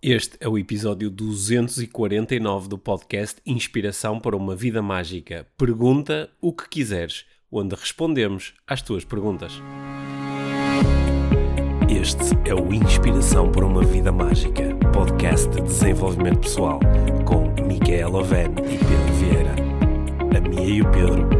Este 0.00 0.36
é 0.38 0.48
o 0.48 0.56
episódio 0.56 1.10
249 1.10 2.68
do 2.68 2.78
podcast 2.78 3.40
Inspiração 3.44 4.20
para 4.20 4.36
uma 4.36 4.54
Vida 4.54 4.80
Mágica. 4.80 5.44
Pergunta 5.56 6.30
o 6.40 6.52
que 6.52 6.68
quiseres, 6.68 7.24
onde 7.50 7.74
respondemos 7.74 8.54
às 8.64 8.80
tuas 8.80 9.04
perguntas. 9.04 9.54
Este 11.90 12.48
é 12.48 12.54
o 12.54 12.72
Inspiração 12.72 13.50
para 13.50 13.66
uma 13.66 13.82
Vida 13.82 14.12
Mágica, 14.12 14.72
podcast 14.92 15.48
de 15.48 15.62
desenvolvimento 15.62 16.42
pessoal, 16.42 16.78
com 17.26 17.48
Micaela 17.66 18.20
Oven 18.20 18.52
e 18.52 18.78
Pedro 18.78 19.14
Vieira. 19.14 19.56
A 20.36 20.40
Mia 20.40 20.76
e 20.76 20.80
o 20.80 20.90
Pedro 20.92 21.37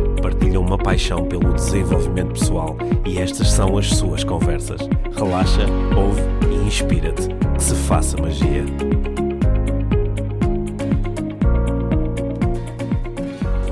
partilham 0.49 0.63
uma 0.63 0.79
paixão 0.79 1.27
pelo 1.29 1.53
desenvolvimento 1.53 2.33
pessoal 2.33 2.75
e 3.07 3.19
estas 3.19 3.51
são 3.51 3.77
as 3.77 3.87
suas 3.91 4.25
conversas. 4.25 4.81
Relaxa, 5.15 5.67
ouve 5.95 6.23
e 6.51 6.67
inspira-te. 6.67 7.29
Que 7.55 7.63
se 7.63 7.75
faça 7.75 8.17
magia. 8.17 8.65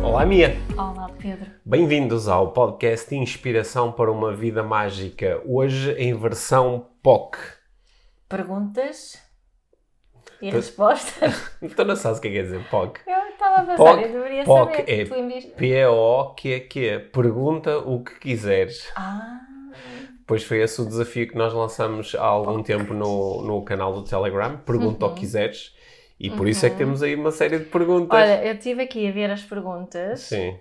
Olá, 0.03 0.27
Mia. 0.27 0.55
Olá, 0.77 1.11
Pedro. 1.19 1.51
Bem-vindos 1.65 2.29
ao 2.29 2.53
podcast 2.53 3.15
Inspiração 3.15 3.91
para 3.91 4.13
uma 4.13 4.35
Vida 4.35 4.63
Mágica. 4.63 5.41
Hoje 5.47 5.93
em 5.93 6.15
versão 6.15 6.89
POC. 7.03 7.39
Perguntas 8.29 9.26
e 10.43 10.51
respostas. 10.51 11.51
Então 11.63 11.85
não 11.85 11.97
sabes 11.97 12.19
o 12.19 12.23
que 12.23 12.29
é 12.29 12.31
que 12.31 12.37
quer 12.39 12.43
dizer 12.45 12.69
POC? 12.69 13.01
Eu 13.07 13.29
estava 13.29 13.55
a 13.57 13.61
pensar, 13.65 13.77
POC, 13.77 14.03
eu 14.03 14.13
deveria 14.13 14.45
POC 14.45 14.77
saber. 14.77 15.01
é 15.01 15.05
Tu 15.05 15.49
P-O-Q-Q. 15.57 16.99
Pergunta 17.13 17.79
o 17.79 18.03
que 18.05 18.19
quiseres. 18.21 18.91
Ah, 18.97 19.41
Pois 20.27 20.43
foi 20.43 20.59
esse 20.61 20.81
o 20.81 20.85
desafio 20.85 21.29
que 21.29 21.37
nós 21.37 21.53
lançamos 21.55 22.15
há 22.17 22.25
algum 22.25 22.61
tempo 22.63 22.93
no, 22.93 23.43
no 23.43 23.63
canal 23.65 23.93
do 23.93 24.03
Telegram. 24.03 24.57
Pergunta 24.59 25.07
o 25.07 25.15
que 25.15 25.21
quiseres. 25.21 25.73
E 26.19 26.31
por 26.31 26.49
isso 26.49 26.67
é 26.67 26.71
que 26.71 26.77
temos 26.77 27.03
aí 27.03 27.15
uma 27.15 27.31
série 27.31 27.59
de 27.61 27.67
perguntas. 27.67 28.19
olha, 28.19 28.45
eu 28.45 28.55
estive 28.55 28.83
aqui 28.83 29.07
a 29.07 29.13
ver 29.13 29.31
as 29.31 29.43
perguntas 29.43 30.21
Sim, 30.21 30.57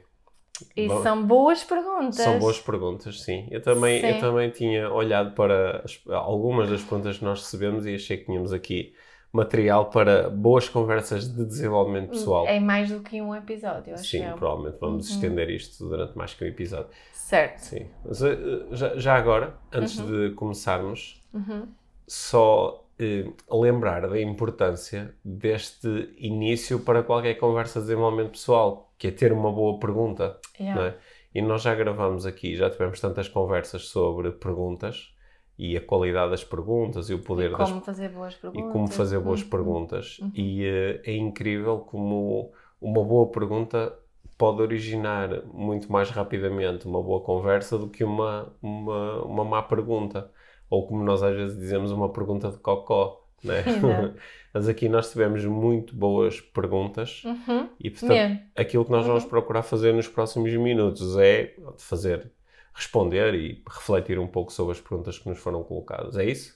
e 0.76 0.88
Bom. 0.88 1.02
são 1.02 1.26
boas 1.26 1.64
perguntas. 1.64 2.16
são 2.18 2.38
boas 2.38 2.60
perguntas, 2.60 3.22
sim. 3.22 3.48
Eu 3.50 3.62
também, 3.62 4.06
eu 4.06 4.14
Sim. 4.16 4.20
também 4.20 4.50
tinha 4.52 4.92
olhado 4.92 5.34
para 5.34 5.82
as- 5.84 6.00
algumas 6.10 6.70
das 6.70 6.82
perguntas 6.82 7.18
que 7.18 7.24
nós 7.26 7.40
recebemos 7.42 7.86
e 7.88 7.96
achei 7.96 8.18
que 8.18 8.26
tínhamos 8.26 8.52
aqui 8.54 8.94
material 9.36 9.90
para 9.90 10.30
boas 10.30 10.70
conversas 10.70 11.28
de 11.28 11.46
desenvolvimento 11.46 12.10
pessoal. 12.12 12.48
Em 12.48 12.60
mais 12.60 12.90
do 12.90 13.02
que 13.02 13.22
um 13.22 13.36
episódio, 13.36 13.94
acho 13.94 14.04
Sim, 14.06 14.24
eu. 14.26 14.36
provavelmente 14.36 14.78
vamos 14.80 15.10
Uhum. 15.10 15.16
estender 15.16 15.50
isto 15.50 15.88
durante 15.90 16.18
mais 16.18 16.34
que 16.34 16.44
um 16.44 16.48
episódio. 16.48 16.88
Certo. 17.12 17.60
Sim. 17.60 17.88
Mas, 18.06 18.22
eh, 18.22 18.38
já, 18.72 18.96
já 18.98 19.16
agora, 19.16 19.56
antes 19.74 19.98
de 19.98 20.32
começarmos, 20.32 21.22
Uhum. 21.34 21.68
só 22.08 22.82
eh, 22.98 23.26
lembrar 23.52 24.08
da 24.08 24.22
importância 24.22 25.14
deste 25.24 26.14
início 26.18 26.80
para 26.80 27.04
qualquer 27.04 27.34
conversa 27.36 27.80
de 27.82 27.88
desenvolvimento 27.88 28.32
pessoal, 28.32 28.94
que 28.98 29.08
é 29.08 29.12
ter 29.12 29.34
uma 29.34 29.52
boa 29.52 29.78
pergunta, 29.80 30.40
Yeah. 30.58 30.80
não 30.82 30.88
é? 30.88 30.96
E 31.34 31.42
nós 31.42 31.62
já 31.64 31.76
gravamos 31.76 32.26
aqui, 32.26 32.56
já 32.56 32.70
tivemos 32.70 33.02
tantas 33.02 33.28
conversas 33.28 33.88
sobre 33.90 34.32
perguntas 34.32 35.14
e 35.58 35.78
a 35.78 35.82
qualidade 35.82 36.32
das 36.32 36.44
perguntas 36.44 37.10
e 37.10 37.14
o 37.14 37.20
poder 37.20 37.52
E 37.52 37.58
das 37.58 37.70
como 37.70 37.82
fazer 37.82 38.10
boas 38.10 38.34
e 38.34 38.38
perguntas. 38.42 38.72
como 38.72 38.88
fazer 38.88 39.20
boas 39.20 39.42
Uhum. 39.42 39.50
perguntas. 39.50 40.20
E 40.34 40.64
eh, 40.66 41.02
é 41.06 41.16
incrível 41.16 41.80
como 41.80 42.52
uma 42.82 43.04
boa 43.04 43.28
pergunta 43.32 43.98
pode 44.38 44.62
originar 44.62 45.46
muito 45.46 45.90
mais 45.92 46.10
rapidamente 46.10 46.86
uma 46.86 47.02
boa 47.02 47.22
conversa 47.22 47.78
do 47.78 47.88
que 47.88 48.04
uma, 48.04 48.54
uma, 48.62 49.24
uma 49.24 49.44
má 49.46 49.64
pergunta. 49.64 50.30
Ou 50.70 50.86
como 50.88 51.04
nós 51.04 51.24
às 51.24 51.34
vezes 51.36 51.58
dizemos, 51.58 51.92
uma 51.92 52.10
pergunta 52.10 52.50
de 52.52 52.58
cocó. 52.58 53.22
Né? 53.44 53.64
Mas 54.54 54.68
aqui 54.68 54.90
nós 54.90 55.12
tivemos 55.12 55.46
muito 55.46 55.96
boas 55.96 56.42
perguntas 56.42 57.22
Uhum. 57.24 57.70
e 57.80 57.90
portanto 57.90 58.10
Mesmo. 58.12 58.40
aquilo 58.56 58.84
que 58.86 58.92
nós 58.92 59.06
vamos 59.06 59.24
procurar 59.26 59.62
fazer 59.64 59.94
nos 59.94 60.08
próximos 60.08 60.52
minutos 60.54 61.16
é 61.18 61.54
fazer, 61.78 62.32
responder 62.76 63.34
e 63.34 63.64
refletir 63.68 64.20
um 64.20 64.28
pouco 64.28 64.52
sobre 64.52 64.74
as 64.74 64.80
perguntas 64.82 65.18
que 65.18 65.28
nos 65.30 65.40
foram 65.40 65.64
colocadas. 65.64 66.18
É 66.18 66.26
isso? 66.26 66.54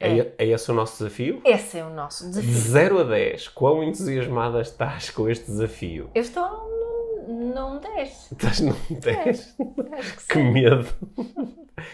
É, 0.00 0.18
É. 0.18 0.34
é 0.38 0.46
esse 0.48 0.70
o 0.70 0.74
nosso 0.74 0.98
desafio? 0.98 1.40
Esse 1.44 1.78
é 1.78 1.84
o 1.84 1.90
nosso 1.90 2.24
De 2.24 2.30
desafio. 2.40 2.52
0 2.54 2.98
a 3.00 3.04
10, 3.04 3.48
quão 3.48 3.82
entusiasmada 3.82 4.60
estás 4.60 5.10
com 5.10 5.28
este 5.28 5.46
desafio? 5.46 6.10
Eu 6.14 6.22
estou 6.22 6.48
num, 7.26 7.54
num 7.54 7.80
10. 7.80 8.32
Estás 8.32 8.60
num 8.60 8.74
10? 8.90 9.56
Acho 9.98 10.16
que 10.18 10.26
Que 10.34 10.38
medo! 10.38 10.86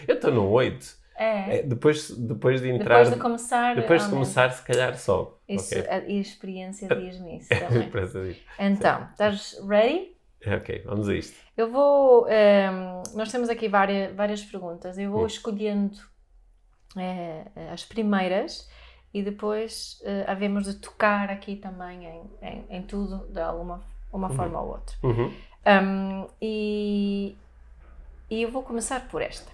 Eu 0.07 0.15
estou 0.15 0.31
num 0.31 0.49
8. 0.49 1.05
É. 1.17 1.59
É, 1.59 1.63
depois, 1.63 2.11
depois 2.11 2.61
de 2.61 2.69
entrar, 2.69 2.95
Depois 3.03 3.13
de 3.15 3.21
começar. 3.21 3.75
depois 3.75 4.03
de 4.03 4.09
começar, 4.09 4.49
se 4.51 4.61
calhar 4.63 4.97
sobe. 4.97 5.31
Isso, 5.47 5.73
Ok. 5.79 5.89
a, 5.89 5.99
e 5.99 6.17
a 6.17 6.21
experiência 6.21 6.87
diz-me 6.89 7.37
isso 7.37 7.47
também. 7.57 7.89
Disso. 7.89 8.41
Então, 8.59 9.07
estás 9.11 9.55
ready? 9.67 10.13
É, 10.41 10.55
ok, 10.57 10.81
vamos 10.85 11.07
a 11.07 11.15
isto. 11.15 11.37
Eu 11.57 11.71
vou. 11.71 12.27
ehm, 12.27 13.03
nós 13.13 13.31
temos 13.31 13.49
aqui 13.49 13.67
várias, 13.69 14.13
várias 14.15 14.43
perguntas. 14.43 14.97
Eu 14.97 15.11
vou 15.11 15.23
Hum. 15.23 15.27
escolhendo 15.27 15.97
eh, 16.97 17.45
as 17.71 17.83
primeiras 17.85 18.69
e 19.13 19.21
depois 19.23 20.01
eh, 20.03 20.25
havemos 20.27 20.65
de 20.65 20.75
tocar 20.75 21.29
aqui 21.29 21.55
também 21.55 22.05
em, 22.05 22.21
em, 22.41 22.65
em 22.69 22.81
tudo 22.83 23.25
de 23.31 23.39
alguma 23.39 23.81
uma 24.11 24.29
forma 24.29 24.61
ou 24.61 24.69
outra. 24.69 24.95
Uhum. 25.03 25.31
Um, 25.67 26.27
e, 26.41 27.35
e 28.29 28.41
eu 28.41 28.49
vou 28.51 28.63
começar 28.63 29.07
por 29.09 29.21
esta. 29.21 29.51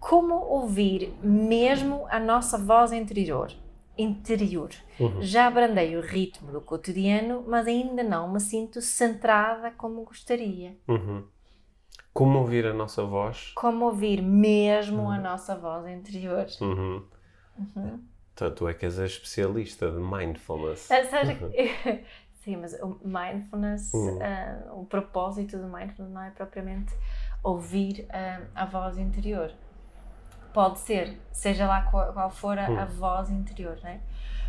Como 0.00 0.34
ouvir 0.34 1.12
mesmo 1.22 2.06
a 2.10 2.18
nossa 2.18 2.56
voz 2.56 2.92
interior? 2.92 3.52
Interior. 3.98 4.70
Uhum. 5.00 5.22
Já 5.22 5.46
abrandei 5.46 5.96
o 5.96 6.00
ritmo 6.00 6.52
do 6.52 6.60
cotidiano, 6.60 7.44
mas 7.46 7.66
ainda 7.66 8.02
não 8.02 8.30
me 8.32 8.40
sinto 8.40 8.80
centrada 8.82 9.70
como 9.70 10.04
gostaria. 10.04 10.76
Uhum. 10.88 11.24
Como 12.12 12.38
ouvir 12.38 12.66
a 12.66 12.72
nossa 12.74 13.04
voz? 13.04 13.52
Como 13.54 13.84
ouvir 13.86 14.22
mesmo 14.22 15.10
a 15.10 15.18
nossa 15.18 15.54
voz 15.56 15.86
interior? 15.86 16.46
Uhum. 16.60 17.02
Uhum. 17.58 18.00
Tu, 18.34 18.50
tu 18.50 18.68
é 18.68 18.74
que 18.74 18.84
és 18.86 18.98
a 18.98 19.04
especialista 19.06 19.90
de 19.90 19.98
mindfulness. 19.98 20.90
Ah, 20.90 21.04
sabes 21.04 21.38
que- 21.38 22.04
Sim, 22.44 22.56
mas 22.56 22.74
o 22.80 22.98
mindfulness, 23.04 23.92
Uhum. 23.92 24.18
ah, 24.22 24.72
o 24.74 24.84
propósito 24.86 25.58
do 25.58 25.64
mindfulness 25.68 26.14
não 26.14 26.22
é 26.22 26.30
propriamente 26.30 26.94
ouvir 27.42 28.06
ah, 28.10 28.40
a 28.54 28.64
voz 28.66 28.98
interior. 28.98 29.52
Pode 30.56 30.78
ser, 30.78 31.18
seja 31.32 31.66
lá 31.66 31.82
qual, 31.82 32.12
qual 32.14 32.30
for 32.30 32.58
a, 32.58 32.66
a 32.66 32.70
Uhum. 32.70 32.86
voz 32.86 33.28
interior, 33.30 33.78
né? 33.82 34.00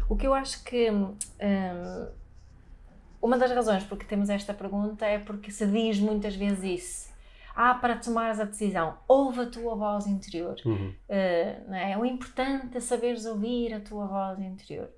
O 0.07 0.15
que 0.15 0.25
eu 0.25 0.33
acho 0.33 0.63
que 0.63 0.89
hum, 0.89 1.17
uma 3.21 3.37
das 3.37 3.51
razões 3.51 3.83
porque 3.83 4.05
temos 4.05 4.29
esta 4.29 4.53
pergunta 4.53 5.05
é 5.05 5.19
porque 5.19 5.51
se 5.51 5.65
diz 5.67 5.99
muitas 5.99 6.33
vezes 6.35 6.63
isso. 6.63 7.17
Ah, 7.53 7.73
para 7.73 7.97
tomares 7.97 8.39
a 8.39 8.43
decisão, 8.45 8.97
ouve 9.07 9.41
a 9.41 9.45
tua 9.49 9.75
voz 9.75 10.05
interior. 10.07 10.55
Uhum. 10.65 10.93
Ah, 11.09 11.59
não 11.67 11.75
é? 11.75 11.97
O 11.97 12.05
importante 12.05 12.77
é 12.77 12.79
saberes 12.79 13.25
ouvir 13.25 13.73
a 13.73 13.79
tua 13.81 14.05
voz 14.05 14.39
interior 14.39 14.89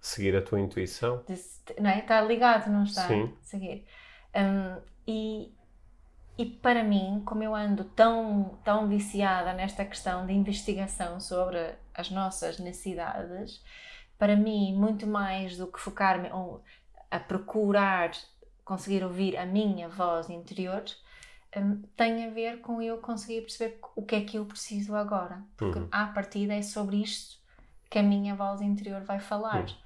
Seguir 0.00 0.34
a 0.36 0.42
tua 0.42 0.58
intuição. 0.60 1.22
desse- 1.28 1.60
não 1.80 1.90
é? 1.90 1.98
Está 2.00 2.20
ligado, 2.22 2.68
não 2.70 2.82
está 2.84 3.06
Sim. 3.06 3.32
seguir. 3.42 3.84
Um, 4.34 4.80
e, 5.06 5.54
e 6.38 6.44
para 6.44 6.84
mim, 6.84 7.22
como 7.24 7.42
eu 7.42 7.54
ando 7.54 7.84
tão, 7.84 8.58
tão 8.64 8.88
viciada 8.88 9.52
nesta 9.52 9.84
questão 9.84 10.26
de 10.26 10.32
investigação 10.32 11.18
sobre 11.18 11.74
as 11.94 12.10
nossas 12.10 12.58
necessidades, 12.58 13.62
para 14.18 14.36
mim, 14.36 14.74
muito 14.74 15.06
mais 15.06 15.56
do 15.56 15.66
que 15.66 15.80
focar-me 15.80 16.28
a 17.10 17.20
procurar 17.20 18.12
conseguir 18.64 19.04
ouvir 19.04 19.36
a 19.36 19.46
minha 19.46 19.88
voz 19.88 20.28
interior, 20.28 20.84
um, 21.56 21.80
tem 21.96 22.26
a 22.26 22.30
ver 22.30 22.60
com 22.60 22.82
eu 22.82 22.98
conseguir 22.98 23.42
perceber 23.42 23.78
o 23.94 24.02
que 24.04 24.16
é 24.16 24.20
que 24.24 24.36
eu 24.36 24.44
preciso 24.44 24.94
agora. 24.94 25.42
Porque 25.56 25.78
Uhum. 25.78 25.88
à 25.90 26.06
partida 26.08 26.52
é 26.52 26.62
sobre 26.62 26.96
isto 26.96 27.38
que 27.88 27.98
a 27.98 28.02
minha 28.02 28.34
voz 28.34 28.60
interior 28.60 29.02
vai 29.02 29.20
falar. 29.20 29.60
Uhum. 29.60 29.85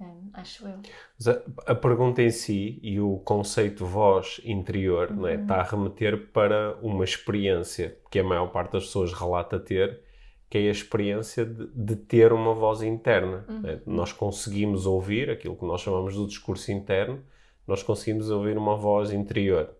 Hum, 0.00 0.28
acho 0.34 0.66
eu. 0.68 0.78
Mas 1.18 1.28
a, 1.28 1.42
a 1.66 1.74
pergunta 1.74 2.22
em 2.22 2.30
si 2.30 2.78
e 2.82 3.00
o 3.00 3.16
conceito 3.18 3.86
voz 3.86 4.40
interior 4.44 5.08
é, 5.10 5.12
Uhum. 5.12 5.42
está 5.42 5.56
a 5.56 5.62
remeter 5.62 6.28
para 6.32 6.76
uma 6.82 7.02
experiência 7.04 7.96
que 8.10 8.18
a 8.18 8.24
maior 8.24 8.48
parte 8.48 8.72
das 8.72 8.84
pessoas 8.84 9.12
relata 9.12 9.58
ter, 9.58 10.00
que 10.50 10.58
é 10.58 10.68
a 10.68 10.70
experiência 10.70 11.44
de, 11.46 11.66
de 11.74 11.96
ter 11.96 12.32
uma 12.32 12.54
voz 12.54 12.82
interna. 12.82 13.44
é? 13.64 13.80
Nós 13.86 14.12
conseguimos 14.12 14.84
ouvir 14.86 15.30
aquilo 15.30 15.56
que 15.56 15.64
nós 15.64 15.80
chamamos 15.80 16.14
do 16.14 16.26
discurso 16.26 16.70
interno, 16.70 17.22
nós 17.66 17.82
conseguimos 17.82 18.30
ouvir 18.30 18.56
uma 18.58 18.76
voz 18.76 19.10
interior. 19.12 19.70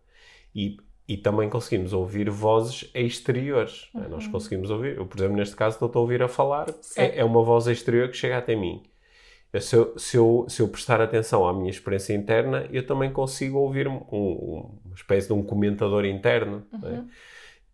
E, 0.54 0.78
e 1.06 1.16
também 1.16 1.48
conseguimos 1.48 1.92
ouvir 1.92 2.28
vozes 2.30 2.90
exteriores. 2.94 3.88
não 3.94 4.04
é? 4.04 4.08
Nós 4.08 4.26
conseguimos 4.26 4.70
ouvir. 4.70 4.96
Eu, 4.96 5.06
por 5.06 5.18
exemplo, 5.18 5.36
neste 5.36 5.54
caso, 5.54 5.76
estou 5.76 5.90
a 5.94 6.02
ouvir 6.02 6.22
a 6.22 6.26
falar, 6.28 6.66
é, 6.96 7.20
é 7.20 7.24
uma 7.24 7.42
voz 7.44 7.66
exterior 7.66 8.08
que 8.08 8.16
chega 8.16 8.38
até 8.38 8.56
mim. 8.56 8.82
Se 9.60 9.76
eu, 9.76 9.98
se, 9.98 10.16
eu, 10.16 10.46
se 10.48 10.60
eu 10.62 10.68
prestar 10.68 11.00
atenção 11.00 11.46
à 11.46 11.52
minha 11.52 11.70
experiência 11.70 12.14
interna, 12.14 12.66
eu 12.72 12.86
também 12.86 13.12
consigo 13.12 13.58
ouvir 13.58 13.88
um- 13.88 14.02
um- 14.12 14.78
uma 14.84 14.94
espécie 14.94 15.26
de 15.26 15.32
um 15.32 15.42
comentador 15.42 16.04
interno. 16.04 16.66
é? 16.82 17.02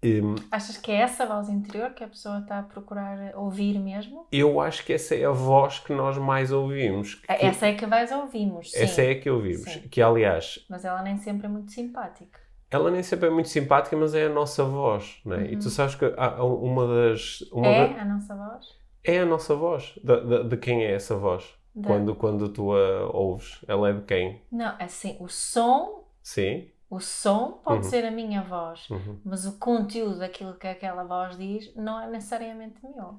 Um, 0.05 0.35
Achas 0.51 0.77
que 0.77 0.91
é 0.91 0.97
essa 0.97 1.25
voz 1.25 1.49
interior 1.49 1.91
que 1.91 2.03
a 2.03 2.09
pessoa 2.09 2.41
está 2.41 2.59
a 2.59 2.63
procurar 2.65 3.37
ouvir 3.37 3.79
mesmo? 3.79 4.27
Eu 4.33 4.61
acho 4.61 4.85
que 4.85 4.93
essa 4.93 5.15
é 5.15 5.25
a 5.25 5.31
voz 5.31 5.79
que 5.79 5.93
nós 5.93 6.19
mais 6.19 6.51
ouvimos. 6.51 7.15
Que, 7.15 7.31
essa 7.31 7.67
é 7.69 7.75
que 7.75 7.87
mais 7.87 8.11
ouvimos, 8.11 8.73
sim. 8.73 8.81
Essa 8.81 9.03
é 9.03 9.15
que 9.15 9.31
ouvimos. 9.31 9.71
Sim. 9.71 9.83
Que, 9.89 10.03
aliás... 10.03 10.67
Mas 10.69 10.85
ela 10.85 11.03
nem 11.03 11.17
sempre 11.19 11.47
é 11.47 11.49
muito 11.49 11.71
simpática. 11.71 12.41
Ela 12.69 12.91
nem 12.91 13.03
sempre 13.05 13.29
é 13.29 13.31
muito 13.31 13.49
simpática, 13.49 13.97
mas 13.97 14.13
é 14.13 14.27
a 14.27 14.29
nossa 14.29 14.65
voz, 14.65 15.21
não 15.25 15.37
é? 15.37 15.39
Uhum. 15.41 15.45
E 15.45 15.57
tu 15.59 15.65
uhum. 15.67 15.71
sabes 15.71 15.95
que 15.95 16.13
há 16.17 16.43
uma 16.43 16.87
das... 16.87 17.43
Uma 17.53 17.67
é 17.69 17.95
da... 17.95 18.01
a 18.03 18.05
nossa 18.05 18.35
voz? 18.35 18.67
É 19.05 19.19
a 19.21 19.27
nossa 19.27 19.55
voz. 19.55 19.93
De, 20.03 20.21
de, 20.21 20.45
de 20.49 20.57
quem 20.57 20.83
é 20.85 20.93
essa 20.95 21.15
voz? 21.17 21.45
Quando, 21.85 22.15
quando 22.15 22.49
tu 22.49 22.73
a 22.73 23.11
ouves. 23.11 23.65
Ela 23.67 23.91
é 23.91 23.93
de 23.93 24.03
quem? 24.03 24.43
Não, 24.51 24.75
assim, 24.79 25.17
o 25.21 25.29
som... 25.29 26.05
Sim 26.23 26.69
o 26.93 27.01
som 27.01 27.59
pode 27.65 27.87
uhum. 27.87 27.91
ser 27.91 28.05
a 28.05 28.11
minha 28.11 28.43
voz, 28.43 28.91
uhum. 28.91 29.17
mas 29.25 29.47
o 29.47 29.59
conteúdo 29.59 30.19
daquilo 30.19 30.53
que 30.53 30.67
aquela 30.67 31.05
voz 31.05 31.39
diz 31.39 31.75
não 31.75 31.99
é 31.99 32.07
necessariamente 32.07 32.75
meu. 32.83 33.15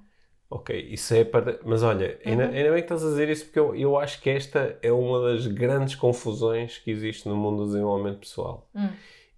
Ok, 0.48 0.80
isso 0.92 1.16
é 1.16 1.24
para. 1.24 1.60
Mas 1.66 1.82
olha, 1.82 2.20
uhum. 2.24 2.32
ainda, 2.32 2.44
ainda 2.50 2.72
bem 2.72 2.74
que 2.74 2.82
estás 2.82 3.04
a 3.04 3.08
dizer 3.08 3.30
isso 3.30 3.46
porque 3.46 3.58
eu, 3.58 3.76
eu 3.76 3.98
acho 3.98 4.22
que 4.22 4.30
esta 4.30 4.78
é 4.80 4.92
uma 4.92 5.24
das 5.24 5.48
grandes 5.48 5.96
confusões 5.96 6.78
que 6.78 6.92
existe 6.92 7.28
no 7.28 7.36
mundo 7.36 7.64
do 7.64 7.66
desenvolvimento 7.66 8.20
pessoal. 8.20 8.70
Hum. 8.76 8.90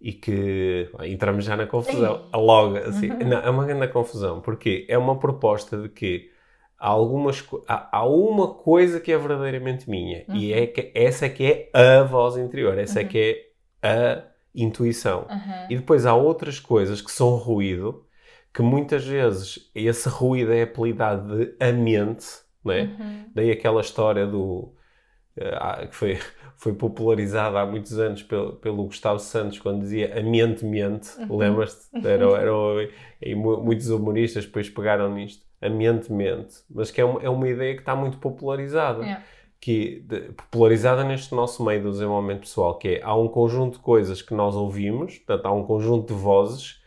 E 0.02 0.12
que 0.12 0.90
ah, 1.00 1.08
entramos 1.08 1.46
já 1.46 1.56
na 1.56 1.66
confusão. 1.66 2.26
Logo, 2.34 2.76
assim. 2.76 3.10
Uhum. 3.12 3.20
Não, 3.20 3.38
é 3.38 3.50
uma 3.50 3.64
grande 3.64 3.88
confusão, 3.88 4.42
porque 4.42 4.86
é 4.90 4.98
uma 4.98 5.18
proposta 5.18 5.78
de 5.78 5.88
que 5.88 6.30
há 6.78 6.90
algumas 6.90 7.44
há, 7.68 7.98
há 8.00 8.06
uma 8.08 8.54
coisa 8.54 9.00
que 9.00 9.12
é 9.12 9.18
verdadeiramente 9.18 9.90
minha 9.90 10.26
e 10.30 10.52
uhum. 10.52 10.60
é 10.60 10.68
que 10.68 10.92
essa 10.94 11.26
é 11.26 11.30
que 11.30 11.70
é 11.74 12.00
a 12.00 12.04
voz 12.04 12.38
interior, 12.38 12.78
essa 12.78 13.00
é 13.00 13.04
uhum. 13.04 13.10
que 13.10 13.54
é 13.82 13.88
a 13.88 14.24
intuição. 14.54 15.28
Uhum. 15.30 15.68
E 15.70 15.76
depois 15.76 16.06
há 16.06 16.14
outras 16.14 16.60
coisas 16.60 17.02
que 17.02 17.12
são 17.12 17.36
ruído, 17.36 18.06
que 18.54 18.62
muitas 18.62 19.06
vezes 19.06 19.70
esse 19.76 20.08
ruído 20.08 20.54
é 20.54 20.64
apelidado 20.64 21.38
de 21.38 21.56
a 21.60 21.72
mente, 21.72 22.26
né? 22.64 22.96
Uhum. 23.00 23.26
Daí 23.34 23.52
aquela 23.52 23.82
história 23.82 24.26
do. 24.26 24.74
Uh, 25.38 25.88
que 25.88 25.96
foi, 25.96 26.18
foi 26.56 26.74
popularizada 26.74 27.60
há 27.60 27.66
muitos 27.66 28.00
anos 28.00 28.24
pelo, 28.24 28.54
pelo 28.54 28.86
Gustavo 28.86 29.20
Santos 29.20 29.60
quando 29.60 29.82
dizia 29.82 30.18
a 30.18 30.24
mente 30.24 30.64
uhum. 30.64 31.38
lembras-te? 31.38 31.90
Era, 32.08 32.26
era, 32.26 32.52
e 33.22 33.36
muitos 33.36 33.90
humoristas 33.90 34.46
depois 34.46 34.70
pegaram 34.70 35.14
nisto, 35.14 35.44
a 35.62 35.70
mente 35.70 36.12
mas 36.70 36.92
que 36.92 37.02
é 37.02 37.06
uma, 37.06 37.22
é 37.22 37.30
uma 37.30 37.48
ideia 37.50 37.74
que 37.74 37.82
está 37.82 37.96
muito 37.96 38.18
popularizada. 38.18 39.02
Yeah 39.04 39.24
que, 39.66 40.02
de, 40.02 40.20
popularizada 40.34 41.04
neste 41.04 41.34
nosso 41.34 41.66
meio 41.66 41.82
do 41.82 41.90
desenvolvimento 41.90 42.42
pessoal, 42.42 42.78
que 42.78 42.88
é 42.88 43.02
há 43.04 43.16
um 43.16 43.28
conjunto 43.28 43.78
de 43.78 43.80
coisas 43.80 44.22
que 44.22 44.32
nós 44.32 44.56
ouvimos, 44.56 45.18
portanto, 45.18 45.46
há 45.48 45.52
um 45.52 45.64
conjunto 45.64 46.14
de 46.14 46.20
vozes 46.20 46.80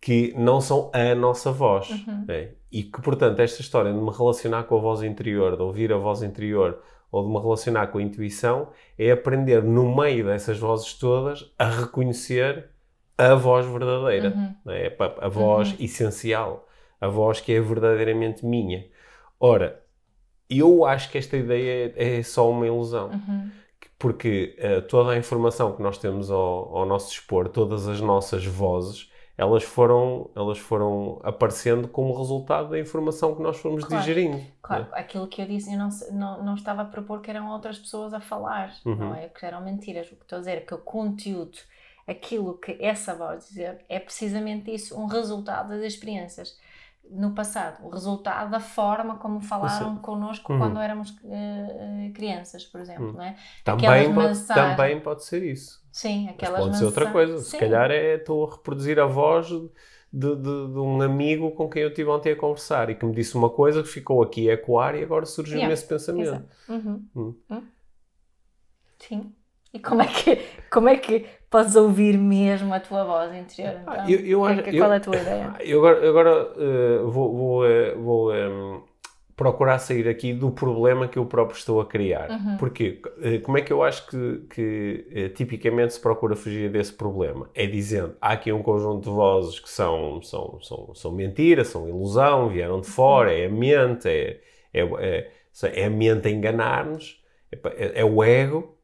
que 0.00 0.32
não 0.34 0.58
são 0.58 0.90
a 0.94 1.14
nossa 1.14 1.52
voz. 1.52 1.90
Uhum. 1.90 2.24
É? 2.28 2.52
E 2.72 2.84
que, 2.84 3.02
portanto, 3.02 3.40
esta 3.40 3.60
história 3.60 3.92
de 3.92 3.98
me 3.98 4.10
relacionar 4.10 4.62
com 4.64 4.78
a 4.78 4.80
voz 4.80 5.02
interior, 5.02 5.56
de 5.56 5.62
ouvir 5.62 5.92
a 5.92 5.98
voz 5.98 6.22
interior 6.22 6.80
ou 7.10 7.24
de 7.24 7.30
me 7.30 7.38
relacionar 7.40 7.88
com 7.88 7.98
a 7.98 8.02
intuição, 8.02 8.68
é 8.98 9.10
aprender 9.10 9.62
no 9.62 9.94
meio 9.94 10.26
dessas 10.26 10.58
vozes 10.58 10.94
todas 10.94 11.52
a 11.58 11.68
reconhecer 11.68 12.70
a 13.18 13.34
voz 13.34 13.66
verdadeira, 13.66 14.28
uhum. 14.28 14.72
é? 14.72 14.94
a, 15.20 15.28
voz 15.28 15.70
uhum. 15.70 15.76
essencial, 15.80 16.68
a 17.00 17.08
voz 17.08 17.40
que 17.40 17.52
é 17.52 17.60
verdadeiramente 17.60 18.44
minha. 18.44 18.86
Ora, 19.40 19.82
eu 20.48 20.84
acho 20.84 21.10
que 21.10 21.18
esta 21.18 21.36
ideia 21.36 21.92
é, 21.96 22.18
é 22.18 22.22
só 22.22 22.50
uma 22.50 22.66
ilusão. 22.66 23.10
Uhum. 23.10 23.50
Porque 23.98 24.56
uh, 24.58 24.82
toda 24.82 25.12
a 25.12 25.16
informação 25.16 25.74
que 25.74 25.82
nós 25.82 25.96
temos 25.96 26.30
ao, 26.30 26.76
ao, 26.76 26.84
nosso 26.84 27.10
dispor, 27.10 27.48
todas 27.48 27.88
as 27.88 28.00
nossas 28.00 28.44
vozes, 28.44 29.10
elas 29.38 29.62
foram, 29.64 30.30
elas 30.34 30.58
foram 30.58 31.20
aparecendo 31.22 31.86
como 31.88 32.16
resultado 32.16 32.70
da 32.70 32.78
informação 32.78 33.34
que 33.34 33.42
nós 33.42 33.58
fomos 33.58 33.84
claro, 33.84 34.02
digerindo. 34.02 34.42
Claro, 34.62 34.84
né? 34.84 34.90
aquilo 34.94 35.26
que 35.26 35.42
eu 35.42 35.46
disse, 35.46 35.72
eu 35.72 35.78
não, 35.78 35.88
não, 36.12 36.42
não 36.42 36.54
estava 36.54 36.82
a 36.82 36.84
propor 36.86 37.20
que 37.20 37.30
eram 37.30 37.50
outras 37.50 37.78
pessoas 37.78 38.14
a 38.14 38.20
falar, 38.20 38.74
uhum. 38.84 38.94
não 38.94 39.14
é? 39.14 39.28
Que 39.28 39.44
eram 39.44 39.62
mentiras. 39.62 40.06
O 40.06 40.16
que 40.16 40.22
estou 40.22 40.36
a 40.36 40.40
dizer 40.40 40.58
é 40.58 40.60
que 40.60 40.74
o 40.74 40.78
conteúdo, 40.78 41.58
aquilo 42.06 42.56
que 42.56 42.78
essa 42.80 43.14
voz 43.14 43.48
dizer, 43.48 43.84
é 43.88 44.00
precisamente 44.00 44.74
isso, 44.74 44.98
um 44.98 45.06
resultado 45.06 45.68
das 45.68 45.82
experiências 45.82 46.58
no 47.10 47.32
passado, 47.32 47.86
o 47.86 47.90
resultado 47.90 48.50
da 48.50 48.58
forma 48.58 49.16
como 49.18 49.40
falaram 49.40 49.96
connosco 49.96 50.52
uhum. 50.52 50.58
quando 50.58 50.80
éramos 50.80 51.10
uh, 51.10 52.12
crianças, 52.14 52.64
por 52.64 52.80
exemplo, 52.80 53.08
uhum. 53.08 53.12
não 53.12 53.22
é? 53.22 53.36
Também 53.62 54.12
pode, 54.12 54.46
também 54.46 55.00
pode 55.00 55.24
ser 55.24 55.44
isso. 55.44 55.85
Sim, 55.96 56.28
aquelas 56.28 56.60
Mas 56.60 56.64
pode 56.66 56.76
ser 56.76 56.84
outra 56.84 57.10
coisa. 57.10 57.38
Sim. 57.38 57.44
Se 57.52 57.58
calhar 57.58 57.90
é 57.90 58.16
estou 58.16 58.46
a 58.46 58.54
reproduzir 58.54 59.00
a 59.00 59.06
voz 59.06 59.46
de, 59.46 59.70
de, 60.12 60.36
de, 60.36 60.78
um 60.78 61.00
amigo 61.00 61.52
com 61.52 61.70
quem 61.70 61.84
eu 61.84 61.94
tive 61.94 62.10
ontem 62.10 62.32
a 62.32 62.36
conversar 62.36 62.90
e 62.90 62.94
que 62.94 63.06
me 63.06 63.14
disse 63.14 63.34
uma 63.34 63.48
coisa 63.48 63.82
que 63.82 63.88
ficou 63.88 64.22
aqui 64.22 64.50
a 64.50 64.52
ecoar 64.52 64.94
e 64.94 65.02
agora 65.02 65.24
surgiu-me 65.24 65.60
yeah. 65.60 65.72
esse 65.72 65.88
pensamento. 65.88 66.44
Uhum. 66.68 67.02
Hum. 67.16 67.34
Hum. 67.50 67.62
Sim. 68.98 69.32
E 69.72 69.78
como 69.78 70.02
é 70.02 70.06
que, 70.06 70.36
como 70.70 70.90
é 70.90 70.98
que 70.98 71.24
podes 71.48 71.74
ouvir 71.76 72.18
mesmo 72.18 72.74
a 72.74 72.80
tua 72.80 73.02
voz 73.02 73.34
interior? 73.34 73.80
Ah, 73.86 74.04
então, 74.06 74.10
eu, 74.10 74.20
eu 74.20 74.44
acho, 74.44 74.62
que, 74.64 74.78
qual 74.78 74.92
é 74.92 74.96
a 74.96 75.00
tua 75.00 75.16
ideia? 75.16 75.54
Eu 75.60 75.78
agora, 75.78 76.08
agora 76.10 76.52
uh, 76.60 77.10
vou, 77.10 77.34
vou, 77.34 77.64
uh, 77.64 78.02
vou 78.02 78.30
um, 78.30 78.34
ehm, 78.34 78.82
procurar 79.36 79.78
sair 79.78 80.08
aqui 80.08 80.32
do 80.32 80.50
problema 80.50 81.06
que 81.06 81.18
eu 81.18 81.26
próprio 81.26 81.58
estou 81.58 81.78
a 81.80 81.86
criar. 81.86 82.30
Uhum. 82.30 82.56
Porque 82.56 83.02
uh, 83.04 83.40
como 83.42 83.58
é 83.58 83.60
que 83.60 83.70
eu 83.70 83.82
acho 83.82 84.06
que, 84.06 84.46
que 84.48 85.32
tipicamente 85.36 85.92
se 85.92 86.00
procura 86.00 86.34
fugir 86.34 86.70
desse 86.70 86.94
problema? 86.94 87.50
É 87.54 87.66
dizendo, 87.66 88.16
há 88.20 88.32
aqui 88.32 88.50
um 88.50 88.62
conjunto 88.62 89.04
de 89.04 89.10
vozes 89.10 89.60
que 89.60 89.68
são, 89.68 90.22
são, 90.22 90.58
são, 90.62 90.94
são 90.94 91.12
mentira, 91.12 91.64
são 91.64 91.86
ilusão, 91.86 92.48
vieram 92.48 92.80
de 92.80 92.86
fora, 92.86 93.30
uhum. 93.30 93.36
é 93.36 93.44
a 93.44 93.50
mente, 93.50 94.08
é, 94.08 94.40
é, 94.72 94.80
é, 94.82 95.30
é 95.82 95.84
a 95.84 95.90
mente 95.90 96.26
a 96.26 96.30
enganar-nos, 96.30 97.22
é, 97.52 98.00
é 98.00 98.04
o 98.04 98.24
ego 98.24 98.74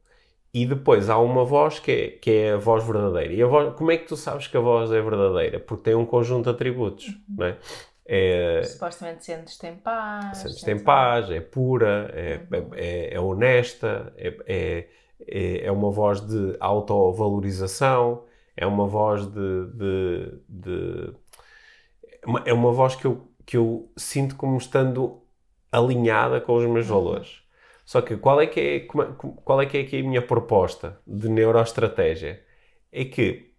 e 0.53 0.67
depois 0.67 1.09
há 1.09 1.17
uma 1.17 1.43
voz 1.43 1.79
que 1.79 1.91
é, 1.91 2.07
que 2.09 2.29
é 2.29 2.53
a 2.53 2.57
voz 2.57 2.85
verdadeira. 2.85 3.33
E 3.33 3.41
a 3.41 3.47
voz, 3.47 3.73
como 3.75 3.91
é 3.91 3.97
que 3.97 4.05
tu 4.05 4.15
sabes 4.15 4.45
que 4.45 4.55
a 4.55 4.59
voz 4.59 4.91
é 4.91 5.01
verdadeira? 5.01 5.59
Porque 5.59 5.85
tem 5.85 5.95
um 5.95 6.05
conjunto 6.05 6.43
de 6.43 6.51
atributos, 6.51 7.07
uhum. 7.07 7.35
não 7.39 7.45
é? 7.47 7.57
É, 8.15 8.61
Supostamente 8.61 9.25
sentes-te 9.25 9.65
em 9.65 9.75
paz. 9.75 10.37
Sentes-te 10.37 10.69
em 10.69 10.77
paz, 10.77 11.31
é 11.31 11.41
pura, 11.41 12.11
é, 12.13 12.39
uhum. 12.51 12.69
é, 12.75 13.15
é, 13.15 13.19
honesta, 13.19 14.13
é, 14.15 14.87
é, 15.19 15.65
é 15.65 15.71
uma 15.71 15.89
voz 15.89 16.21
de 16.21 16.55
autovalorização, 16.59 18.25
é 18.55 18.67
uma 18.67 18.85
voz 18.85 19.25
de, 19.25 19.65
de, 19.73 20.41
de. 20.47 21.13
é 22.45 22.53
uma 22.53 22.71
voz 22.71 22.95
que 22.95 23.05
eu, 23.05 23.27
que 23.47 23.57
eu 23.57 23.91
sinto 23.97 24.35
como 24.35 24.57
estando 24.59 25.23
alinhada 25.71 26.39
com 26.39 26.55
os 26.55 26.65
meus 26.65 26.87
uhum. 26.91 26.95
valores. 26.95 27.41
Só 27.83 27.99
que 27.99 28.15
qual 28.15 28.39
é 28.39 28.45
que 28.45 28.59
é, 28.59 28.79
qual 29.43 29.59
é, 29.59 29.65
que 29.65 29.77
é 29.77 29.81
aqui 29.81 29.99
a 29.99 30.03
minha 30.03 30.21
proposta 30.21 31.01
de 31.07 31.29
neuroestratégia? 31.29 32.43
É 32.91 33.05
que 33.05 33.52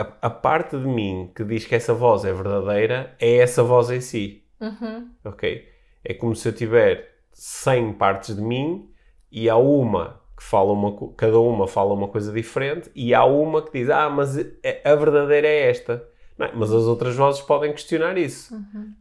a, 0.00 0.26
a, 0.26 0.30
parte 0.30 0.76
de 0.78 0.86
mim 0.86 1.30
que 1.34 1.44
diz 1.44 1.64
que 1.64 1.74
essa 1.74 1.92
voz 1.92 2.24
é 2.24 2.32
verdadeira 2.32 3.14
é 3.20 3.36
essa 3.36 3.62
voz 3.62 3.90
em 3.90 4.00
si. 4.00 4.44
Uhum. 4.60 5.10
Ok? 5.24 5.68
É 6.04 6.14
como 6.14 6.34
se 6.34 6.48
eu 6.48 6.52
tiver 6.52 7.08
100 7.32 7.94
partes 7.94 8.34
de 8.36 8.42
mim 8.42 8.88
e 9.30 9.48
há 9.48 9.56
uma 9.56 10.20
que 10.36 10.42
fala 10.42 10.72
uma, 10.72 11.14
cada 11.16 11.38
uma 11.38 11.68
fala 11.68 11.94
uma 11.94 12.08
coisa 12.08 12.32
diferente 12.32 12.90
e 12.94 13.14
há 13.14 13.24
uma 13.24 13.62
que 13.62 13.78
diz, 13.78 13.90
ah, 13.90 14.10
mas 14.10 14.36
a 14.38 14.94
verdadeira 14.94 15.46
é 15.46 15.70
esta. 15.70 16.06
Não, 16.38 16.48
mas 16.54 16.72
as 16.72 16.84
outras 16.84 17.14
vozes 17.14 17.42
podem 17.42 17.72
questionar 17.72 18.16
isso. 18.16 18.54
Uhum. 18.54 18.94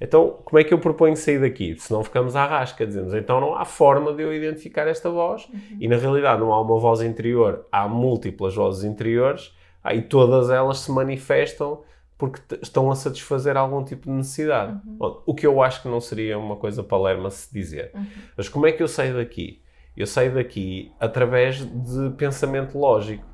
Então, 0.00 0.40
como 0.44 0.58
é 0.58 0.64
que 0.64 0.72
eu 0.72 0.78
proponho 0.78 1.16
sair 1.16 1.40
daqui? 1.40 1.74
Se 1.78 1.92
não 1.92 2.04
ficamos 2.04 2.36
à 2.36 2.46
rasca, 2.46 2.86
dizemos, 2.86 3.12
então 3.14 3.40
não 3.40 3.54
há 3.56 3.64
forma 3.64 4.12
de 4.12 4.22
eu 4.22 4.32
identificar 4.32 4.86
esta 4.86 5.10
voz 5.10 5.48
uhum. 5.48 5.78
e 5.80 5.88
na 5.88 5.96
realidade 5.96 6.40
não 6.40 6.52
há 6.52 6.60
uma 6.60 6.78
voz 6.78 7.00
interior, 7.00 7.66
há 7.72 7.88
múltiplas 7.88 8.54
vozes 8.54 8.84
interiores 8.84 9.55
aí 9.86 10.02
todas 10.02 10.50
elas 10.50 10.78
se 10.78 10.90
manifestam 10.90 11.82
porque 12.18 12.40
estão 12.60 12.90
a 12.90 12.94
satisfazer 12.94 13.56
algum 13.56 13.84
tipo 13.84 14.06
de 14.06 14.10
necessidade. 14.10 14.80
Uhum. 14.84 15.20
O 15.24 15.34
que 15.34 15.46
eu 15.46 15.62
acho 15.62 15.82
que 15.82 15.88
não 15.88 16.00
seria 16.00 16.38
uma 16.38 16.56
coisa 16.56 16.82
palerma 16.82 17.30
se 17.30 17.52
dizer. 17.52 17.92
Uhum. 17.94 18.06
Mas 18.36 18.48
como 18.48 18.66
é 18.66 18.72
que 18.72 18.82
eu 18.82 18.88
saio 18.88 19.14
daqui? 19.14 19.62
Eu 19.96 20.06
saio 20.06 20.34
daqui 20.34 20.92
através 20.98 21.58
de 21.58 22.10
pensamento 22.16 22.78
lógico. 22.78 23.24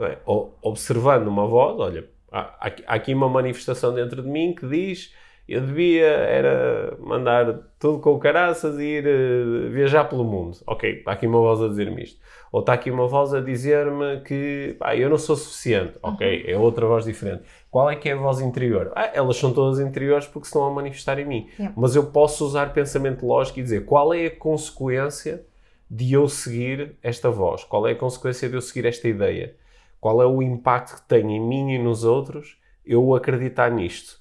É? 0.00 0.18
Observando 0.24 1.26
uma 1.26 1.46
voz, 1.46 1.78
olha, 1.78 2.08
há, 2.30 2.68
há 2.86 2.94
aqui 2.94 3.12
uma 3.12 3.28
manifestação 3.28 3.92
dentro 3.92 4.22
de 4.22 4.28
mim 4.28 4.54
que 4.54 4.66
diz 4.66 5.12
eu 5.48 5.60
devia 5.60 6.06
era 6.06 6.96
mandar 7.00 7.58
tudo 7.78 8.00
com 8.00 8.18
caraças 8.18 8.78
e 8.78 8.82
ir 8.82 9.06
uh, 9.06 9.70
viajar 9.70 10.04
pelo 10.04 10.24
mundo. 10.24 10.58
Ok, 10.66 10.98
está 10.98 11.12
aqui 11.12 11.26
uma 11.26 11.38
voz 11.38 11.62
a 11.62 11.68
dizer-me 11.68 12.02
isto. 12.02 12.20
Ou 12.52 12.60
está 12.60 12.72
aqui 12.72 12.90
uma 12.90 13.06
voz 13.06 13.34
a 13.34 13.40
dizer-me 13.40 14.20
que 14.20 14.76
pá, 14.78 14.96
eu 14.96 15.08
não 15.08 15.18
sou 15.18 15.36
suficiente. 15.36 15.98
Ok, 16.02 16.26
uhum. 16.26 16.50
é 16.50 16.56
outra 16.58 16.86
voz 16.86 17.04
diferente. 17.04 17.42
Qual 17.70 17.90
é 17.90 17.96
que 17.96 18.08
é 18.08 18.12
a 18.12 18.16
voz 18.16 18.40
interior? 18.40 18.92
Ah, 18.94 19.10
elas 19.14 19.36
são 19.36 19.52
todas 19.52 19.80
interiores 19.80 20.26
porque 20.26 20.46
estão 20.46 20.64
a 20.64 20.70
manifestar 20.70 21.18
em 21.18 21.24
mim. 21.24 21.48
Yeah. 21.58 21.74
Mas 21.76 21.94
eu 21.96 22.06
posso 22.06 22.44
usar 22.44 22.72
pensamento 22.72 23.26
lógico 23.26 23.60
e 23.60 23.62
dizer 23.62 23.84
qual 23.84 24.12
é 24.14 24.26
a 24.26 24.36
consequência 24.36 25.44
de 25.90 26.12
eu 26.12 26.28
seguir 26.28 26.96
esta 27.02 27.30
voz? 27.30 27.64
Qual 27.64 27.86
é 27.86 27.92
a 27.92 27.96
consequência 27.96 28.48
de 28.48 28.54
eu 28.54 28.60
seguir 28.60 28.86
esta 28.86 29.08
ideia? 29.08 29.54
Qual 30.00 30.22
é 30.22 30.26
o 30.26 30.42
impacto 30.42 30.96
que 30.96 31.08
tem 31.08 31.36
em 31.36 31.40
mim 31.40 31.72
e 31.72 31.78
nos 31.78 32.04
outros 32.04 32.58
eu 32.88 33.14
acreditar 33.14 33.70
nisto. 33.70 34.18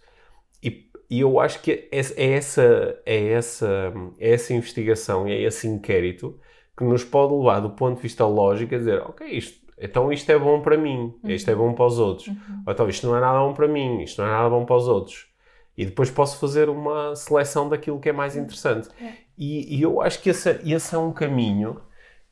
E, 1.09 1.19
eu 1.21 1.39
acho 1.39 1.61
que 1.61 1.71
é, 1.71 1.87
é, 1.91 2.31
essa, 2.33 2.99
é, 3.05 3.27
essa, 3.29 3.93
é 4.19 4.33
essa 4.33 4.53
investigação, 4.53 5.27
é 5.27 5.41
esse 5.41 5.67
inquérito 5.67 6.37
que 6.75 6.83
nos 6.83 7.03
pode 7.03 7.33
levar 7.33 7.59
do 7.59 7.71
ponto 7.71 7.95
de 7.95 8.03
vista 8.03 8.25
lógico 8.25 8.75
a 8.75 8.77
dizer, 8.77 9.01
ok, 9.01 9.27
isto, 9.27 9.65
então 9.79 10.11
isto 10.11 10.29
é 10.31 10.37
bom 10.37 10.61
para 10.61 10.77
mim, 10.77 11.13
uhum. 11.23 11.29
isto 11.29 11.49
é 11.49 11.55
bom 11.55 11.73
para 11.73 11.85
os 11.85 11.97
outros. 11.97 12.27
Uhum. 12.27 12.63
Ou 12.65 12.73
então 12.73 12.89
isto 12.89 13.07
não 13.07 13.15
é 13.15 13.21
nada 13.21 13.39
bom 13.39 13.53
para 13.53 13.67
mim, 13.67 14.01
isto 14.01 14.21
não 14.21 14.27
é 14.27 14.31
nada 14.31 14.49
bom 14.49 14.65
para 14.65 14.75
os 14.75 14.87
outros. 14.87 15.27
E 15.77 15.85
depois 15.85 16.09
posso 16.09 16.39
fazer 16.39 16.69
uma 16.69 17.15
seleção 17.15 17.69
daquilo 17.69 17.99
que 17.99 18.09
é 18.09 18.13
mais 18.13 18.35
interessante. 18.35 18.89
É. 18.99 19.13
E, 19.37 19.77
e, 19.77 19.81
eu 19.81 20.01
acho 20.01 20.21
que 20.21 20.31
esse, 20.31 20.59
esse 20.65 20.95
é 20.95 20.97
um 20.97 21.11
caminho 21.11 21.79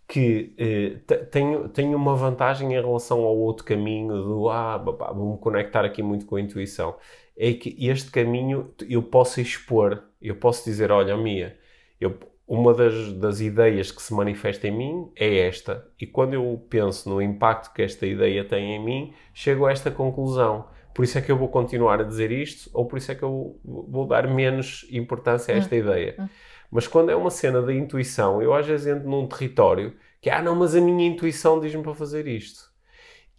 que 0.07 0.53
eh, 0.57 1.15
tem, 1.31 1.67
tem 1.69 1.95
uma 1.95 2.15
vantagem 2.15 2.73
em 2.73 2.81
relação 2.81 3.19
ao 3.23 3.35
outro 3.35 3.65
caminho 3.65 4.13
do 4.23 4.49
ah, 4.49 4.77
vou-me 4.77 5.37
conectar 5.39 5.83
aqui 5.83 6.03
muito 6.03 6.25
com 6.25 6.35
a 6.35 6.41
intuição. 6.41 6.95
É 7.37 7.53
que 7.53 7.75
este 7.87 8.11
caminho 8.11 8.73
eu 8.87 9.01
posso 9.03 9.41
expor, 9.41 10.03
eu 10.21 10.35
posso 10.35 10.63
dizer, 10.63 10.91
olha, 10.91 11.17
Mia, 11.17 11.57
eu, 11.99 12.17
uma 12.47 12.73
das, 12.73 13.13
das 13.13 13.41
ideias 13.41 13.91
que 13.91 14.01
se 14.01 14.13
manifesta 14.13 14.67
em 14.67 14.71
mim 14.71 15.11
é 15.15 15.39
esta. 15.39 15.87
E 15.99 16.05
quando 16.05 16.33
eu 16.33 16.65
penso 16.69 17.09
no 17.09 17.21
impacto 17.21 17.73
que 17.73 17.81
esta 17.81 18.05
ideia 18.05 18.45
tem 18.45 18.75
em 18.75 18.83
mim, 18.83 19.13
chego 19.33 19.65
a 19.65 19.71
esta 19.71 19.89
conclusão. 19.89 20.67
Por 20.93 21.03
isso 21.03 21.17
é 21.17 21.21
que 21.21 21.31
eu 21.31 21.37
vou 21.37 21.49
continuar 21.49 21.99
a 21.99 22.03
dizer 22.03 22.31
isto, 22.31 22.69
ou 22.73 22.85
por 22.85 22.97
isso 22.97 23.11
é 23.11 23.15
que 23.15 23.23
eu 23.23 23.59
vou 23.65 24.07
dar 24.07 24.27
menos 24.29 24.87
importância 24.91 25.53
a 25.53 25.57
esta 25.57 25.75
hum. 25.75 25.79
ideia. 25.79 26.15
Hum. 26.17 26.27
Mas 26.75 26.87
quando 26.87 27.09
é 27.09 27.15
uma 27.15 27.31
cena 27.31 27.61
da 27.61 27.73
intuição, 27.73 28.41
eu 28.41 28.53
às 28.53 28.67
vezes 28.67 28.85
entro 28.85 29.09
num 29.09 29.25
território 29.25 29.95
que, 30.19 30.29
ah, 30.29 30.41
não, 30.41 30.53
mas 30.57 30.75
a 30.75 30.81
minha 30.81 31.07
intuição 31.07 31.57
diz-me 31.57 31.81
para 31.81 31.95
fazer 31.95 32.27
isto. 32.27 32.69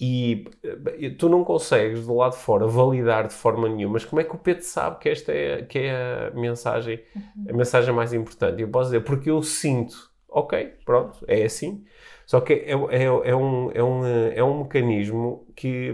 E 0.00 0.47
eh, 0.64 1.11
tu 1.11 1.28
não 1.28 1.45
consegues, 1.45 2.07
do 2.07 2.14
lado 2.14 2.33
de 2.33 2.38
fora, 2.38 2.66
validar 2.66 3.28
de 3.28 3.35
forma 3.35 3.69
nenhuma. 3.69 3.93
Mas 3.93 4.07
como 4.07 4.23
é 4.23 4.25
que 4.25 4.35
o 4.35 4.38
Pedro 4.38 4.64
sabe 4.64 5.00
que 5.00 5.11
esta 5.11 5.33
é, 5.33 5.62
que 5.64 5.81
é 5.81 6.28
a 6.28 6.31
mensagem, 6.31 7.02
a 7.47 7.52
mensagem 7.52 7.93
mais 7.93 8.14
importante? 8.14 8.62
Eu 8.62 8.69
posso 8.69 8.87
dizer, 8.87 9.00
porque 9.00 9.28
eu 9.28 9.43
sinto. 9.43 10.11
Ok, 10.31 10.73
pronto, 10.87 11.23
é 11.28 11.45
assim. 11.45 11.85
Só 12.25 12.40
que 12.40 12.55
é, 12.55 12.71
é, 12.71 13.05
é, 13.05 13.37
um, 13.37 13.71
é, 13.71 13.85
um, 13.85 14.07
é 14.35 14.43
um 14.43 14.62
mecanismo 14.62 15.47
que, 15.55 15.93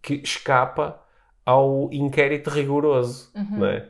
que 0.00 0.14
escapa 0.14 1.04
ao 1.44 1.88
inquérito 1.92 2.50
rigoroso, 2.50 3.32
uhum. 3.34 3.58
não 3.58 3.66
é? 3.66 3.88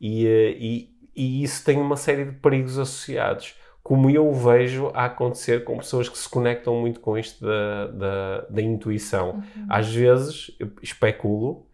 E, 0.00 0.26
eh, 0.26 0.56
e, 0.58 0.95
e 1.16 1.42
isso 1.42 1.64
tem 1.64 1.78
uma 1.78 1.96
série 1.96 2.26
de 2.26 2.32
perigos 2.32 2.78
associados, 2.78 3.54
como 3.82 4.10
eu 4.10 4.32
vejo 4.32 4.90
a 4.92 5.06
acontecer 5.06 5.64
com 5.64 5.78
pessoas 5.78 6.08
que 6.08 6.18
se 6.18 6.28
conectam 6.28 6.74
muito 6.74 7.00
com 7.00 7.16
isto 7.16 7.44
da, 7.44 7.86
da, 7.86 8.40
da 8.50 8.62
intuição. 8.62 9.30
Uhum. 9.30 9.66
Às 9.68 9.94
vezes, 9.94 10.50
especulo, 10.82 11.66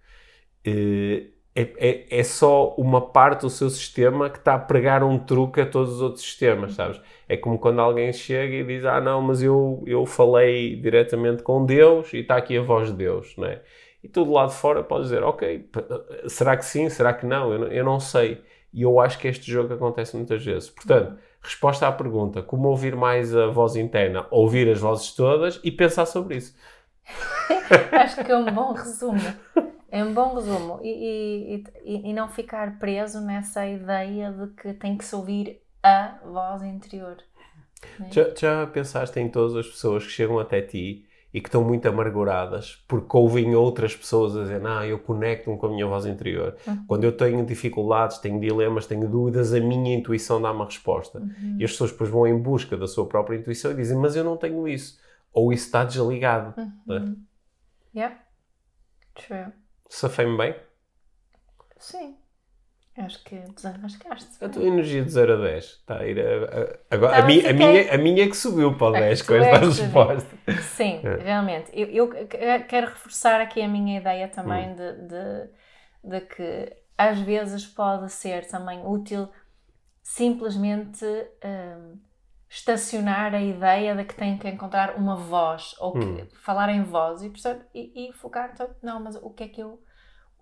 eh, 0.64 1.24
é, 1.54 1.62
é, 1.76 2.18
é, 2.20 2.22
só 2.22 2.74
uma 2.76 3.00
parte 3.00 3.42
do 3.42 3.50
seu 3.50 3.68
sistema 3.68 4.30
que 4.30 4.38
está 4.38 4.54
a 4.54 4.58
pregar 4.58 5.02
um 5.02 5.18
truque 5.18 5.60
a 5.60 5.66
todos 5.66 5.94
os 5.94 6.02
outros 6.02 6.22
sistemas, 6.22 6.70
uhum. 6.70 6.76
sabes? 6.76 7.00
É 7.28 7.36
como 7.36 7.58
quando 7.58 7.80
alguém 7.80 8.12
chega 8.12 8.56
e 8.56 8.64
diz, 8.64 8.84
ah 8.84 9.00
não, 9.00 9.20
mas 9.20 9.42
eu, 9.42 9.82
eu 9.86 10.06
falei 10.06 10.76
diretamente 10.76 11.42
com 11.42 11.64
Deus 11.64 12.12
e 12.12 12.18
está 12.18 12.36
aqui 12.36 12.56
a 12.56 12.62
voz 12.62 12.88
de 12.88 12.94
Deus, 12.94 13.34
não 13.36 13.46
é? 13.46 13.62
E 14.02 14.08
tu 14.08 14.24
do 14.24 14.32
lado 14.32 14.50
de 14.50 14.56
fora 14.56 14.82
pode 14.82 15.04
dizer, 15.04 15.22
ok, 15.22 15.68
será 16.26 16.56
que 16.56 16.64
sim, 16.64 16.88
será 16.88 17.12
que 17.12 17.24
não? 17.24 17.52
Eu, 17.52 17.58
não, 17.58 17.66
eu 17.68 17.84
não 17.84 18.00
sei. 18.00 18.42
E 18.72 18.82
eu 18.82 18.98
acho 18.98 19.18
que 19.18 19.28
este 19.28 19.50
jogo 19.50 19.74
acontece 19.74 20.16
muitas 20.16 20.44
vezes. 20.44 20.70
Portanto, 20.70 21.18
resposta 21.40 21.86
à 21.86 21.92
pergunta: 21.92 22.42
como 22.42 22.68
ouvir 22.68 22.96
mais 22.96 23.34
a 23.36 23.48
voz 23.48 23.76
interna? 23.76 24.26
Ouvir 24.30 24.68
as 24.68 24.78
vozes 24.78 25.12
todas 25.12 25.60
e 25.62 25.70
pensar 25.70 26.06
sobre 26.06 26.36
isso. 26.36 26.56
acho 27.92 28.24
que 28.24 28.32
é 28.32 28.36
um 28.36 28.46
bom 28.46 28.72
resumo. 28.72 29.20
É 29.90 30.02
um 30.02 30.14
bom 30.14 30.34
resumo. 30.34 30.80
E, 30.82 31.62
e, 31.84 32.10
e, 32.10 32.12
não 32.14 32.28
ficar 32.28 32.78
preso 32.78 33.20
nessa 33.20 33.66
ideia 33.66 34.32
de 34.32 34.46
que 34.54 34.72
tem 34.72 34.96
que 34.96 35.04
se 35.04 35.14
ouvir 35.14 35.60
a 35.82 36.18
voz 36.24 36.62
interior. 36.62 37.18
É? 38.00 38.10
Já, 38.10 38.34
já 38.34 38.66
pensaste 38.68 39.20
em 39.20 39.28
todas 39.28 39.54
as 39.54 39.66
pessoas 39.66 40.04
que 40.04 40.10
chegam 40.10 40.38
até 40.38 40.62
ti 40.62 41.04
e 41.32 41.40
que 41.40 41.48
estão 41.48 41.64
muito 41.64 41.88
amarguradas 41.88 42.82
porque 42.86 43.16
ouvem 43.16 43.54
outras 43.54 43.96
pessoas 43.96 44.36
a 44.36 44.42
dizer, 44.42 44.66
ah, 44.66 44.86
eu 44.86 44.98
conecto-me 44.98 45.56
com 45.56 45.66
a 45.66 45.70
minha 45.70 45.86
voz 45.86 46.04
interior. 46.04 46.56
Uhum. 46.66 46.84
Quando 46.86 47.04
eu 47.04 47.12
tenho 47.12 47.44
dificuldades, 47.44 48.18
tenho 48.18 48.38
dilemas, 48.38 48.86
tenho 48.86 49.08
dúvidas, 49.08 49.52
a 49.54 49.60
minha 49.60 49.96
intuição 49.96 50.40
dá 50.40 50.52
uma 50.52 50.66
resposta. 50.66 51.20
Uhum. 51.20 51.56
E 51.58 51.64
as 51.64 51.70
pessoas 51.72 51.90
depois 51.92 52.10
vão 52.10 52.26
em 52.26 52.38
busca 52.38 52.76
da 52.76 52.86
sua 52.86 53.06
própria 53.06 53.36
intuição 53.36 53.72
e 53.72 53.74
dizem, 53.74 53.96
mas 53.96 54.14
eu 54.14 54.24
não 54.24 54.36
tenho 54.36 54.68
isso. 54.68 55.00
Ou 55.32 55.52
isso 55.52 55.66
está 55.66 55.84
desligado. 55.84 56.54
Uhum. 56.60 56.72
Né? 56.86 57.16
Yeah, 57.94 58.18
true. 59.14 59.52
Safei-me 59.88 60.36
bem? 60.36 60.54
Sim. 61.78 62.16
Acho 62.96 63.24
que 63.24 63.36
desenrascaste. 63.36 64.44
A 64.44 64.48
tua 64.50 64.64
energia 64.64 65.02
de 65.02 65.10
0 65.10 65.32
a 65.32 65.36
10 65.36 65.64
está 65.64 65.98
a 66.00 66.06
ir 66.06 66.20
a, 66.20 66.24
a, 66.24 66.94
agora, 66.94 67.12
tá, 67.12 67.22
a, 67.22 67.26
minha, 67.26 67.50
a, 67.50 67.52
minha, 67.54 67.94
a 67.94 67.98
minha 67.98 68.24
é 68.24 68.28
que 68.28 68.36
subiu 68.36 68.76
para 68.76 68.86
o 68.86 68.92
10 68.92 69.22
com 69.22 69.34
esta 69.34 69.58
resposta. 69.58 70.36
Sim, 70.76 71.00
é. 71.02 71.16
realmente. 71.16 71.70
Eu, 71.72 71.88
eu, 71.88 72.28
quero 72.68 72.88
reforçar 72.88 73.40
aqui 73.40 73.62
a 73.62 73.68
minha 73.68 73.98
ideia 73.98 74.28
também 74.28 74.70
hum. 74.70 74.74
de, 74.74 74.92
de, 75.08 75.50
de, 76.04 76.20
que 76.20 76.76
às 76.98 77.18
vezes 77.20 77.64
pode 77.64 78.12
ser 78.12 78.46
também 78.46 78.82
útil 78.84 79.26
simplesmente 80.02 81.06
um, 81.06 81.98
estacionar 82.46 83.34
a 83.34 83.40
ideia 83.40 83.94
de 83.94 84.04
que 84.04 84.14
tem 84.14 84.36
que 84.36 84.48
encontrar 84.48 84.96
uma 84.96 85.16
voz 85.16 85.74
ou 85.80 85.92
que, 85.92 86.04
hum. 86.04 86.28
falar 86.42 86.68
em 86.68 86.82
voz 86.82 87.22
e, 87.22 87.32
e, 87.74 88.10
e 88.10 88.12
focar, 88.12 88.50
então, 88.52 88.68
não, 88.82 89.00
mas 89.00 89.16
o 89.16 89.30
que 89.30 89.44
é 89.44 89.48
que 89.48 89.62
eu 89.62 89.82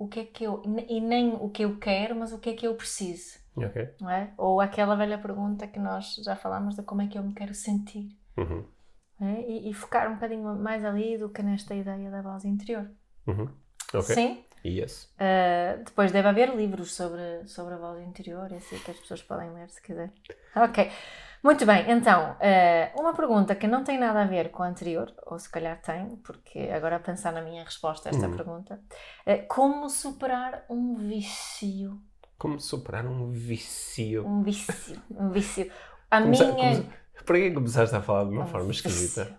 o 0.00 0.08
que 0.08 0.20
é 0.20 0.24
que 0.24 0.44
eu. 0.44 0.62
E 0.88 0.98
nem 0.98 1.34
o 1.34 1.50
que 1.50 1.62
eu 1.62 1.78
quero, 1.78 2.16
mas 2.16 2.32
o 2.32 2.38
que 2.38 2.48
é 2.48 2.54
que 2.54 2.66
eu 2.66 2.74
preciso. 2.74 3.38
Okay. 3.54 3.90
Não 4.00 4.10
é? 4.10 4.32
Ou 4.38 4.58
aquela 4.58 4.96
velha 4.96 5.18
pergunta 5.18 5.66
que 5.66 5.78
nós 5.78 6.14
já 6.24 6.34
falámos 6.34 6.74
de 6.74 6.82
como 6.82 7.02
é 7.02 7.06
que 7.06 7.18
eu 7.18 7.22
me 7.22 7.34
quero 7.34 7.52
sentir. 7.52 8.08
Uhum. 8.34 8.64
É? 9.20 9.42
E, 9.42 9.68
e, 9.68 9.74
focar 9.74 10.10
um 10.10 10.14
bocadinho 10.14 10.56
mais 10.56 10.82
ali 10.82 11.18
do 11.18 11.28
que 11.28 11.42
nesta 11.42 11.74
ideia 11.74 12.10
da 12.10 12.22
voz 12.22 12.46
interior. 12.46 12.90
Uhum. 13.26 13.50
Okay. 13.92 14.14
Sim. 14.14 14.44
Yes. 14.64 15.12
Uh, 15.16 15.84
depois 15.84 16.10
deve 16.12 16.28
haver 16.28 16.54
livros 16.54 16.94
sobre, 16.94 17.46
sobre 17.46 17.74
a 17.74 17.76
voz 17.76 18.00
interior, 18.00 18.52
assim 18.54 18.78
que 18.78 18.90
as 18.90 18.98
pessoas 18.98 19.22
podem 19.22 19.52
ler 19.52 19.68
se 19.68 19.82
quiser. 19.82 20.10
Ok. 20.56 20.90
Muito 21.42 21.64
bem, 21.64 21.90
então, 21.90 22.32
uh, 22.32 23.00
uma 23.00 23.14
pergunta 23.14 23.54
que 23.54 23.66
não 23.66 23.82
tem 23.82 23.98
nada 23.98 24.22
a 24.22 24.26
ver 24.26 24.50
com 24.50 24.62
a 24.62 24.68
anterior, 24.68 25.12
ou 25.26 25.38
se 25.38 25.48
calhar 25.48 25.80
tem, 25.80 26.16
porque 26.16 26.58
agora 26.58 26.96
a 26.96 27.00
pensar 27.00 27.32
na 27.32 27.40
minha 27.40 27.64
resposta 27.64 28.08
a 28.08 28.12
esta 28.12 28.26
hum. 28.26 28.36
pergunta, 28.36 28.80
uh, 29.26 29.46
como 29.48 29.88
superar 29.88 30.64
um 30.68 30.96
vício? 30.96 31.98
Como 32.36 32.60
superar 32.60 33.06
um 33.06 33.30
vício? 33.30 34.26
Um 34.26 34.42
vício, 34.42 35.02
um 35.10 35.30
vício. 35.30 35.70
A 36.10 36.20
minha... 36.20 36.44
Come... 36.44 36.92
Para 37.24 37.38
que 37.38 37.50
começaste 37.52 37.96
a 37.96 38.02
falar 38.02 38.24
de 38.24 38.30
uma 38.30 38.44
um 38.44 38.46
forma 38.46 38.70
esquisita? 38.70 39.38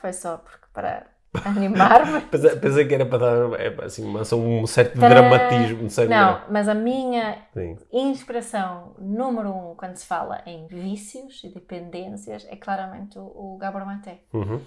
Foi 0.00 0.12
só 0.12 0.38
porque 0.38 0.66
para 0.72 1.06
animar-me. 1.44 2.20
pensei, 2.30 2.56
pensei 2.56 2.86
que 2.86 2.94
era 2.94 3.06
para 3.06 3.18
dar 3.18 3.60
é, 3.60 3.84
assim, 3.84 4.04
um 4.06 4.66
certo 4.66 4.98
para... 4.98 5.08
dramatismo. 5.08 5.88
Não, 6.08 6.08
não, 6.08 6.42
mas 6.50 6.68
a 6.68 6.74
minha 6.74 7.38
Sim. 7.52 7.76
inspiração 7.92 8.94
número 8.98 9.50
um 9.50 9.74
quando 9.74 9.96
se 9.96 10.06
fala 10.06 10.42
em 10.46 10.66
vícios 10.66 11.42
e 11.44 11.48
dependências 11.48 12.46
é 12.48 12.56
claramente 12.56 13.18
o, 13.18 13.22
o 13.22 13.58
Gabor 13.58 13.84
Maté. 13.86 14.20
Uhum. 14.32 14.60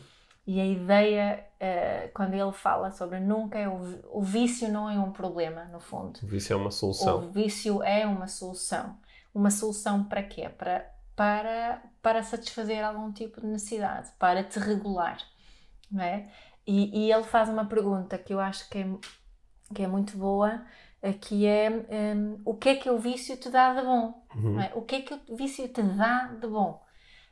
E 0.45 0.59
a 0.59 0.65
ideia, 0.65 1.45
uh, 1.55 2.11
quando 2.13 2.33
ele 2.33 2.51
fala 2.51 2.91
sobre 2.91 3.19
nunca 3.19 3.57
é 3.57 3.67
o, 3.67 3.99
o 4.11 4.21
vício 4.21 4.69
não 4.69 4.89
é 4.89 4.99
um 4.99 5.11
problema, 5.11 5.63
no 5.65 5.79
fundo. 5.79 6.19
O 6.21 6.27
vício 6.27 6.53
é 6.53 6.57
uma 6.57 6.71
solução. 6.71 7.19
O 7.19 7.31
vício 7.31 7.81
é 7.81 8.05
uma 8.05 8.27
solução. 8.27 8.97
Uma 9.33 9.49
solução 9.49 10.03
para 10.03 10.21
quê? 10.21 10.49
Para, 10.49 10.85
para, 11.15 11.81
para 12.01 12.21
satisfazer 12.23 12.83
algum 12.83 13.11
tipo 13.11 13.39
de 13.39 13.47
necessidade, 13.47 14.11
para 14.19 14.43
te 14.43 14.59
regular. 14.59 15.17
Não 15.89 16.03
é? 16.03 16.27
E, 16.65 17.07
e, 17.07 17.11
ele 17.11 17.23
faz 17.23 17.49
uma 17.49 17.65
pergunta 17.65 18.17
que 18.17 18.33
eu 18.33 18.39
acho 18.39 18.69
que 18.69 18.77
é, 18.79 18.87
que 19.73 19.83
é 19.83 19.87
muito 19.87 20.17
boa, 20.17 20.65
eh, 21.01 21.13
que 21.13 21.45
é 21.45 21.69
um, 22.15 22.41
o 22.45 22.55
que 22.55 22.69
é 22.69 22.75
que 22.75 22.89
o 22.89 22.97
vício 22.97 23.35
te 23.35 23.49
dá 23.49 23.73
de 23.73 23.81
bom? 23.81 24.25
Uhum. 24.35 24.61
É? 24.61 24.71
O 24.73 24.81
que 24.81 24.95
é 24.95 25.01
que 25.01 25.13
o 25.29 25.35
vício 25.35 25.67
te 25.67 25.81
dá 25.81 26.27
de 26.27 26.47
bom? 26.47 26.81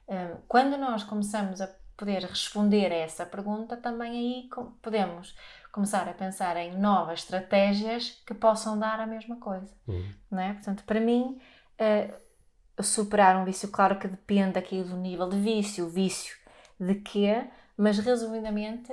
Um, 0.07 0.37
quando 0.47 0.77
nós 0.77 1.03
começamos 1.03 1.61
a 1.61 1.69
poder 1.95 2.23
responder 2.23 2.91
a 2.91 2.95
essa 2.95 3.25
pergunta, 3.25 3.77
também 3.77 4.11
aí 4.11 4.49
podemos 4.81 5.35
começar 5.71 6.09
a 6.09 6.13
pensar 6.13 6.57
em 6.57 6.77
novas 6.77 7.19
estratégias 7.19 8.21
que 8.25 8.33
possam 8.33 8.77
dar 8.77 8.99
a 8.99 9.05
mesma 9.05 9.37
coisa. 9.37 9.73
Uhum. 9.87 10.11
Não 10.29 10.39
é? 10.39 10.53
Portanto, 10.53 10.83
para 10.83 10.99
mim, 10.99 11.39
uh, 11.79 12.83
superar 12.83 13.37
um 13.37 13.45
vício, 13.45 13.69
claro 13.69 13.99
que 13.99 14.07
depende 14.07 14.57
aqui 14.57 14.83
do 14.83 14.97
nível 14.97 15.29
de 15.29 15.39
vício, 15.39 15.85
o 15.85 15.89
vício 15.89 16.35
de 16.79 16.95
quê, 16.95 17.47
mas 17.77 17.99
resumidamente 17.99 18.91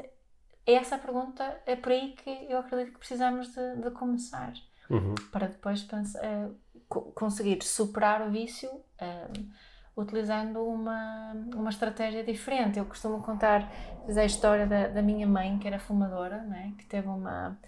essa 0.74 0.98
pergunta 0.98 1.60
é 1.66 1.76
por 1.76 1.92
aí 1.92 2.12
que 2.12 2.46
eu 2.48 2.58
acredito 2.58 2.92
que 2.92 2.98
precisamos 2.98 3.48
de, 3.54 3.76
de 3.76 3.90
começar. 3.90 4.52
Uhum. 4.90 5.14
Para 5.30 5.46
depois 5.48 5.82
pensar, 5.82 6.20
uh, 6.24 6.54
conseguir 7.12 7.62
superar 7.62 8.26
o 8.26 8.30
vício 8.30 8.70
uh, 8.70 9.48
utilizando 10.00 10.62
uma, 10.64 11.32
uma 11.54 11.70
estratégia 11.70 12.22
diferente. 12.22 12.78
Eu 12.78 12.86
costumo 12.86 13.22
contar 13.22 13.70
a 14.08 14.24
história 14.24 14.66
da, 14.66 14.88
da 14.88 15.02
minha 15.02 15.26
mãe, 15.26 15.58
que 15.58 15.66
era 15.66 15.78
fumadora, 15.78 16.42
né? 16.42 16.72
que 16.78 16.86
teve 16.86 17.08
uma, 17.08 17.58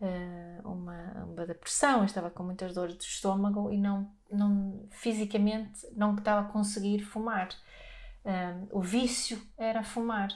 uh, 0.00 0.68
uma, 0.68 1.24
uma 1.24 1.46
depressão, 1.46 2.04
estava 2.04 2.30
com 2.30 2.42
muitas 2.42 2.74
dores 2.74 2.96
de 2.96 3.04
estômago 3.04 3.70
e 3.70 3.78
não, 3.78 4.10
não 4.30 4.86
fisicamente 4.90 5.86
não 5.94 6.14
estava 6.14 6.48
a 6.48 6.50
conseguir 6.50 7.00
fumar. 7.00 7.48
Um, 8.24 8.78
o 8.78 8.80
vício 8.80 9.40
era 9.56 9.84
fumar. 9.84 10.30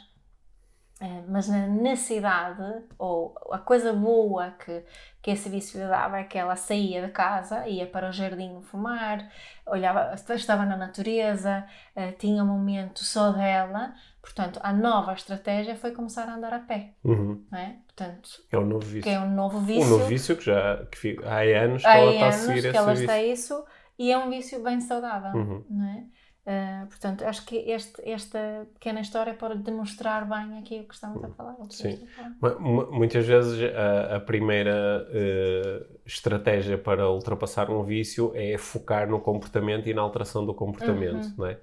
Uh, 1.01 1.25
mas 1.29 1.49
na 1.49 1.67
necessidade, 1.67 2.83
ou 2.99 3.35
a 3.51 3.59
coisa 3.59 3.91
boa 3.91 4.51
que, 4.51 4.85
que 5.23 5.31
esse 5.31 5.49
vício 5.49 5.81
lhe 5.81 5.89
dava 5.89 6.19
é 6.19 6.25
que 6.25 6.37
ela 6.37 6.55
saía 6.57 7.07
de 7.07 7.11
casa, 7.11 7.67
ia 7.67 7.87
para 7.87 8.11
o 8.11 8.13
jardim 8.13 8.61
fumar, 8.61 9.27
olhava, 9.65 10.15
estava 10.15 10.67
na 10.67 10.77
natureza, 10.77 11.65
uh, 11.97 12.13
tinha 12.19 12.45
um 12.45 12.47
momento 12.47 13.03
só 13.03 13.33
dela. 13.33 13.95
Portanto, 14.21 14.61
a 14.63 14.75
nova 14.75 15.15
estratégia 15.15 15.75
foi 15.75 15.93
começar 15.93 16.29
a 16.29 16.35
andar 16.35 16.53
a 16.53 16.59
pé. 16.59 16.93
Uhum. 17.03 17.43
É? 17.51 17.77
Portanto, 17.87 18.29
é 18.53 18.59
um 18.59 18.67
novo 18.67 18.85
vício. 18.85 19.03
Que 19.03 19.09
é 19.09 19.19
um 19.21 19.31
novo 19.31 19.59
vício. 19.61 19.87
Um 19.87 19.89
novo 19.89 20.05
vício 20.05 20.37
que 20.37 20.45
já 20.45 20.85
que 20.93 21.17
há 21.25 21.65
anos 21.65 21.81
que 21.81 21.89
há 21.89 21.97
ela 21.97 22.13
está 22.13 22.29
a 22.29 22.33
seguir 22.33 22.61
que 22.61 22.69
esse 22.69 22.77
ela 22.77 22.91
vício. 22.91 23.05
está 23.05 23.23
isso 23.23 23.65
e 23.99 24.13
é 24.13 24.19
um 24.19 24.29
vício 24.29 24.63
bem 24.63 24.81
saudável. 24.83 25.33
Uhum. 25.33 25.65
Não 25.71 25.87
é? 25.87 26.05
Uh, 26.51 26.87
portanto, 26.89 27.23
acho 27.23 27.47
que 27.47 27.55
este, 27.71 28.03
esta 28.05 28.67
pequena 28.75 29.01
história 29.01 29.33
pode 29.35 29.59
demonstrar 29.63 30.29
bem 30.29 30.59
aqui 30.59 30.81
o 30.81 30.85
que 30.85 30.95
estamos 30.95 31.23
a 31.23 31.29
falar. 31.29 31.55
Sim. 31.69 32.05
A 32.43 32.59
Muitas 32.59 33.25
vezes 33.25 33.73
a, 33.73 34.17
a 34.17 34.21
primeira 34.21 35.07
uh, 35.09 35.99
estratégia 36.05 36.77
para 36.77 37.09
ultrapassar 37.09 37.71
um 37.71 37.85
vício 37.85 38.33
é 38.35 38.59
focar 38.59 39.09
no 39.09 39.21
comportamento 39.21 39.89
e 39.89 39.95
na 39.95 40.03
alteração 40.03 40.45
do 40.45 40.53
comportamento, 40.53 41.25
uhum. 41.27 41.35
não 41.39 41.47
é? 41.47 41.59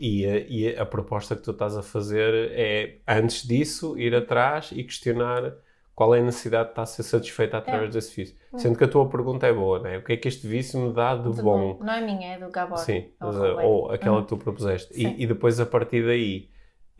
E, 0.00 0.20
e, 0.20 0.26
a, 0.26 0.38
e, 0.38 0.76
a, 0.78 0.86
proposta 0.86 1.34
que 1.34 1.42
tu 1.42 1.50
estás 1.50 1.76
a 1.76 1.82
fazer 1.82 2.52
é, 2.52 2.98
antes 3.06 3.44
disso, 3.44 3.98
ir 3.98 4.14
atrás 4.14 4.70
e 4.70 4.84
questionar 4.84 5.54
qual 5.98 6.14
é 6.14 6.20
a 6.20 6.22
necessidade 6.22 6.66
que 6.66 6.72
está 6.74 6.82
a 6.82 6.86
ser 6.86 7.02
satisfeita 7.02 7.58
através 7.58 7.90
é. 7.90 7.92
desse 7.94 8.14
vício. 8.14 8.36
Hum. 8.52 8.58
Sendo 8.58 8.78
que 8.78 8.84
a 8.84 8.88
tua 8.88 9.08
pergunta 9.08 9.48
é 9.48 9.52
boa, 9.52 9.80
não 9.80 9.90
é? 9.90 9.98
O 9.98 10.04
que 10.04 10.12
é 10.12 10.16
que 10.16 10.28
este 10.28 10.46
vício 10.46 10.78
me 10.78 10.92
dá 10.92 11.16
de, 11.16 11.28
de 11.28 11.42
bom? 11.42 11.74
bom? 11.74 11.84
Não 11.84 11.92
é 11.92 12.00
minha, 12.00 12.34
é 12.34 12.38
do 12.38 12.48
Gabor. 12.52 12.78
Sim, 12.78 13.08
ou, 13.20 13.64
ou 13.64 13.90
aquela 13.90 14.18
hum. 14.18 14.22
que 14.22 14.28
tu 14.28 14.36
propuseste. 14.36 14.92
E, 14.94 15.24
e, 15.24 15.26
depois, 15.26 15.58
a 15.58 15.66
partir 15.66 16.06
daí, 16.06 16.50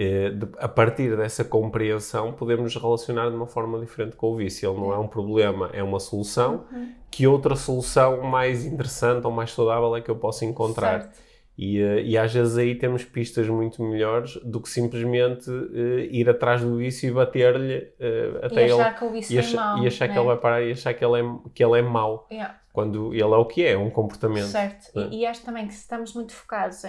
eh, 0.01 0.31
de, 0.31 0.49
a 0.59 0.67
partir 0.67 1.17
dessa 1.17 1.45
compreensão, 1.45 2.33
podemos 2.33 2.75
relacionar 2.75 3.31
de 3.31 3.37
uma 3.37 3.47
forma 3.47 3.79
diferente 3.79 4.17
com 4.17 4.33
o 4.33 4.37
vício. 4.37 4.69
Ele 4.69 4.81
não 4.81 4.93
é 4.93 4.99
um 4.99 5.07
problema, 5.07 5.71
é 5.73 5.81
uma 5.81 6.01
solução. 6.01 6.65
Uhum. 6.73 6.93
Que 7.09 7.25
outra 7.25 7.55
solução 7.55 8.21
mais 8.23 8.67
interessante 8.67 9.25
ou 9.25 9.31
mais 9.31 9.53
saudável 9.53 9.95
é 9.95 10.01
que 10.01 10.11
eu 10.11 10.17
posso 10.17 10.45
encontrar? 10.45 11.03
Certo. 11.03 11.28
E, 11.59 11.83
uh, 11.83 11.99
e 11.99 12.17
às 12.17 12.33
vezes 12.33 12.57
aí 12.57 12.77
temos 12.77 13.05
pistas 13.05 13.49
muito 13.49 13.83
melhores 13.83 14.37
do 14.45 14.61
que 14.61 14.69
simplesmente 14.69 15.51
uh, 15.51 15.99
ir 16.09 16.31
atrás 16.31 16.63
do 16.63 16.77
vício 16.77 17.09
e 17.09 17.13
bater-lhe 17.13 17.79
uh, 17.79 18.47
até 18.47 18.61
e 18.61 18.71
ele. 18.71 18.81
Achar 18.81 18.97
que 18.97 19.05
o 19.05 19.11
vício 19.11 19.35
e, 19.35 19.39
é 19.39 19.57
mau, 19.57 19.79
e 19.83 19.87
achar 19.89 20.07
né? 20.07 20.15
que 20.15 20.21
ele 20.21 20.27
vai 20.29 20.37
parar 20.37 20.63
e 20.63 20.71
achar 20.71 20.95
que 20.95 21.05
ele 21.05 21.21
é, 21.21 21.25
que 21.53 21.65
ele 21.65 21.81
é 21.81 21.83
mau. 21.83 22.29
Yeah. 22.31 22.55
Quando 22.73 23.13
ele 23.13 23.23
é 23.23 23.37
o 23.37 23.45
que 23.45 23.65
é, 23.65 23.73
é 23.73 23.77
um 23.77 23.91
comportamento. 23.91 24.47
Certo. 24.47 24.93
E, 25.11 25.23
e, 25.23 25.27
acho 25.27 25.45
também 25.45 25.67
que 25.67 25.75
se 25.75 25.81
estamos 25.81 26.15
muito 26.15 26.33
focados 26.33 26.85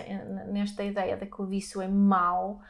nesta 0.49 0.83
ideia 0.83 1.17
de 1.17 1.25
que 1.25 1.41
o 1.41 1.47
vício 1.47 1.81
é 1.81 1.87
mau, 1.87 2.61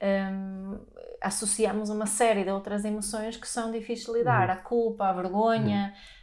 um, 0.00 0.78
associamos 1.20 1.90
uma 1.90 2.06
série 2.06 2.44
de 2.44 2.50
outras 2.50 2.84
emoções 2.84 3.36
que 3.36 3.48
são 3.48 3.72
difíceis 3.72 4.06
de 4.06 4.12
lidar. 4.12 4.46
Uhum. 4.46 4.54
A 4.54 4.56
culpa, 4.58 5.08
a 5.08 5.12
vergonha. 5.12 5.92
Uhum 5.92 6.17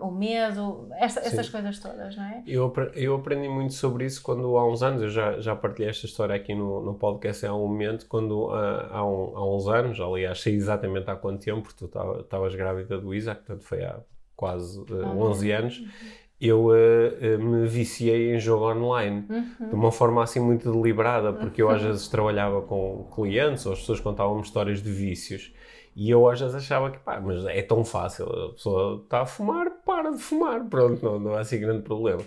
o 0.00 0.10
medo, 0.10 0.88
esta, 0.98 1.20
essas 1.20 1.48
coisas 1.48 1.78
todas, 1.78 2.16
não 2.16 2.24
é? 2.24 2.42
Eu, 2.46 2.72
eu 2.94 3.14
aprendi 3.16 3.48
muito 3.48 3.74
sobre 3.74 4.04
isso 4.04 4.22
quando 4.22 4.56
há 4.56 4.70
uns 4.70 4.82
anos, 4.82 5.02
eu 5.02 5.08
já, 5.08 5.40
já 5.40 5.56
partilhei 5.56 5.90
esta 5.90 6.06
história 6.06 6.34
aqui 6.34 6.54
no, 6.54 6.80
no 6.82 6.94
podcast 6.94 7.44
há 7.46 7.54
um 7.54 7.66
momento, 7.66 8.06
quando 8.06 8.48
uh, 8.48 8.86
há, 8.90 9.04
um, 9.04 9.36
há 9.36 9.56
uns 9.56 9.68
anos, 9.68 10.00
aliás, 10.00 10.40
sei 10.40 10.54
exatamente 10.54 11.10
há 11.10 11.16
quanto 11.16 11.42
tempo, 11.42 11.62
porque 11.62 11.86
tu 11.86 12.20
estavas 12.20 12.54
grávida 12.54 12.98
do 12.98 13.14
Isaac, 13.14 13.42
portanto 13.44 13.64
foi 13.64 13.84
há 13.84 13.98
quase 14.36 14.78
uh, 14.78 15.04
ah, 15.04 15.10
11 15.10 15.52
anos. 15.52 15.78
Uhum 15.78 16.22
eu 16.42 16.70
uh, 16.70 17.38
me 17.38 17.68
viciei 17.68 18.34
em 18.34 18.40
jogo 18.40 18.68
online 18.68 19.24
uhum. 19.30 19.68
de 19.68 19.74
uma 19.76 19.92
forma 19.92 20.24
assim 20.24 20.40
muito 20.40 20.72
deliberada, 20.72 21.32
porque 21.32 21.62
uhum. 21.62 21.70
eu 21.70 21.76
às 21.76 21.80
vezes 21.80 22.08
trabalhava 22.08 22.62
com 22.62 23.08
clientes 23.14 23.64
ou 23.64 23.72
as 23.72 23.78
pessoas 23.78 24.00
contavam-me 24.00 24.42
histórias 24.42 24.82
de 24.82 24.90
vícios 24.90 25.54
e 25.94 26.10
eu 26.10 26.28
às 26.28 26.40
vezes 26.40 26.54
achava 26.54 26.90
que, 26.90 26.98
pá, 26.98 27.20
mas 27.20 27.44
é 27.44 27.62
tão 27.62 27.84
fácil, 27.84 28.26
a 28.26 28.52
pessoa 28.52 29.02
está 29.04 29.22
a 29.22 29.26
fumar, 29.26 29.70
para 29.84 30.10
de 30.10 30.18
fumar, 30.18 30.64
pronto, 30.64 31.04
não, 31.04 31.18
não 31.18 31.34
há 31.34 31.40
assim 31.40 31.60
grande 31.60 31.82
problema. 31.82 32.22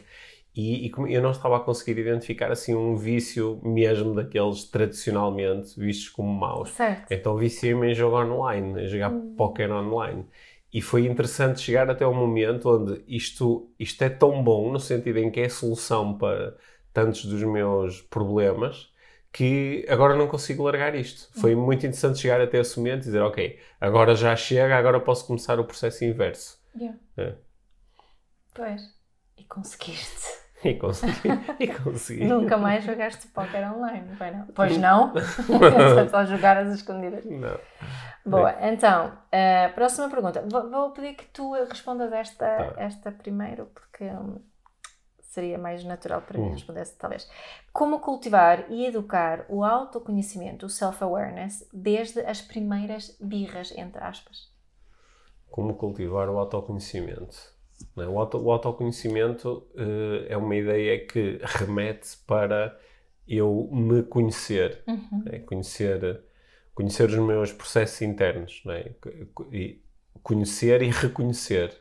E, 0.55 0.87
e, 0.87 1.13
eu 1.13 1.21
não 1.21 1.31
estava 1.31 1.57
a 1.57 1.59
conseguir 1.59 1.99
identificar 1.99 2.49
assim 2.51 2.73
um 2.73 2.95
vício 2.95 3.59
mesmo 3.61 4.15
daqueles 4.15 4.63
tradicionalmente 4.63 5.77
vistos 5.77 6.07
como 6.07 6.33
maus. 6.33 6.69
Certo. 6.69 7.11
Então 7.11 7.35
viciei-me 7.35 7.91
em 7.91 7.93
jogo 7.93 8.17
online, 8.17 8.83
em 8.83 8.87
jogar 8.87 9.11
hum. 9.11 9.35
póquer 9.35 9.69
online. 9.69 10.25
E 10.73 10.81
foi 10.81 11.05
interessante 11.05 11.59
chegar 11.59 11.89
até 11.89 12.05
o 12.05 12.13
momento 12.13 12.69
onde 12.69 13.03
isto, 13.07 13.69
isto 13.77 14.01
é 14.03 14.09
tão 14.09 14.43
bom, 14.43 14.71
no 14.71 14.79
sentido 14.79 15.19
em 15.19 15.29
que 15.29 15.41
é 15.41 15.49
solução 15.49 16.17
para 16.17 16.55
tantos 16.93 17.25
dos 17.25 17.43
meus 17.43 18.01
problemas, 18.01 18.89
que 19.35 19.85
agora 19.89 20.15
não 20.15 20.29
consigo 20.29 20.63
largar 20.63 20.95
isto. 20.95 21.27
Foi 21.41 21.53
muito 21.55 21.85
interessante 21.85 22.19
chegar 22.19 22.39
até 22.39 22.57
esse 22.57 22.77
momento 22.79 23.01
e 23.01 23.05
dizer, 23.07 23.21
ok, 23.21 23.59
agora 23.81 24.15
já 24.15 24.33
chega, 24.33 24.77
agora 24.77 24.97
posso 24.97 25.27
começar 25.27 25.59
o 25.59 25.65
processo 25.65 26.05
inverso. 26.05 26.57
Yeah. 26.73 26.97
É. 27.17 27.35
Pois, 28.53 28.81
e 29.37 29.43
conseguiste. 29.43 30.45
E 30.63 30.75
consegui. 30.75 31.29
E 31.59 31.67
consegui. 31.67 32.23
Nunca 32.23 32.57
mais 32.57 32.85
jogaste 32.85 33.27
póquer 33.27 33.69
online, 33.69 34.07
não? 34.17 34.47
Pois 34.55 34.77
não? 34.77 35.11
É 35.17 36.07
só 36.07 36.23
jogar 36.23 36.55
as 36.55 36.73
escondidas. 36.73 37.25
Não. 37.25 37.59
Boa, 38.25 38.51
é. 38.53 38.73
então, 38.73 39.07
uh, 39.07 39.73
próxima 39.75 40.09
pergunta. 40.09 40.45
Vou, 40.49 40.71
vou, 40.71 40.91
pedir 40.91 41.13
que 41.13 41.25
tu 41.25 41.51
respondas 41.65 42.13
esta, 42.13 42.45
tá. 42.45 42.73
esta 42.77 43.11
primeiro, 43.11 43.65
porque 43.65 44.05
um, 44.05 44.41
seria 45.35 45.57
mais 45.57 45.83
natural 45.83 46.21
para 46.21 46.39
mim 46.39 46.47
hum. 46.47 46.51
responder 46.53 46.87
talvez. 46.97 47.29
Como 47.73 47.99
cultivar 47.99 48.71
e 48.71 48.85
educar 48.85 49.45
o 49.49 49.63
autoconhecimento, 49.63 50.65
o 50.65 50.69
self-awareness, 50.69 51.67
desde 51.73 52.21
as 52.21 52.41
primeiras 52.41 53.17
birras, 53.19 53.73
entre 53.77 54.01
aspas? 54.01 54.49
Como 55.51 55.75
cultivar 55.75 56.29
o 56.29 56.37
autoconhecimento? 56.37 57.53
O, 57.95 58.19
auto, 58.19 58.37
o 58.37 58.51
autoconhecimento 58.51 59.67
uh, 59.75 60.25
é 60.29 60.37
uma 60.37 60.55
ideia 60.55 61.05
que 61.05 61.39
remete 61.43 62.17
para 62.25 62.77
eu 63.27 63.69
me 63.71 64.03
conhecer, 64.03 64.83
uhum. 64.87 65.23
né? 65.25 65.39
conhecer, 65.39 66.23
conhecer 66.73 67.09
os 67.09 67.17
meus 67.17 67.51
processos 67.51 68.01
internos, 68.01 68.61
né? 68.65 68.95
e 69.51 69.81
conhecer 70.23 70.81
e 70.81 70.89
reconhecer. 70.89 71.77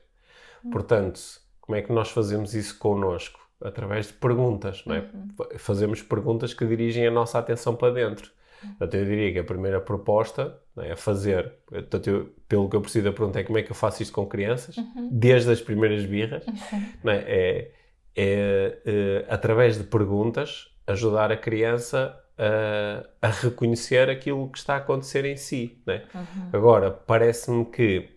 Uhum. 0.64 0.70
Portanto, 0.70 1.20
como 1.60 1.76
é 1.76 1.82
que 1.82 1.92
nós 1.92 2.10
fazemos 2.10 2.54
isso 2.54 2.76
connosco? 2.78 3.43
Através 3.64 4.08
de 4.08 4.12
perguntas, 4.12 4.84
não 4.86 4.94
é? 4.94 5.00
Uhum. 5.00 5.58
Fazemos 5.58 6.02
perguntas 6.02 6.52
que 6.52 6.66
dirigem 6.66 7.06
a 7.06 7.10
nossa 7.10 7.38
atenção 7.38 7.74
para 7.74 7.92
dentro. 7.92 8.30
Portanto, 8.60 8.94
eu 8.94 9.04
diria 9.04 9.32
que 9.32 9.38
a 9.38 9.44
primeira 9.44 9.80
proposta 9.80 10.58
é? 10.78 10.90
é 10.90 10.96
fazer, 10.96 11.52
portanto, 11.66 12.06
eu, 12.08 12.34
pelo 12.48 12.68
que 12.68 12.76
eu 12.76 12.80
preciso 12.80 13.04
da 13.04 13.12
pergunta 13.12 13.40
é 13.40 13.44
como 13.44 13.58
é 13.58 13.62
que 13.62 13.70
eu 13.70 13.74
faço 13.74 14.02
isto 14.02 14.12
com 14.12 14.26
crianças, 14.26 14.76
uhum. 14.76 15.10
desde 15.12 15.50
as 15.50 15.60
primeiras 15.60 16.04
birras, 16.04 16.46
uhum. 16.46 17.10
é? 17.10 17.16
É, 17.16 17.70
é, 18.16 18.78
é, 18.86 19.26
através 19.28 19.76
de 19.76 19.84
perguntas, 19.84 20.68
ajudar 20.86 21.32
a 21.32 21.36
criança 21.36 22.18
a, 22.38 23.26
a, 23.26 23.30
reconhecer 23.30 24.08
aquilo 24.10 24.48
que 24.50 24.58
está 24.58 24.74
a 24.74 24.78
acontecer 24.78 25.24
em 25.24 25.36
si. 25.36 25.82
É? 25.86 26.02
Uhum. 26.14 26.48
Agora, 26.52 26.90
parece-me 26.90 27.64
que 27.64 28.13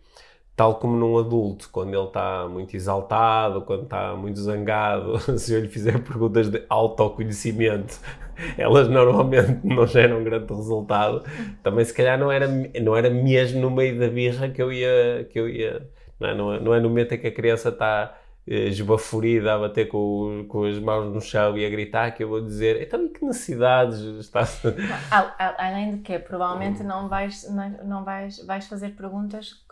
tal 0.57 0.75
como 0.75 0.97
num 0.97 1.19
adulto, 1.19 1.69
quando 1.71 1.93
ele 1.93 2.07
está 2.07 2.47
muito 2.49 2.75
exaltado, 2.75 3.61
quando 3.61 3.83
está 3.83 4.15
muito 4.15 4.39
zangado, 4.39 5.19
se 5.37 5.53
eu 5.53 5.61
lhe 5.61 5.67
fizer 5.69 6.03
perguntas 6.03 6.49
de 6.49 6.63
autoconhecimento, 6.67 7.99
elas 8.57 8.89
normalmente 8.89 9.59
não 9.63 9.85
geram 9.85 10.23
grande 10.23 10.51
resultado. 10.51 11.23
Também 11.61 11.85
se 11.85 11.93
calhar 11.93 12.19
não 12.19 12.31
era, 12.31 12.47
não 12.81 12.95
era 12.95 13.07
mesmo 13.09 13.61
no 13.61 13.69
meio 13.69 13.99
da 13.99 14.07
birra 14.07 14.49
que 14.49 14.59
eu 14.59 14.73
ia, 14.73 15.27
que 15.31 15.39
eu 15.39 15.47
ia 15.47 15.87
não 16.19 16.27
é, 16.27 16.35
não 16.35 16.53
é, 16.53 16.59
não 16.59 16.73
é 16.73 16.79
no 16.79 16.89
momento 16.89 17.13
em 17.13 17.19
que 17.19 17.27
a 17.27 17.31
criança 17.31 17.69
está 17.69 18.17
eh, 18.47 18.69
esbaforida 18.69 19.53
a 19.53 19.59
bater 19.59 19.87
com, 19.87 20.45
com 20.47 20.63
as 20.63 20.79
mãos 20.79 21.13
no 21.13 21.21
chão 21.21 21.55
e 21.55 21.63
a 21.63 21.69
gritar 21.69 22.11
que 22.11 22.23
eu 22.23 22.29
vou 22.29 22.41
dizer 22.41 22.81
então 22.81 23.07
que 23.09 23.23
necessidades 23.23 23.99
está 23.99 24.41
além 25.59 25.97
de 25.97 26.01
que 26.01 26.17
provavelmente 26.17 26.83
não 26.83 27.07
vais 27.07 27.47
não 27.85 28.03
vais 28.03 28.43
vais 28.45 28.67
fazer 28.67 28.95
perguntas 28.95 29.66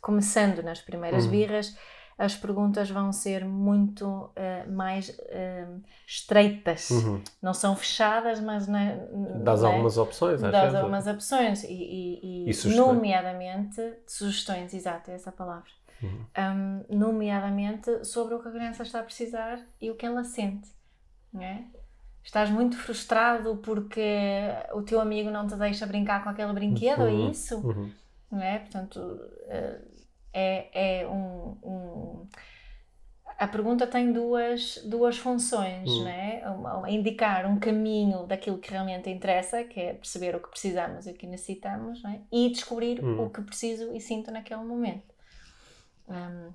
começando 0.00 0.62
nas 0.62 0.80
primeiras 0.80 1.24
uhum. 1.24 1.30
birras, 1.30 1.76
as 2.18 2.34
perguntas 2.34 2.88
vão 2.88 3.12
ser 3.12 3.44
muito 3.44 4.06
uh, 4.06 4.72
mais 4.72 5.10
uh, 5.10 5.82
estreitas. 6.06 6.88
Uhum. 6.90 7.22
Não 7.42 7.52
são 7.52 7.76
fechadas, 7.76 8.40
mas. 8.40 8.66
Na, 8.66 8.94
Dás 9.42 9.62
é? 9.62 9.66
algumas 9.66 9.98
opções, 9.98 10.42
às 10.42 10.50
Dás 10.50 10.74
algumas 10.74 11.06
opções. 11.06 11.62
E, 11.64 11.68
e, 11.68 12.46
e, 12.48 12.50
e 12.50 12.74
nomeadamente, 12.74 13.82
sugestões, 14.06 14.72
exato, 14.72 15.10
é 15.10 15.14
essa 15.14 15.30
palavra. 15.30 15.70
Uhum. 16.02 16.26
Um, 16.38 16.96
nomeadamente 16.96 18.04
sobre 18.04 18.34
o 18.34 18.40
que 18.40 18.48
a 18.48 18.50
criança 18.50 18.82
está 18.82 19.00
a 19.00 19.02
precisar 19.02 19.60
e 19.80 19.90
o 19.90 19.94
que 19.94 20.06
ela 20.06 20.24
sente. 20.24 20.70
Não 21.32 21.42
é? 21.42 21.64
Estás 22.24 22.50
muito 22.50 22.76
frustrado 22.76 23.56
porque 23.58 24.48
o 24.72 24.82
teu 24.82 25.00
amigo 25.00 25.30
não 25.30 25.46
te 25.46 25.54
deixa 25.54 25.86
brincar 25.86 26.24
com 26.24 26.30
aquele 26.30 26.52
brinquedo, 26.52 27.02
é 27.02 27.10
uhum. 27.10 27.28
é 27.28 27.30
isso? 27.30 27.56
Uhum 27.58 27.90
não 28.30 28.42
é? 28.42 28.58
Portanto, 28.58 29.20
eh, 29.48 29.80
é, 30.32 31.00
é 31.00 31.08
um, 31.08 31.58
um 31.62 32.28
a 33.38 33.46
pergunta 33.46 33.86
tem 33.86 34.12
duas, 34.12 34.78
duas 34.84 35.18
funções, 35.18 35.90
hum. 35.90 36.04
né? 36.04 36.42
Indicar 36.88 37.44
um 37.46 37.58
caminho 37.58 38.26
daquilo 38.26 38.58
que 38.58 38.70
realmente 38.70 39.10
interessa, 39.10 39.62
que 39.64 39.78
é 39.78 39.92
perceber 39.92 40.34
o 40.34 40.40
que 40.40 40.48
precisamos 40.48 41.06
e 41.06 41.10
o 41.10 41.14
que 41.14 41.26
necessitamos, 41.26 42.02
né? 42.02 42.22
e 42.32 42.48
descobrir 42.48 43.04
hum. 43.04 43.24
o 43.24 43.30
que 43.30 43.42
preciso 43.42 43.94
e 43.94 44.00
sinto 44.00 44.30
naquele 44.30 44.62
momento. 44.62 45.14
Um, 46.08 46.50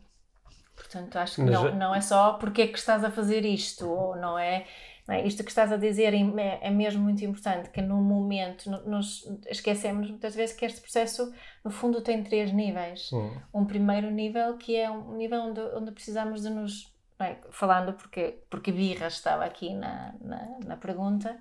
portanto, 0.75 1.17
acho 1.17 1.35
que 1.35 1.41
não, 1.41 1.75
não 1.75 1.93
é 1.93 2.01
só 2.01 2.33
porque 2.33 2.63
é 2.63 2.67
que 2.67 2.79
estás 2.79 3.03
a 3.03 3.11
fazer 3.11 3.45
isto, 3.45 3.87
ou 3.87 4.15
não 4.15 4.39
é 4.39 4.65
é? 5.11 5.25
Isto 5.25 5.43
que 5.43 5.49
estás 5.49 5.71
a 5.71 5.77
dizer 5.77 6.13
é, 6.13 6.59
é, 6.61 6.69
mesmo 6.69 7.03
muito 7.03 7.23
importante, 7.23 7.69
que 7.69 7.81
no 7.81 7.97
momento 7.97 8.69
nos 8.85 9.27
esquecemos 9.47 10.09
muitas 10.09 10.35
vezes 10.35 10.55
que 10.55 10.65
este 10.65 10.81
processo, 10.81 11.33
no 11.63 11.71
fundo, 11.71 12.01
tem 12.01 12.23
três 12.23 12.51
níveis. 12.51 13.11
Hum. 13.11 13.31
Um 13.53 13.65
primeiro 13.65 14.09
nível 14.11 14.57
que 14.57 14.75
é 14.75 14.89
um 14.89 15.15
nível 15.15 15.41
onde, 15.41 15.61
onde 15.75 15.91
precisamos 15.91 16.41
de 16.41 16.49
nos. 16.49 16.91
É? 17.19 17.37
Falando 17.51 17.93
porque, 17.93 18.39
porque 18.49 18.71
Birra 18.71 19.07
estava 19.07 19.45
aqui 19.45 19.75
na, 19.75 20.15
na, 20.19 20.57
na 20.65 20.77
pergunta, 20.77 21.37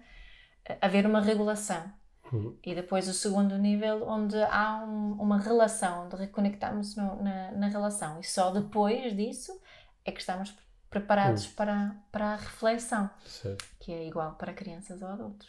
haver 0.81 1.07
uma 1.07 1.21
regulação. 1.23 1.91
Uhum. 2.31 2.57
E 2.63 2.75
depois 2.75 3.09
o 3.09 3.15
segundo 3.15 3.57
nível, 3.59 4.07
onde 4.07 4.37
há 4.43 4.85
um, 4.85 5.13
uma 5.15 5.39
relação, 5.39 6.05
onde 6.05 6.17
reconectamos 6.17 6.95
no, 6.97 7.23
na, 7.23 7.51
na 7.53 7.69
relação. 7.69 8.21
E 8.21 8.25
só 8.25 8.51
depois 8.51 9.17
disso 9.17 9.59
é 10.05 10.13
que 10.13 10.21
estamos 10.21 10.51
preparados 10.51 10.70
hum. 10.99 11.53
para, 11.57 11.97
para 12.11 12.27
a 12.27 12.37
reflexão, 12.37 13.09
certo. 13.25 13.65
que 13.79 13.93
é 13.93 14.07
igual 14.07 14.33
para 14.33 14.53
crianças 14.53 15.01
ou 15.03 15.09
adultos. 15.09 15.49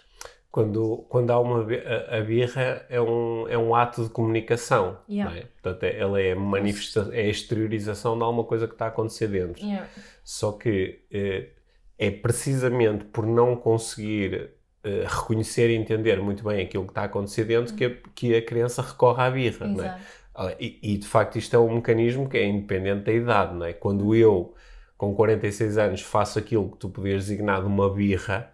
Quando, 0.51 1.05
quando 1.07 1.31
há 1.31 1.39
uma 1.39 1.61
a, 1.61 2.17
a 2.17 2.21
birra 2.21 2.85
é 2.89 2.99
um, 2.99 3.47
é 3.47 3.57
um 3.57 3.73
ato 3.73 4.03
de 4.03 4.09
comunicação, 4.09 4.97
yeah. 5.09 5.33
é? 5.33 5.43
portanto 5.43 5.83
é, 5.83 5.97
ela 5.97 6.21
é 6.21 6.35
manifesta 6.35 7.09
é 7.13 7.21
a 7.21 7.29
exteriorização 7.29 8.17
de 8.17 8.23
alguma 8.23 8.43
coisa 8.43 8.67
que 8.67 8.73
está 8.73 8.85
a 8.85 8.87
acontecer 8.89 9.29
dentro. 9.29 9.63
Yeah. 9.63 9.87
Só 10.25 10.51
que 10.51 11.05
é, 11.09 11.47
é 11.97 12.11
precisamente 12.11 13.05
por 13.05 13.25
não 13.25 13.55
conseguir 13.55 14.51
Uh, 14.83 15.05
reconhecer 15.05 15.69
e 15.69 15.75
entender 15.75 16.19
muito 16.19 16.43
bem 16.43 16.65
aquilo 16.65 16.85
que 16.85 16.89
está 16.89 17.03
a 17.03 17.05
acontecer 17.05 17.43
dentro, 17.43 17.75
que, 17.75 17.85
a, 17.85 17.95
que 18.15 18.35
a 18.35 18.41
criança 18.41 18.81
recorre 18.81 19.21
à 19.21 19.29
birra. 19.29 19.67
É? 20.39 20.57
e, 20.59 20.79
e, 20.81 20.97
de 20.97 21.05
facto 21.05 21.37
isto 21.37 21.55
é 21.55 21.59
um 21.59 21.75
mecanismo 21.75 22.27
que 22.27 22.35
é 22.35 22.47
independente 22.47 23.03
da 23.03 23.13
idade. 23.13 23.63
É? 23.63 23.73
Quando 23.73 24.15
eu 24.15 24.55
com 25.01 25.15
46 25.15 25.79
anos 25.79 26.01
faço 26.01 26.37
aquilo 26.37 26.69
que 26.69 26.77
tu 26.77 26.87
podias 26.87 27.25
designar 27.25 27.61
de 27.61 27.65
uma 27.65 27.91
birra, 27.91 28.51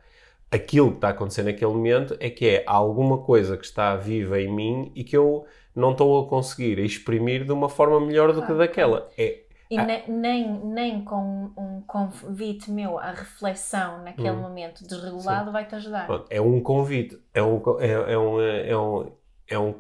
aquilo 0.50 0.92
que 0.92 0.96
está 0.96 1.10
acontecendo 1.10 1.48
naquele 1.48 1.74
momento 1.74 2.16
é 2.22 2.30
que 2.30 2.48
é 2.48 2.64
alguma 2.66 3.18
coisa 3.18 3.58
que 3.58 3.66
está 3.66 3.98
viva 3.98 4.40
em 4.40 4.50
mim 4.50 4.90
e 4.96 5.04
que 5.04 5.18
eu 5.18 5.46
não 5.76 5.92
estou 5.92 6.24
a 6.24 6.30
conseguir 6.30 6.80
exprimir 6.80 7.44
de 7.44 7.52
uma 7.52 7.68
forma 7.68 8.00
melhor 8.00 8.32
do 8.32 8.46
que 8.46 8.54
daquela. 8.54 9.10
É, 9.18 9.42
e 9.70 9.78
nem, 10.08 10.48
nem 10.64 11.04
com 11.04 11.52
um 11.58 11.82
convite 11.86 12.72
meu 12.72 12.98
à 12.98 13.12
reflexão 13.12 14.02
naquele 14.02 14.30
hum, 14.30 14.42
momento 14.44 14.88
desregulado 14.88 15.52
vai-te 15.52 15.76
ajudar. 15.76 16.08
É 16.30 16.40
um 16.40 16.62
convite, 16.62 17.22
é 17.34 17.44
um, 17.44 17.62
é, 17.82 18.14
é 18.14 18.18
um, 18.18 18.42
é 18.42 18.78
um, 18.78 19.12
é 19.50 19.60
um, 19.60 19.74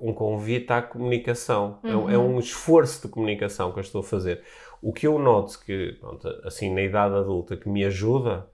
um 0.00 0.14
convite 0.14 0.72
à 0.72 0.80
comunicação, 0.80 1.78
uhum. 1.84 1.90
é, 1.90 1.96
um, 1.96 2.10
é 2.10 2.18
um 2.18 2.38
esforço 2.38 3.06
de 3.06 3.12
comunicação 3.12 3.70
que 3.70 3.78
eu 3.78 3.82
estou 3.82 4.00
a 4.00 4.04
fazer. 4.04 4.42
O 4.82 4.92
que 4.92 5.06
eu 5.06 5.18
noto 5.18 5.60
que, 5.64 5.96
pronto, 6.00 6.26
assim, 6.44 6.72
na 6.72 6.82
idade 6.82 7.14
adulta, 7.14 7.56
que 7.56 7.68
me 7.68 7.84
ajuda 7.84 8.46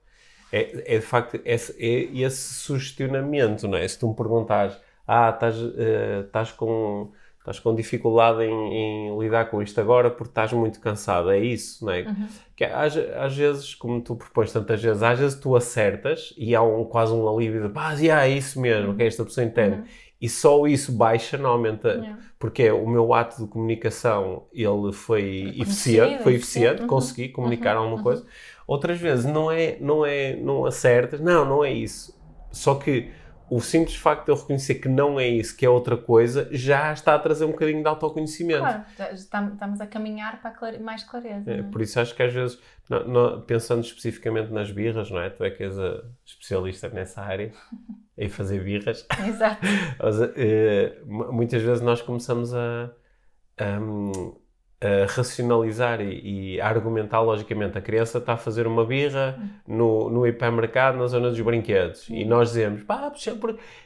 é, 0.51 0.95
é 0.95 0.99
de 0.99 1.05
facto 1.05 1.39
esse, 1.43 1.71
é 1.77 2.19
esse 2.21 2.55
sugestionamento, 2.55 3.67
não 3.67 3.77
é? 3.77 3.87
Se 3.87 3.99
tu 3.99 4.07
me 4.07 4.15
perguntares, 4.15 4.77
ah, 5.07 5.29
estás, 5.29 5.57
uh, 5.61 6.25
estás 6.25 6.51
com 6.51 7.11
estás 7.39 7.61
com 7.61 7.73
dificuldade 7.73 8.43
em, 8.43 8.73
em, 8.73 9.19
lidar 9.19 9.49
com 9.49 9.61
isto 9.61 9.79
agora 9.79 10.11
porque 10.11 10.31
estás 10.31 10.51
muito 10.51 10.81
cansado, 10.81 11.31
é 11.31 11.39
isso, 11.39 11.85
não 11.85 11.93
é? 11.93 12.01
Uhum. 12.01 12.27
Que 12.53 12.65
às, 12.65 12.97
às, 12.97 13.37
vezes, 13.37 13.73
como 13.73 14.01
tu 14.01 14.17
propões 14.17 14.51
tantas 14.51 14.83
vezes, 14.83 15.01
às 15.01 15.17
vezes 15.17 15.39
tu 15.39 15.55
acertas 15.55 16.33
e 16.37 16.53
há 16.53 16.61
um, 16.61 16.83
quase 16.83 17.13
um 17.13 17.25
alívio 17.25 17.63
de 17.65 17.69
pá, 17.69 17.93
yeah, 17.93 18.25
é 18.25 18.31
isso 18.31 18.59
mesmo, 18.59 18.89
uhum. 18.89 18.97
que 18.97 19.03
esta 19.03 19.23
pessoa 19.23 19.45
entende. 19.45 19.77
Uhum 19.77 19.85
e 20.19 20.27
só 20.27 20.65
isso 20.65 20.91
baixa, 20.91 21.37
não 21.37 21.51
aumenta, 21.51 21.89
yeah. 21.89 22.17
porque 22.39 22.63
é 22.63 22.73
o 22.73 22.87
meu 22.87 23.13
ato 23.13 23.43
de 23.43 23.47
comunicação 23.47 24.45
ele 24.51 24.91
foi 24.91 25.53
eficiente, 25.57 26.23
foi 26.23 26.35
eficiente, 26.35 26.81
uhum. 26.81 26.87
consegui 26.87 27.29
comunicar 27.29 27.75
uhum. 27.75 27.83
alguma 27.83 27.97
uhum. 27.97 28.03
coisa. 28.03 28.25
Outras 28.65 28.99
vezes 28.99 29.25
não 29.25 29.51
é, 29.51 29.77
não 29.79 30.05
é, 30.05 30.35
não 30.35 30.65
acertas, 30.65 31.19
não, 31.19 31.45
não 31.45 31.63
é 31.63 31.71
isso. 31.71 32.17
Só 32.51 32.75
que 32.75 33.11
o 33.49 33.61
simples 33.61 33.95
facto 33.95 34.25
de 34.25 34.31
eu 34.31 34.35
reconhecer 34.35 34.75
que 34.75 34.89
não 34.89 35.19
é 35.19 35.27
isso, 35.27 35.55
que 35.55 35.65
é 35.65 35.69
outra 35.69 35.95
coisa, 35.95 36.49
já 36.51 36.91
está 36.91 37.15
a 37.15 37.19
trazer 37.19 37.45
um 37.45 37.51
bocadinho 37.51 37.81
de 37.81 37.87
autoconhecimento. 37.87 38.59
Claro, 38.59 38.83
estamos 39.13 39.79
a 39.79 39.87
caminhar 39.87 40.41
para 40.41 40.79
mais 40.79 41.03
clareza. 41.03 41.49
É, 41.49 41.59
é? 41.59 41.63
Por 41.63 41.81
isso 41.81 41.99
acho 41.99 42.13
que 42.13 42.23
às 42.23 42.33
vezes, 42.33 42.59
não, 42.89 43.07
não, 43.07 43.41
pensando 43.41 43.83
especificamente 43.83 44.51
nas 44.51 44.71
birras, 44.71 45.09
não 45.11 45.19
é? 45.19 45.29
Tu 45.29 45.43
é 45.43 45.51
que 45.51 45.63
és 45.63 45.77
a 45.77 46.03
especialista 46.25 46.89
nessa 46.89 47.21
área, 47.21 47.51
em 48.17 48.29
fazer 48.29 48.63
birras. 48.63 49.05
Exato. 49.27 49.61
Mas, 49.99 50.19
uh, 50.19 51.33
muitas 51.33 51.61
vezes 51.61 51.81
nós 51.81 52.01
começamos 52.01 52.53
a, 52.53 52.91
a 53.57 53.79
a 54.79 55.07
racionalizar 55.07 56.01
e, 56.01 56.55
e, 56.55 56.61
a 56.61 56.67
argumentar 56.67 57.21
logicamente. 57.21 57.77
A 57.77 57.81
criança 57.81 58.19
está 58.19 58.33
a 58.33 58.37
fazer 58.37 58.67
uma 58.67 58.85
birra 58.85 59.35
no, 59.67 60.09
no 60.09 60.27
hipermercado, 60.27 60.99
na 60.99 61.07
zona 61.07 61.29
dos 61.29 61.41
brinquedos. 61.41 62.07
E 62.09 62.23
nós 62.23 62.49
dizemos, 62.49 62.83
pá, 62.83 63.11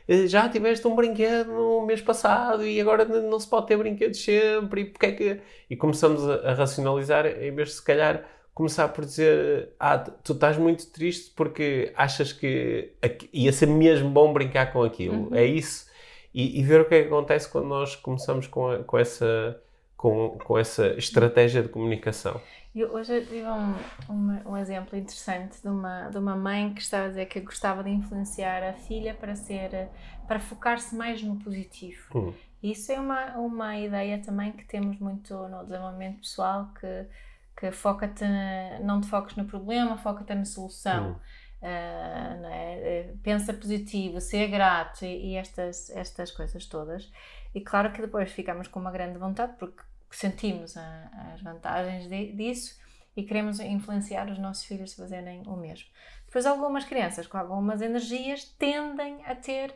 eh, 0.07 0.27
já 0.27 0.49
tiveste 0.49 0.85
um 0.87 0.95
brinquedo 0.95 1.47
no 1.47 1.85
mês 1.85 2.01
passado 2.01 2.65
e 2.67 2.79
agora 2.81 3.05
não 3.05 3.39
se 3.39 3.49
pode 3.49 3.67
ter 3.67 3.77
brinquedos 3.77 4.21
sempre. 4.21 4.81
E, 4.81 4.85
porque 4.85 5.05
é 5.05 5.11
que... 5.13 5.41
e 5.69 5.77
começamos 5.77 6.27
a, 6.27 6.51
a 6.51 6.53
racionalizar 6.53 7.25
em 7.25 7.55
vez 7.55 7.69
de, 7.69 7.75
se 7.75 7.83
calhar, 7.85 8.25
começar 8.53 8.87
por 8.89 9.05
dizer, 9.05 9.69
ah, 9.79 9.97
tu 9.97 10.33
estás 10.33 10.57
muito 10.57 10.87
triste 10.91 11.31
porque 11.35 11.91
achas 11.95 12.33
que 12.33 12.93
ia 13.31 13.51
ser 13.51 13.67
mesmo 13.67 14.09
bom 14.09 14.33
brincar 14.33 14.71
com 14.71 14.83
aquilo. 14.83 15.29
Uhum. 15.29 15.35
É 15.35 15.45
isso. 15.45 15.89
E, 16.33 16.59
e, 16.59 16.63
ver 16.63 16.81
o 16.81 16.85
que 16.85 16.95
é 16.95 17.01
que 17.01 17.07
acontece 17.07 17.49
quando 17.49 17.67
nós 17.67 17.95
começamos 17.95 18.47
com, 18.47 18.69
a, 18.69 18.83
com 18.83 18.97
essa 18.97 19.61
com, 19.97 20.39
com 20.43 20.57
essa 20.57 20.87
estratégia 20.97 21.61
de 21.61 21.69
comunicação. 21.69 22.41
Eu 22.73 22.91
hoje 22.93 23.21
tive 23.21 23.43
um, 23.43 23.75
um, 24.09 24.51
um, 24.51 24.57
exemplo 24.57 24.97
interessante 24.97 25.61
de 25.61 25.67
uma, 25.67 26.09
de 26.09 26.17
uma 26.17 26.35
mãe 26.35 26.73
que 26.73 26.81
estava 26.81 27.05
a 27.05 27.09
dizer 27.09 27.25
que 27.27 27.39
gostava 27.41 27.83
de 27.83 27.91
influenciar 27.91 28.63
a 28.63 28.73
filha 28.73 29.13
para 29.13 29.35
ser 29.35 29.89
para 30.27 30.39
focar-se 30.39 30.95
mais 30.95 31.21
no 31.21 31.35
positivo. 31.35 32.01
Hum. 32.15 32.33
Isso 32.63 32.91
é 32.91 32.99
uma, 32.99 33.37
uma 33.37 33.77
ideia 33.77 34.19
também 34.19 34.53
que 34.53 34.65
temos 34.65 34.97
muito 34.99 35.35
no 35.35 35.63
desenvolvimento 35.65 36.19
pessoal 36.19 36.69
que, 36.79 37.05
que 37.55 37.71
foca-te, 37.71 38.25
não 38.83 39.01
te 39.01 39.07
foques 39.07 39.35
no 39.35 39.45
problema, 39.45 39.97
foca-te 39.97 40.33
na 40.33 40.45
solução. 40.45 41.11
Hum. 41.11 41.15
Uh, 41.61 42.45
é? 42.47 43.13
Pensa 43.21 43.53
positivo, 43.53 44.19
ser 44.19 44.47
grato 44.47 45.05
e, 45.05 45.33
e, 45.33 45.35
estas, 45.35 45.91
estas 45.91 46.31
coisas 46.31 46.65
todas. 46.65 47.11
E 47.53 47.61
claro 47.61 47.91
que 47.91 48.01
depois 48.01 48.31
ficamos 48.31 48.67
com 48.67 48.79
uma 48.79 48.91
grande 48.91 49.19
vontade, 49.19 49.53
porque 49.59 49.83
sentimos 50.09 50.75
a, 50.75 51.31
as 51.33 51.41
vantagens 51.41 52.07
de, 52.07 52.33
disso 52.33 52.79
e 53.15 53.23
queremos 53.23 53.59
influenciar 53.59 54.29
os 54.29 54.39
nossos 54.39 54.63
filhos 54.65 54.93
a 54.93 55.03
fazerem 55.03 55.43
o 55.45 55.55
mesmo. 55.55 55.87
Depois, 56.25 56.45
algumas 56.45 56.85
crianças 56.85 57.27
com 57.27 57.37
algumas 57.37 57.81
energias 57.81 58.45
tendem 58.57 59.23
a 59.25 59.35
ter, 59.35 59.75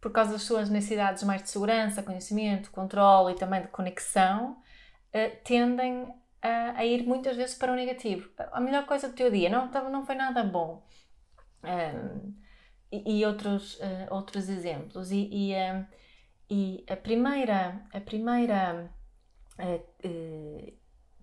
por 0.00 0.12
causa 0.12 0.32
das 0.32 0.42
suas 0.42 0.68
necessidades 0.68 1.22
mais 1.22 1.42
de 1.42 1.48
segurança, 1.48 2.02
conhecimento, 2.02 2.70
controle 2.70 3.32
e 3.32 3.36
também 3.36 3.62
de 3.62 3.68
conexão, 3.68 4.52
uh, 4.52 5.36
tendem 5.42 6.14
a, 6.46 6.78
a, 6.78 6.84
ir 6.84 7.06
muitas 7.06 7.36
vezes 7.36 7.54
para 7.54 7.72
o 7.72 7.76
negativo. 7.76 8.30
A 8.52 8.60
melhor 8.60 8.86
coisa 8.86 9.08
do 9.08 9.14
teu 9.14 9.30
dia 9.30 9.48
não, 9.48 9.70
não 9.90 10.06
foi 10.06 10.14
nada 10.14 10.42
bom. 10.42 10.86
Um, 11.64 12.34
e, 12.92 13.20
e, 13.20 13.26
outros, 13.26 13.74
uh, 13.80 14.06
outros 14.10 14.48
exemplos. 14.48 15.10
E, 15.10 15.28
e, 15.32 15.54
um, 15.54 15.86
e 16.50 16.84
a 16.88 16.96
primeira, 16.96 17.82
a 17.92 18.00
primeira 18.00 18.90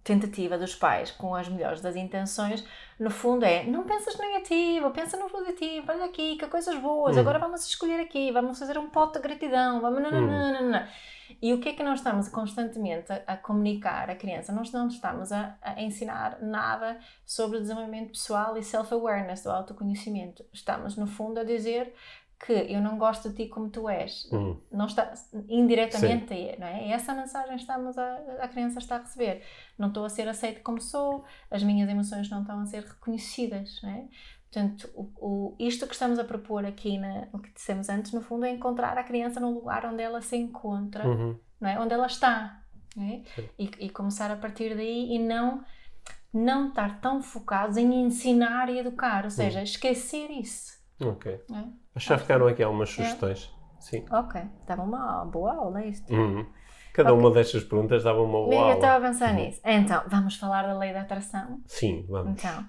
tentativa 0.03 0.57
dos 0.57 0.75
pais 0.75 1.11
com 1.11 1.33
as 1.33 1.47
melhores 1.47 1.79
das 1.79 1.95
intenções, 1.95 2.63
no 2.99 3.09
fundo 3.09 3.45
é 3.45 3.63
não 3.63 3.83
pensas 3.83 4.17
negativo, 4.17 4.91
pensa 4.91 5.17
no 5.17 5.29
positivo, 5.29 5.85
olha 5.89 6.05
aqui, 6.05 6.35
que 6.35 6.47
coisas 6.47 6.77
boas, 6.79 7.15
hum. 7.15 7.19
agora 7.21 7.39
vamos 7.39 7.65
escolher 7.65 7.99
aqui, 8.01 8.31
vamos 8.31 8.59
fazer 8.59 8.77
um 8.77 8.89
pote 8.89 9.13
de 9.13 9.19
gratidão, 9.19 9.79
vamos. 9.79 10.03
Hum. 10.11 10.71
E 11.41 11.53
o 11.53 11.59
que 11.59 11.69
é 11.69 11.73
que 11.73 11.83
nós 11.83 11.99
estamos 11.99 12.29
constantemente 12.29 13.11
a, 13.11 13.21
a 13.27 13.37
comunicar 13.37 14.09
à 14.09 14.15
criança? 14.15 14.51
Nós 14.51 14.71
não 14.71 14.87
estamos 14.87 15.31
a, 15.31 15.57
a, 15.61 15.81
ensinar 15.81 16.37
nada 16.41 16.99
sobre 17.25 17.59
desenvolvimento 17.59 18.09
pessoal 18.09 18.55
e 18.57 18.63
self-awareness, 18.63 19.43
do 19.43 19.51
autoconhecimento. 19.51 20.45
Estamos, 20.53 20.95
no 20.95 21.07
fundo, 21.07 21.39
a 21.39 21.43
dizer 21.43 21.93
que 22.45 22.51
eu 22.51 22.81
não 22.81 22.97
gosto 22.97 23.29
de 23.29 23.35
ti 23.35 23.47
como 23.47 23.69
tu 23.69 23.87
és. 23.87 24.27
Hum. 24.31 24.57
Não 24.69 24.85
está, 24.85 25.13
indiretamente, 25.47 26.35
Sim. 26.35 26.55
não 26.59 26.67
é? 26.67 26.87
E 26.87 26.91
essa 26.91 27.13
mensagem 27.13 27.55
estamos 27.55 27.97
a, 27.97 28.15
a 28.41 28.47
criança 28.49 28.79
está 28.79 28.97
a 28.97 28.99
receber. 28.99 29.43
Não 29.77 29.87
estou 29.87 30.03
a 30.03 30.09
ser 30.09 30.27
aceito 30.27 30.61
como 30.61 30.81
sou, 30.81 31.23
as 31.49 31.63
minhas 31.63 31.89
emoções 31.89 32.29
não 32.29 32.41
estão 32.41 32.59
a 32.59 32.65
ser 32.65 32.83
reconhecidas, 32.83 33.79
não 33.81 33.89
é? 33.89 34.07
Portanto, 34.51 34.89
o, 34.93 35.11
o, 35.17 35.55
isto 35.57 35.87
que 35.87 35.93
estamos 35.93 36.19
a 36.19 36.23
propor 36.23 36.65
aqui, 36.65 36.97
na, 36.97 37.29
o 37.31 37.39
que 37.39 37.51
dissemos 37.53 37.87
antes, 37.87 38.11
no 38.11 38.21
fundo, 38.21 38.45
é 38.45 38.51
encontrar 38.51 38.97
a 38.97 39.03
criança 39.03 39.39
no 39.39 39.53
lugar 39.53 39.85
onde 39.85 40.03
ela 40.03 40.21
se 40.21 40.35
encontra, 40.35 41.07
uhum. 41.07 41.39
não 41.61 41.69
é? 41.69 41.79
Onde 41.79 41.93
ela 41.93 42.07
está. 42.07 42.61
é? 42.97 43.21
e, 43.57 43.71
e, 43.79 43.89
começar 43.89 44.29
a 44.29 44.35
partir 44.35 44.75
daí 44.75 45.15
e 45.15 45.19
não 45.19 45.63
não 46.31 46.69
estar 46.69 46.99
tão 46.99 47.21
focados 47.21 47.77
em 47.77 47.93
ensinar 47.93 48.67
e 48.67 48.79
educar, 48.79 49.23
ou 49.23 49.29
seja, 49.29 49.59
uhum. 49.59 49.63
esquecer 49.63 50.31
isso. 50.31 50.73
Ok. 50.99 51.31
É? 51.31 51.82
Que 51.93 51.99
já 51.99 52.17
ficaram 52.17 52.47
aqui 52.47 52.63
algumas 52.63 52.89
é. 52.89 52.91
sugestões. 52.93 53.53
É. 53.59 53.81
Sim. 53.81 54.05
Ok, 54.11 54.41
estava 54.61 54.81
uma 54.81 55.25
boa 55.25 55.53
aula 55.55 55.85
isto. 55.85 56.11
Uhum. 56.13 56.45
Cada 56.93 57.11
okay. 57.11 57.25
uma 57.25 57.31
destas 57.33 57.63
perguntas 57.63 58.03
dava 58.03 58.21
uma 58.21 58.31
boa 58.31 58.45
Amiga, 58.45 58.61
aula. 58.61 58.71
Eu 58.73 58.75
estava 58.75 59.05
a 59.05 59.09
pensar 59.09 59.29
uhum. 59.29 59.35
nisso. 59.35 59.61
Então, 59.65 60.03
vamos 60.07 60.35
falar 60.37 60.63
da 60.63 60.77
lei 60.77 60.93
da 60.93 61.01
atração? 61.01 61.59
Sim, 61.65 62.05
vamos. 62.07 62.31
Então, 62.31 62.65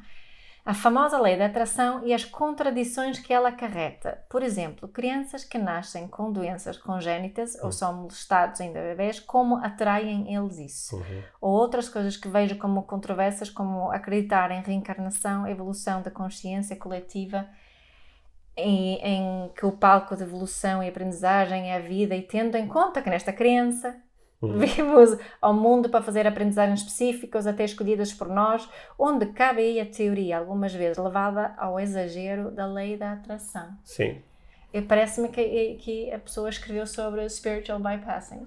a 0.64 0.72
famosa 0.72 1.20
lei 1.20 1.36
da 1.36 1.44
atração 1.44 2.06
e 2.06 2.14
as 2.14 2.24
contradições 2.24 3.18
que 3.18 3.34
ela 3.34 3.50
acarreta. 3.50 4.24
Por 4.30 4.42
exemplo, 4.42 4.88
crianças 4.88 5.44
que 5.44 5.58
nascem 5.58 6.08
com 6.08 6.32
doenças 6.32 6.78
congénitas 6.78 7.54
uhum. 7.56 7.66
ou 7.66 7.72
são 7.72 7.92
molestados 7.94 8.62
ainda 8.62 8.80
bebês, 8.80 9.20
como 9.20 9.56
atraem 9.56 10.34
eles 10.34 10.58
isso? 10.58 10.96
Uhum. 10.96 11.22
Ou 11.38 11.52
outras 11.52 11.86
coisas 11.88 12.16
que 12.16 12.28
vejo 12.28 12.56
como 12.56 12.82
controversas, 12.84 13.50
como 13.50 13.90
acreditar 13.90 14.50
em 14.50 14.62
reencarnação, 14.62 15.46
evolução 15.46 16.00
da 16.00 16.10
consciência 16.10 16.74
coletiva, 16.76 17.46
em, 18.56 18.96
em 19.02 19.50
que 19.56 19.66
o 19.66 19.72
palco 19.72 20.16
de 20.16 20.22
evolução 20.22 20.82
e 20.82 20.88
aprendizagem 20.88 21.70
é 21.70 21.76
a 21.76 21.80
vida, 21.80 22.14
e 22.14 22.22
tendo 22.22 22.56
em 22.56 22.66
conta 22.66 23.02
que 23.02 23.10
nesta 23.10 23.32
criança 23.32 23.96
Uhum. 24.44 24.58
Vimos 24.66 25.16
ao 25.40 25.54
mundo 25.54 25.88
para 25.88 26.02
fazer 26.02 26.26
aprendizagens 26.26 26.80
específicas, 26.80 27.46
até 27.46 27.64
escolhidas 27.64 28.12
por 28.12 28.28
nós, 28.28 28.68
onde 28.98 29.26
cabe 29.26 29.62
aí 29.62 29.80
a 29.80 29.86
teoria, 29.86 30.38
algumas 30.38 30.74
vezes 30.74 30.98
levada 30.98 31.54
ao 31.56 31.80
exagero 31.80 32.50
da 32.50 32.66
lei 32.66 32.96
da 32.96 33.12
atração. 33.12 33.70
Sim. 33.82 34.22
Parece-me 34.88 35.28
que, 35.28 35.76
que 35.76 36.12
a 36.12 36.18
pessoa 36.18 36.48
escreveu 36.48 36.84
sobre 36.86 37.28
spiritual 37.28 37.78
bypassing. 37.78 38.46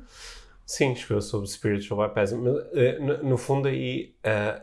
Sim, 0.65 0.91
escreveu 0.91 1.21
sobre 1.21 1.47
spiritual 1.47 2.05
bypassing. 2.05 2.37
Mas, 2.37 2.55
eh, 2.73 2.99
no, 2.99 3.23
no 3.23 3.37
fundo, 3.37 3.69
aí 3.69 4.13
uh, 4.25 4.61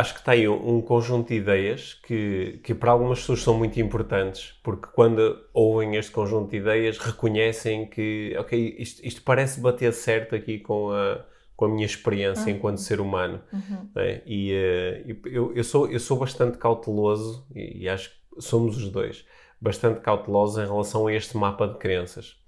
acho 0.00 0.14
que 0.14 0.24
tem 0.24 0.48
um 0.48 0.80
conjunto 0.80 1.28
de 1.28 1.34
ideias 1.34 1.94
que, 1.94 2.58
que 2.64 2.74
para 2.74 2.92
algumas 2.92 3.20
pessoas 3.20 3.42
são 3.42 3.56
muito 3.56 3.78
importantes, 3.78 4.58
porque 4.62 4.88
quando 4.94 5.38
ouvem 5.52 5.96
este 5.96 6.10
conjunto 6.10 6.50
de 6.50 6.56
ideias 6.56 6.96
reconhecem 6.98 7.86
que, 7.86 8.34
ok, 8.38 8.76
isto, 8.78 9.06
isto 9.06 9.22
parece 9.22 9.60
bater 9.60 9.92
certo 9.92 10.34
aqui 10.34 10.58
com 10.58 10.90
a, 10.90 11.24
com 11.54 11.66
a 11.66 11.68
minha 11.68 11.84
experiência 11.84 12.44
uhum. 12.44 12.56
enquanto 12.56 12.78
ser 12.78 13.00
humano. 13.00 13.40
Uhum. 13.52 13.90
Né? 13.94 14.22
E 14.24 14.52
uh, 14.52 15.18
eu, 15.26 15.52
eu, 15.54 15.64
sou, 15.64 15.86
eu 15.90 16.00
sou 16.00 16.16
bastante 16.16 16.56
cauteloso, 16.56 17.46
e, 17.54 17.82
e 17.84 17.88
acho 17.88 18.10
que 18.10 18.42
somos 18.42 18.78
os 18.78 18.88
dois, 18.88 19.26
bastante 19.60 20.00
cautelosos 20.00 20.64
em 20.64 20.66
relação 20.66 21.06
a 21.06 21.12
este 21.12 21.36
mapa 21.36 21.68
de 21.68 21.76
crenças 21.78 22.39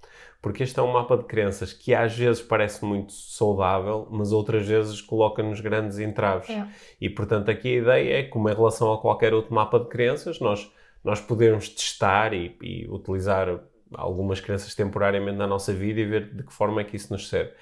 porque 0.43 0.61
este 0.61 0.77
é 0.77 0.83
um 0.83 0.91
mapa 0.91 1.15
de 1.15 1.23
crenças 1.23 1.71
que 1.71 1.95
às 1.95 2.17
vezes 2.17 2.41
parece 2.41 2.83
muito 2.83 3.13
saudável, 3.13 4.05
mas 4.11 4.33
outras 4.33 4.67
vezes 4.67 4.99
coloca-nos 4.99 5.61
grandes 5.61 5.99
entraves. 5.99 6.49
É. 6.49 6.67
E 6.99 7.09
portanto, 7.09 7.49
aqui 7.49 7.69
a 7.69 7.81
ideia 7.81 8.19
é 8.19 8.23
como 8.23 8.49
em 8.49 8.53
relação 8.53 8.91
a 8.91 8.99
qualquer 8.99 9.33
outro 9.33 9.55
mapa 9.55 9.79
de 9.79 9.87
crenças, 9.87 10.41
nós, 10.41 10.69
nós 11.01 11.21
podemos 11.21 11.69
testar 11.69 12.33
e, 12.33 12.57
e 12.61 12.85
utilizar 12.89 13.57
algumas 13.93 14.41
crenças 14.41 14.75
temporariamente 14.75 15.37
na 15.37 15.47
nossa 15.47 15.71
vida 15.71 16.01
e 16.01 16.05
ver 16.05 16.35
de 16.35 16.43
que 16.43 16.51
forma 16.51 16.81
é 16.81 16.83
que 16.83 16.97
isso 16.97 17.13
nos 17.13 17.29
serve. 17.29 17.53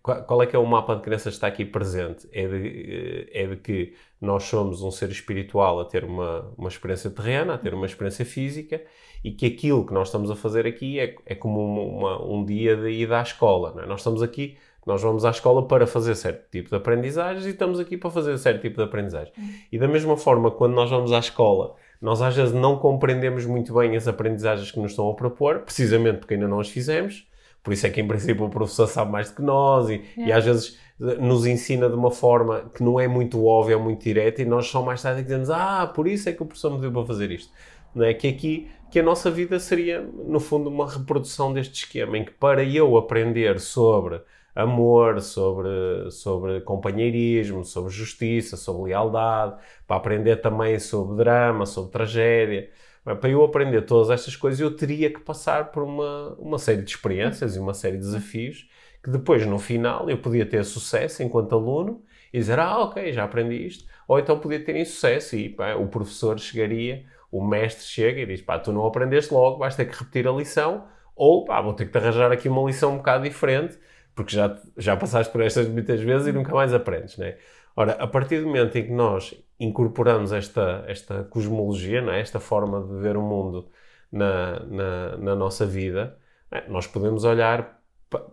Qual 0.00 0.40
é 0.40 0.46
que 0.46 0.54
é 0.54 0.58
o 0.58 0.66
mapa 0.66 0.94
de 0.94 1.02
crenças 1.02 1.32
que 1.32 1.36
está 1.38 1.48
aqui 1.48 1.64
presente? 1.64 2.28
É 2.32 2.46
de, 2.46 3.26
eh, 3.32 3.42
é 3.42 3.46
de 3.46 3.56
que 3.56 3.94
nós 4.20 4.44
somos 4.44 4.82
um 4.82 4.90
ser 4.90 5.10
espiritual 5.10 5.80
a 5.80 5.84
ter 5.84 6.04
uma, 6.04 6.52
uma 6.56 6.68
experiência 6.68 7.10
terrena, 7.10 7.54
a 7.54 7.58
ter 7.58 7.74
uma 7.74 7.86
experiência 7.86 8.24
física 8.24 8.80
e 9.24 9.32
que 9.32 9.46
aquilo 9.46 9.86
que 9.86 9.94
nós 9.94 10.08
estamos 10.08 10.30
a 10.30 10.36
fazer 10.36 10.66
aqui 10.66 11.00
é, 11.00 11.16
é 11.24 11.34
como 11.34 11.58
uma, 11.64 11.82
uma, 11.82 12.30
um 12.30 12.44
dia 12.44 12.76
de 12.76 12.90
ida 12.90 13.18
à 13.18 13.22
escola. 13.22 13.82
É? 13.82 13.86
Nós 13.86 14.00
estamos 14.00 14.22
aqui, 14.22 14.58
nós 14.86 15.00
vamos 15.00 15.24
à 15.24 15.30
escola 15.30 15.66
para 15.66 15.86
fazer 15.86 16.14
certo 16.14 16.50
tipo 16.50 16.68
de 16.68 16.76
aprendizagens 16.76 17.46
e 17.46 17.50
estamos 17.50 17.80
aqui 17.80 17.96
para 17.96 18.10
fazer 18.10 18.36
certo 18.36 18.60
tipo 18.60 18.76
de 18.76 18.82
aprendizagem. 18.82 19.32
E 19.72 19.78
da 19.78 19.88
mesma 19.88 20.14
forma, 20.14 20.50
quando 20.50 20.74
nós 20.74 20.90
vamos 20.90 21.10
à 21.10 21.18
escola, 21.18 21.74
nós 22.02 22.20
às 22.20 22.36
vezes 22.36 22.52
não 22.52 22.76
compreendemos 22.76 23.46
muito 23.46 23.72
bem 23.72 23.96
as 23.96 24.06
aprendizagens 24.06 24.70
que 24.70 24.78
nos 24.78 24.90
estão 24.92 25.08
a 25.08 25.14
propor, 25.14 25.60
precisamente 25.60 26.18
porque 26.18 26.34
ainda 26.34 26.46
não 26.46 26.60
as 26.60 26.68
fizemos. 26.68 27.26
Por 27.62 27.72
isso 27.72 27.86
é 27.86 27.90
que, 27.90 28.02
em 28.02 28.06
princípio, 28.06 28.44
o 28.44 28.50
professor 28.50 28.86
sabe 28.86 29.10
mais 29.10 29.30
do 29.30 29.36
que 29.36 29.42
nós 29.42 29.88
e, 29.88 30.04
é. 30.18 30.26
e 30.26 30.32
às 30.32 30.44
vezes 30.44 30.78
nos 30.98 31.46
ensina 31.46 31.88
de 31.88 31.94
uma 31.94 32.10
forma 32.10 32.70
que 32.74 32.82
não 32.82 33.00
é 33.00 33.08
muito 33.08 33.42
óbvia 33.44 33.78
ou 33.78 33.82
muito 33.82 34.04
direta 34.04 34.42
e 34.42 34.44
nós 34.44 34.66
só 34.66 34.82
mais 34.82 35.02
tarde 35.02 35.22
dizemos 35.22 35.50
ah, 35.50 35.90
por 35.92 36.06
isso 36.06 36.28
é 36.28 36.32
que 36.32 36.42
o 36.42 36.46
professor 36.46 36.70
me 36.70 36.78
deu 36.78 36.92
para 36.92 37.04
fazer 37.04 37.30
isto. 37.30 37.50
Não 37.94 38.04
é? 38.04 38.14
Que 38.14 38.28
aqui 38.28 38.68
que 38.90 39.00
a 39.00 39.02
nossa 39.02 39.28
vida 39.30 39.58
seria, 39.58 40.00
no 40.00 40.38
fundo, 40.38 40.70
uma 40.70 40.88
reprodução 40.88 41.52
deste 41.52 41.84
esquema, 41.84 42.16
em 42.16 42.24
que 42.24 42.30
para 42.30 42.62
eu 42.62 42.96
aprender 42.96 43.58
sobre 43.58 44.20
amor, 44.54 45.20
sobre, 45.20 46.10
sobre 46.12 46.60
companheirismo, 46.60 47.64
sobre 47.64 47.90
justiça, 47.92 48.56
sobre 48.56 48.92
lealdade, 48.92 49.56
para 49.86 49.96
aprender 49.96 50.36
também 50.36 50.78
sobre 50.78 51.16
drama, 51.16 51.66
sobre 51.66 51.90
tragédia, 51.90 52.70
para 53.04 53.28
eu 53.28 53.44
aprender 53.44 53.82
todas 53.82 54.10
estas 54.10 54.36
coisas, 54.36 54.60
eu 54.60 54.74
teria 54.74 55.12
que 55.12 55.20
passar 55.20 55.72
por 55.72 55.82
uma, 55.82 56.34
uma 56.38 56.58
série 56.58 56.82
de 56.82 56.90
experiências 56.90 57.56
e 57.56 57.58
uma 57.58 57.74
série 57.74 57.98
de 57.98 58.04
desafios 58.04 58.68
que 59.02 59.10
depois, 59.10 59.44
no 59.44 59.58
final, 59.58 60.08
eu 60.08 60.16
podia 60.16 60.46
ter 60.46 60.64
sucesso 60.64 61.22
enquanto 61.22 61.54
aluno 61.54 62.02
e 62.32 62.38
dizer, 62.38 62.58
ah, 62.58 62.78
ok, 62.78 63.12
já 63.12 63.24
aprendi 63.24 63.66
isto. 63.66 63.84
Ou 64.08 64.18
então 64.18 64.38
podia 64.38 64.64
ter 64.64 64.76
insucesso 64.76 65.36
e 65.36 65.50
pá, 65.50 65.74
o 65.74 65.88
professor 65.88 66.38
chegaria 66.38 67.04
o 67.34 67.44
mestre 67.44 67.84
chega 67.84 68.20
e 68.20 68.26
diz: 68.26 68.40
pá, 68.40 68.58
tu 68.58 68.72
não 68.72 68.86
aprendeste 68.86 69.34
logo, 69.34 69.58
vais 69.58 69.74
ter 69.74 69.86
que 69.86 69.96
repetir 69.96 70.28
a 70.28 70.32
lição, 70.32 70.86
ou 71.16 71.44
pá, 71.44 71.60
vou 71.60 71.74
ter 71.74 71.86
que 71.86 71.92
te 71.92 71.98
arranjar 71.98 72.30
aqui 72.30 72.48
uma 72.48 72.62
lição 72.64 72.94
um 72.94 72.96
bocado 72.98 73.24
diferente, 73.24 73.78
porque 74.14 74.34
já, 74.34 74.56
já 74.76 74.96
passaste 74.96 75.32
por 75.32 75.42
estas 75.42 75.68
muitas 75.68 76.00
vezes 76.00 76.28
e 76.28 76.32
nunca 76.32 76.54
mais 76.54 76.72
aprendes, 76.72 77.16
né? 77.18 77.36
Ora, 77.76 77.92
a 77.94 78.06
partir 78.06 78.40
do 78.40 78.46
momento 78.46 78.76
em 78.78 78.84
que 78.84 78.92
nós 78.92 79.34
incorporamos 79.58 80.32
esta, 80.32 80.84
esta 80.86 81.24
cosmologia, 81.24 82.00
né? 82.00 82.20
esta 82.20 82.38
forma 82.38 82.80
de 82.80 83.00
ver 83.00 83.16
o 83.16 83.22
mundo 83.22 83.68
na, 84.12 84.60
na, 84.60 85.16
na 85.16 85.34
nossa 85.34 85.66
vida, 85.66 86.16
né? 86.52 86.64
nós 86.68 86.86
podemos 86.86 87.24
olhar 87.24 87.82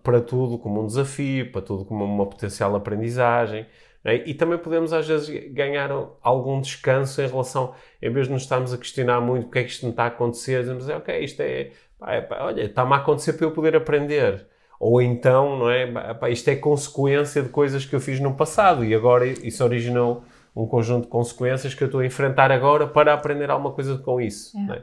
para 0.03 0.21
tudo 0.21 0.59
como 0.59 0.83
um 0.83 0.85
desafio, 0.85 1.51
para 1.51 1.61
tudo 1.61 1.85
como 1.85 2.05
uma 2.05 2.27
potencial 2.27 2.75
aprendizagem, 2.75 3.65
é? 4.03 4.15
E 4.27 4.33
também 4.33 4.57
podemos, 4.57 4.93
às 4.93 5.07
vezes, 5.07 5.29
ganhar 5.53 5.91
algum 6.21 6.59
descanso 6.59 7.21
em 7.21 7.27
relação, 7.27 7.73
em 8.01 8.11
vez 8.11 8.27
de 8.27 8.33
nos 8.33 8.43
estarmos 8.43 8.73
a 8.73 8.77
questionar 8.77 9.21
muito 9.21 9.45
porque 9.45 9.59
é 9.59 9.63
que 9.63 9.69
isto 9.69 9.83
não 9.83 9.91
está 9.91 10.05
a 10.05 10.07
acontecer, 10.07 10.61
dizemos, 10.61 10.89
ok, 10.89 11.23
isto 11.23 11.39
é, 11.41 11.71
pá, 11.99 12.13
é 12.13 12.21
pá, 12.21 12.43
olha, 12.45 12.63
está-me 12.63 12.93
a 12.93 12.97
acontecer 12.97 13.33
para 13.33 13.45
eu 13.45 13.51
poder 13.51 13.75
aprender. 13.75 14.47
Ou 14.79 14.99
então, 14.99 15.59
não 15.59 15.69
é, 15.69 16.13
pá, 16.15 16.29
isto 16.29 16.47
é 16.49 16.55
consequência 16.55 17.43
de 17.43 17.49
coisas 17.49 17.85
que 17.85 17.95
eu 17.95 17.99
fiz 17.99 18.19
no 18.19 18.33
passado 18.33 18.83
e 18.83 18.95
agora 18.95 19.27
isso 19.27 19.63
originou 19.63 20.23
um 20.55 20.65
conjunto 20.65 21.03
de 21.03 21.09
consequências 21.09 21.73
que 21.73 21.83
eu 21.83 21.85
estou 21.85 22.01
a 22.01 22.05
enfrentar 22.05 22.51
agora 22.51 22.87
para 22.87 23.13
aprender 23.13 23.49
alguma 23.49 23.71
coisa 23.71 23.97
com 23.99 24.19
isso. 24.19 24.57
É. 24.73 24.81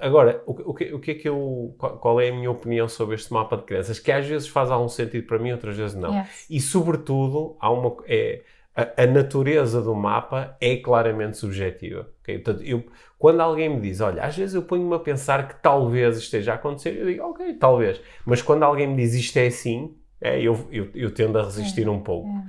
Agora, 0.00 0.42
o, 0.44 0.74
que, 0.74 0.92
o 0.92 0.98
que 0.98 1.10
é 1.12 1.14
que 1.14 1.28
eu. 1.28 1.74
Qual 1.78 2.20
é 2.20 2.30
a 2.30 2.32
minha 2.32 2.50
opinião 2.50 2.88
sobre 2.88 3.14
este 3.14 3.32
mapa 3.32 3.56
de 3.56 3.62
crenças? 3.62 4.00
Que 4.00 4.10
às 4.10 4.26
vezes 4.26 4.48
faz 4.48 4.70
algum 4.70 4.88
sentido 4.88 5.24
para 5.26 5.38
mim, 5.38 5.52
outras 5.52 5.76
vezes 5.76 5.94
não. 5.94 6.12
Yes. 6.12 6.46
E, 6.50 6.60
sobretudo, 6.60 7.56
há 7.60 7.70
uma. 7.70 7.96
É, 8.06 8.42
a, 8.74 9.02
a, 9.04 9.06
natureza 9.06 9.80
do 9.80 9.94
mapa 9.94 10.56
é 10.60 10.76
claramente 10.76 11.36
subjetiva. 11.36 12.08
Okay? 12.22 12.38
Portanto, 12.38 12.64
eu, 12.64 12.84
quando 13.18 13.40
alguém 13.40 13.68
me 13.68 13.80
diz, 13.80 14.00
olha, 14.00 14.24
às 14.24 14.36
vezes 14.36 14.54
eu 14.54 14.62
ponho-me 14.62 14.94
a 14.94 14.98
pensar 14.98 15.48
que 15.48 15.62
talvez 15.62 16.18
esteja 16.18 16.52
a 16.52 16.54
acontecer, 16.56 16.96
eu 16.96 17.06
digo, 17.06 17.24
ok, 17.24 17.54
talvez. 17.54 18.00
Mas 18.26 18.42
quando 18.42 18.64
alguém 18.64 18.88
me 18.88 18.96
diz 18.96 19.14
isto 19.14 19.36
é 19.36 19.46
assim, 19.46 19.96
é, 20.20 20.40
eu, 20.40 20.58
eu, 20.72 20.88
eu 20.94 21.10
tendo 21.12 21.38
a 21.38 21.44
resistir 21.44 21.86
é, 21.86 21.90
um 21.90 22.00
pouco. 22.00 22.28
É. 22.28 22.42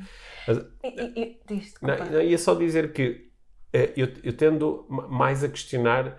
Mas, 0.48 0.58
e, 0.84 1.40
e, 1.50 1.62
não, 1.82 2.06
não, 2.12 2.22
ia 2.22 2.38
só 2.38 2.56
dizer 2.56 2.92
que 2.92 3.30
é, 3.72 3.94
eu, 3.96 4.08
eu 4.24 4.34
tendo 4.34 4.86
mais 4.90 5.44
a 5.44 5.50
questionar 5.50 6.18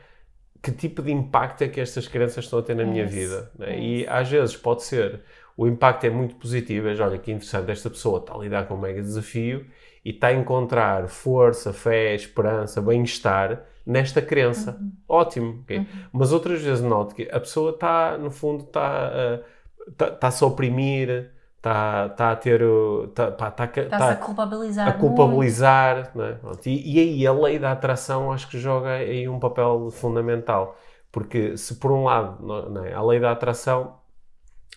que 0.63 0.71
tipo 0.71 1.03
de 1.03 1.11
impacto 1.11 1.63
é 1.63 1.69
que 1.69 1.81
estas 1.81 2.07
crenças 2.07 2.45
estão 2.45 2.59
a 2.59 2.63
ter 2.63 2.75
na 2.75 2.85
minha 2.85 3.07
vida. 3.07 3.51
Né? 3.59 3.79
E 3.79 4.07
às 4.07 4.29
vezes 4.29 4.57
pode 4.57 4.83
ser, 4.83 5.21
o 5.57 5.67
impacto 5.67 6.05
é 6.05 6.11
muito 6.11 6.35
positivo, 6.37 6.89
é, 6.89 7.01
olha 7.01 7.19
que 7.19 7.33
interessante, 7.33 7.71
esta 7.71 7.89
pessoa 7.89 8.19
está 8.21 8.35
a 8.35 8.39
lidar 8.39 8.67
com 8.67 8.75
um 8.75 8.79
mega 8.79 9.01
desafio 9.01 9.67
e 10.05 10.11
está 10.11 10.29
a 10.29 10.33
encontrar 10.33 11.09
força, 11.09 11.73
fé, 11.73 12.15
esperança, 12.15 12.81
bem-estar 12.81 13.65
nesta 13.87 14.21
crença. 14.21 14.77
Uhum. 14.81 14.93
Ótimo. 15.09 15.61
Okay? 15.63 15.79
Uhum. 15.79 15.87
Mas 16.13 16.33
outras 16.33 16.63
vezes 16.63 16.83
noto 16.83 17.15
que 17.15 17.29
a 17.31 17.41
pessoa 17.41 17.71
está, 17.71 18.19
no 18.19 18.31
fundo, 18.31 18.65
está, 18.65 19.11
uh, 19.11 19.91
está, 19.91 20.09
está-se 20.09 20.45
a 20.45 20.47
oprimir, 20.47 21.31
está, 21.61 22.07
está 22.07 22.33
a 22.33 22.37
ter. 22.37 22.63
Está, 22.63 23.29
está, 23.29 23.49
está, 23.49 23.83
está 23.83 24.11
a 24.11 24.17
culpabilizar. 24.17 24.89
A 24.89 24.93
culpabilizar. 24.93 26.11
Né? 26.15 26.39
E, 26.67 26.97
e 26.97 27.01
aí 27.01 27.27
a 27.27 27.33
lei 27.33 27.59
da 27.59 27.73
atração 27.73 28.33
acho 28.33 28.49
que 28.49 28.59
joga 28.59 28.91
aí 28.95 29.29
um 29.29 29.39
papel 29.39 29.91
fundamental. 29.91 30.77
Porque 31.13 31.57
se 31.57 31.75
por 31.77 31.93
um 31.93 32.05
lado 32.05 32.85
é? 32.85 32.95
a 32.95 33.03
lei 33.03 33.21
da 33.21 33.33
atração 33.33 33.99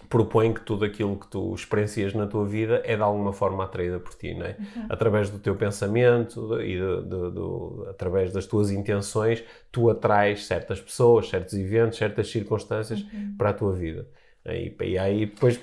propõe 0.10 0.54
que 0.54 0.62
tudo 0.62 0.84
aquilo 0.84 1.18
que 1.18 1.28
tu 1.28 1.54
experiencias 1.54 2.14
na 2.14 2.28
tua 2.28 2.46
vida 2.46 2.82
é 2.84 2.96
de 2.96 3.02
alguma 3.02 3.32
forma 3.32 3.64
atraída 3.64 4.00
por 4.00 4.14
ti, 4.16 4.34
não 4.34 4.46
é? 4.46 4.58
Uhum. 4.60 4.86
Através 4.90 5.30
do 5.30 5.40
teu 5.40 5.56
pensamento 5.56 6.60
e 6.62 6.78
do, 6.78 7.04
do, 7.04 7.32
do, 7.32 7.88
através 7.90 8.34
das 8.34 8.46
tuas 8.46 8.70
intenções, 8.70 9.44
tu 9.72 9.90
atrais 9.90 10.46
certas 10.46 10.82
pessoas, 10.82 11.30
certos 11.30 11.54
eventos, 11.54 11.98
certas 11.98 12.30
circunstâncias 12.30 13.02
uhum. 13.02 13.36
para 13.38 13.52
a 13.52 13.54
tua 13.54 13.74
vida. 13.74 14.08
E, 14.46 14.76
e 14.82 14.98
aí 14.98 15.26
depois 15.28 15.60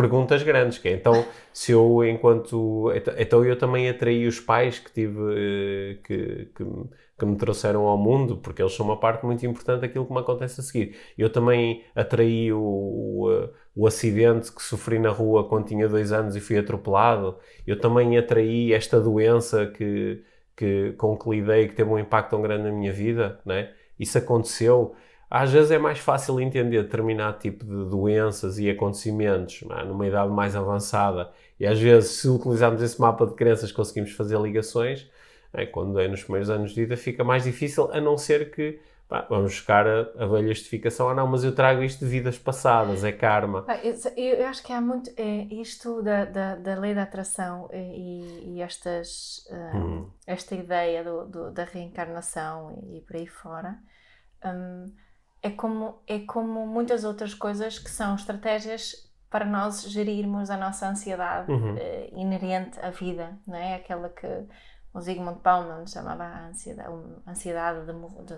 perguntas 0.00 0.42
grandes, 0.42 0.78
que 0.78 0.88
é, 0.88 0.92
então, 0.92 1.26
se 1.52 1.72
eu 1.72 2.04
enquanto... 2.04 2.90
Então, 2.94 3.14
então 3.18 3.44
eu 3.44 3.58
também 3.58 3.88
atraí 3.88 4.26
os 4.26 4.40
pais 4.40 4.78
que 4.78 4.90
tive, 4.90 5.20
eh, 5.36 5.98
que, 6.02 6.48
que, 6.54 6.64
que, 7.18 7.26
me 7.26 7.36
trouxeram 7.36 7.82
ao 7.86 7.98
mundo, 7.98 8.38
porque 8.38 8.62
eles 8.62 8.72
são 8.74 8.86
uma 8.86 8.98
parte 8.98 9.26
muito 9.26 9.44
importante 9.44 9.82
daquilo 9.82 10.06
que 10.06 10.12
me 10.12 10.20
acontece 10.20 10.60
a 10.60 10.64
seguir. 10.64 10.96
Eu 11.18 11.30
também 11.30 11.84
atraí 11.94 12.50
o, 12.52 12.60
o, 12.60 13.48
o 13.76 13.86
acidente 13.86 14.50
que 14.52 14.62
sofri 14.62 14.98
na 14.98 15.10
rua 15.10 15.46
quando 15.46 15.66
tinha 15.66 15.86
dois 15.88 16.12
anos 16.12 16.34
e 16.34 16.40
fui 16.40 16.56
atropelado. 16.56 17.36
Eu 17.66 17.78
também 17.78 18.16
atraí 18.16 18.72
esta 18.72 18.98
doença 18.98 19.66
que, 19.66 20.22
que, 20.56 20.92
com 20.96 21.16
que 21.18 21.28
lidei, 21.28 21.68
que 21.68 21.74
teve 21.74 21.90
um 21.90 21.98
impacto 21.98 22.30
tão 22.30 22.42
grande 22.42 22.64
na 22.64 22.72
minha 22.72 22.92
vida, 22.92 23.38
né? 23.44 23.70
Isso 23.98 24.16
aconteceu 24.16 24.94
às 25.30 25.52
vezes 25.52 25.70
é 25.70 25.78
mais 25.78 26.00
fácil 26.00 26.40
entender 26.40 26.82
determinado 26.82 27.38
tipo 27.38 27.64
de 27.64 27.88
doenças 27.88 28.58
e 28.58 28.68
acontecimentos 28.68 29.62
é? 29.70 29.84
numa 29.84 30.04
idade 30.04 30.30
mais 30.30 30.56
avançada. 30.56 31.30
E 31.58 31.64
às 31.64 31.78
vezes, 31.78 32.10
se 32.12 32.28
utilizarmos 32.28 32.82
esse 32.82 33.00
mapa 33.00 33.24
de 33.24 33.34
crenças, 33.34 33.70
conseguimos 33.70 34.10
fazer 34.10 34.40
ligações. 34.40 35.08
É? 35.52 35.64
Quando 35.66 36.00
é 36.00 36.08
nos 36.08 36.24
primeiros 36.24 36.50
anos 36.50 36.72
de 36.72 36.80
vida, 36.80 36.96
fica 36.96 37.22
mais 37.22 37.44
difícil, 37.44 37.92
a 37.92 38.00
não 38.00 38.18
ser 38.18 38.50
que 38.50 38.80
pá, 39.08 39.24
vamos 39.28 39.52
buscar 39.52 39.86
a, 39.86 40.00
a 40.18 40.26
velha 40.26 40.48
justificação. 40.48 41.08
Ah, 41.08 41.14
não, 41.14 41.28
mas 41.28 41.44
eu 41.44 41.54
trago 41.54 41.84
isto 41.84 42.04
de 42.04 42.10
vidas 42.10 42.36
passadas, 42.36 43.04
é 43.04 43.12
karma. 43.12 43.64
Eu, 44.16 44.48
acho 44.48 44.64
que 44.64 44.72
há 44.72 44.80
muito. 44.80 45.10
É, 45.16 45.44
isto 45.54 46.02
da, 46.02 46.24
da, 46.24 46.56
da, 46.56 46.74
lei 46.74 46.92
da 46.92 47.04
atração 47.04 47.68
e, 47.72 48.56
e 48.56 48.62
estas, 48.62 49.46
uh, 49.48 49.76
hum. 49.76 50.10
esta 50.26 50.56
ideia 50.56 51.04
do, 51.04 51.26
do, 51.26 51.50
da 51.52 51.62
reencarnação 51.62 52.82
e, 52.82 52.98
e 52.98 53.00
por 53.02 53.14
aí 53.14 53.28
fora. 53.28 53.78
Um, 54.44 54.86
é 55.42 55.50
como, 55.50 56.00
é 56.06 56.20
como 56.20 56.66
muitas 56.66 57.04
outras 57.04 57.34
coisas 57.34 57.78
que 57.78 57.90
são 57.90 58.14
estratégias 58.14 59.10
para 59.30 59.44
nós 59.44 59.82
gerirmos 59.88 60.50
a 60.50 60.56
nossa 60.56 60.88
ansiedade 60.88 61.50
uhum. 61.50 61.74
uh, 61.74 62.18
inerente 62.18 62.78
à 62.80 62.90
vida, 62.90 63.38
não 63.46 63.56
é? 63.56 63.76
Aquela 63.76 64.08
que 64.08 64.26
o 64.92 65.00
Zygmunt 65.00 65.40
Bauman 65.40 65.86
chamava 65.86 66.24
a 66.24 66.48
ansiedade, 66.48 66.92
ansiedade 67.26 67.86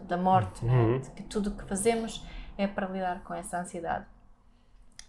da 0.07 0.17
morte, 0.17 0.65
né? 0.65 0.73
uhum. 0.73 1.01
que 1.01 1.23
tudo 1.23 1.51
o 1.51 1.57
que 1.57 1.65
fazemos 1.65 2.25
é 2.59 2.67
para 2.67 2.87
lidar 2.89 3.23
com 3.25 3.33
essa 3.33 3.59
ansiedade. 3.59 4.07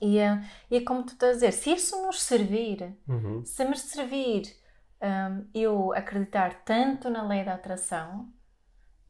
E, 0.01 0.19
uh, 0.19 0.41
e 0.71 0.77
é 0.77 0.81
como 0.81 1.03
tu 1.03 1.13
estás 1.13 1.31
a 1.31 1.33
dizer, 1.33 1.51
se 1.51 1.71
isso 1.73 2.01
nos 2.05 2.23
servir, 2.23 2.97
uhum. 3.07 3.43
se 3.45 3.65
me 3.65 3.77
servir 3.77 4.43
um, 5.03 5.45
eu 5.53 5.93
acreditar 5.93 6.63
tanto 6.63 7.09
na 7.09 7.27
lei 7.27 7.43
da 7.43 7.55
atração, 7.55 8.31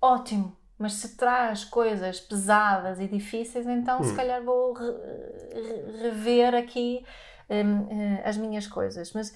ótimo, 0.01 0.57
mas 0.77 0.93
se 0.93 1.15
traz 1.15 1.63
coisas 1.63 2.19
pesadas 2.19 2.99
e 2.99 3.07
difíceis, 3.07 3.67
então 3.67 4.01
hum. 4.01 4.03
se 4.03 4.15
calhar 4.15 4.43
vou 4.43 4.73
re 4.73 4.85
rever 6.01 6.55
aqui 6.55 7.05
um, 7.49 7.81
uh, 7.81 8.21
as 8.25 8.37
minhas 8.37 8.67
coisas. 8.67 9.13
Mas 9.13 9.35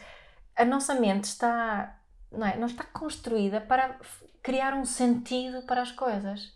a 0.56 0.66
nossa 0.66 0.96
mente 0.96 1.26
está, 1.26 1.96
não, 2.32 2.48
é? 2.48 2.58
não 2.58 2.68
está 2.68 2.84
construída 2.84 3.62
para 3.62 3.98
criar 4.42 4.74
um 4.74 4.86
sentido 4.86 5.62
para 5.64 5.82
as 5.82 5.92
coisas. 5.92 6.54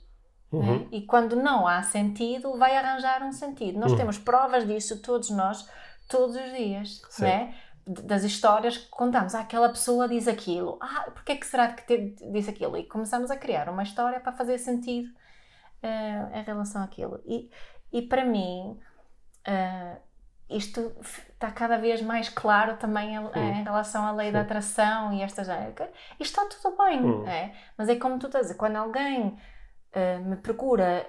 É? 0.52 0.56
Uhum. 0.56 0.88
É? 0.92 0.96
E 0.96 1.02
quando 1.06 1.36
não 1.36 1.68
há 1.68 1.82
sentido, 1.84 2.58
vai 2.58 2.76
arranjar 2.76 3.24
um 3.24 3.32
sentido. 3.32 3.80
Nós 3.80 3.92
uhum. 3.92 3.98
temos 3.98 4.18
provas 4.18 4.68
disso, 4.68 5.02
todos 5.02 5.30
nós, 5.30 5.68
todos 6.10 6.36
os 6.36 6.52
dias. 6.54 7.02
Sim. 7.10 7.24
Né? 7.24 7.56
Das 7.94 8.24
histórias 8.24 8.78
que 8.78 8.90
contamos. 8.90 9.36
Ah, 9.36 9.42
aquela 9.42 9.70
pessoa 9.70 10.08
diz 10.08 10.28
aquilo. 10.28 10.78
Ah, 10.82 11.10
porque 11.14 11.34
é 11.34 11.36
que 11.36 11.46
será 11.46 11.70
que 11.70 12.16
diz 12.32 12.48
aquilo? 12.48 12.78
E 12.78 12.84
começamos 12.84 13.32
a 13.32 13.38
criar 13.38 13.70
uma 13.70 13.84
história 13.84 14.20
para 14.20 14.32
fazer 14.32 14.58
sentido 14.58 15.10
uh, 15.84 16.38
em 16.38 16.44
relação 16.44 16.84
àquilo. 16.84 17.22
E, 17.26 17.50
e 17.92 18.02
para 18.02 18.26
mim, 18.26 18.80
uh, 19.48 20.02
isto 20.50 20.94
está 21.34 21.52
cada 21.52 21.78
vez 21.78 22.02
mais 22.02 22.30
claro 22.30 22.78
também 22.78 23.16
em, 23.16 23.60
em 23.60 23.64
relação 23.64 24.06
à 24.06 24.12
lei 24.12 24.28
Sim. 24.28 24.34
da 24.34 24.42
atração 24.42 25.14
e 25.14 25.22
estas. 25.22 25.48
Isto 26.20 26.42
está 26.42 26.46
tudo 26.46 26.78
bem, 26.78 27.02
hum. 27.02 27.28
é? 27.28 27.54
mas 27.78 27.90
é 27.90 27.96
como 27.96 28.20
tu 28.20 28.28
estás 28.28 28.46
a 28.46 28.48
dizer, 28.48 28.58
quando 28.58 28.76
alguém 28.76 29.28
uh, 29.28 30.26
me 30.26 30.36
procura 30.36 31.08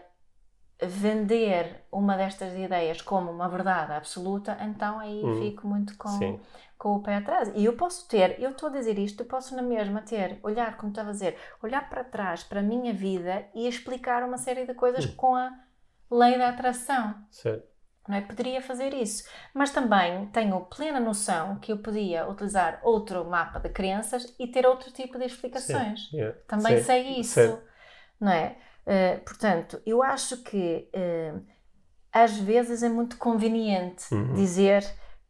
vender 0.84 1.84
uma 1.92 2.16
destas 2.16 2.54
ideias 2.54 3.00
como 3.00 3.30
uma 3.30 3.48
verdade 3.48 3.92
absoluta, 3.92 4.56
então 4.60 4.98
aí 4.98 5.22
hum. 5.24 5.40
fico 5.40 5.66
muito 5.66 5.96
com, 5.96 6.40
com 6.82 6.96
o 6.96 7.00
pé 7.00 7.14
atrás. 7.14 7.52
E 7.54 7.64
eu 7.64 7.76
posso 7.76 8.08
ter, 8.08 8.40
eu 8.40 8.50
estou 8.50 8.68
a 8.68 8.72
dizer 8.72 8.98
isto, 8.98 9.22
eu 9.22 9.26
posso 9.26 9.54
na 9.54 9.62
mesma 9.62 10.02
ter, 10.02 10.40
olhar, 10.42 10.76
como 10.76 10.90
estava 10.90 11.10
a 11.10 11.12
dizer, 11.12 11.36
olhar 11.62 11.88
para 11.88 12.02
trás, 12.02 12.42
para 12.42 12.58
a 12.58 12.62
minha 12.62 12.92
vida 12.92 13.46
e 13.54 13.68
explicar 13.68 14.24
uma 14.24 14.36
série 14.36 14.66
de 14.66 14.74
coisas 14.74 15.04
hum. 15.04 15.14
com 15.14 15.36
a 15.36 15.52
lei 16.10 16.36
da 16.36 16.48
atração. 16.48 17.14
Certo. 17.30 17.70
Não 18.08 18.16
é? 18.16 18.20
Poderia 18.20 18.60
fazer 18.60 18.92
isso. 18.94 19.28
Mas 19.54 19.70
também 19.70 20.26
tenho 20.32 20.60
plena 20.62 20.98
noção 20.98 21.54
que 21.60 21.70
eu 21.70 21.78
podia 21.78 22.28
utilizar 22.28 22.80
outro 22.82 23.24
mapa 23.24 23.60
de 23.60 23.68
crenças 23.68 24.34
e 24.36 24.48
ter 24.48 24.66
outro 24.66 24.90
tipo 24.90 25.16
de 25.20 25.26
explicações. 25.26 26.10
Yeah. 26.12 26.36
Também 26.48 26.78
Sim. 26.78 26.82
sei 26.82 27.20
isso. 27.20 27.62
Não 28.18 28.32
é? 28.32 28.56
Uh, 28.84 29.24
portanto, 29.24 29.80
eu 29.86 30.02
acho 30.02 30.42
que 30.42 30.90
uh, 30.92 31.40
às 32.12 32.36
vezes 32.38 32.82
é 32.82 32.88
muito 32.88 33.16
conveniente 33.18 34.12
uhum. 34.12 34.34
dizer 34.34 34.84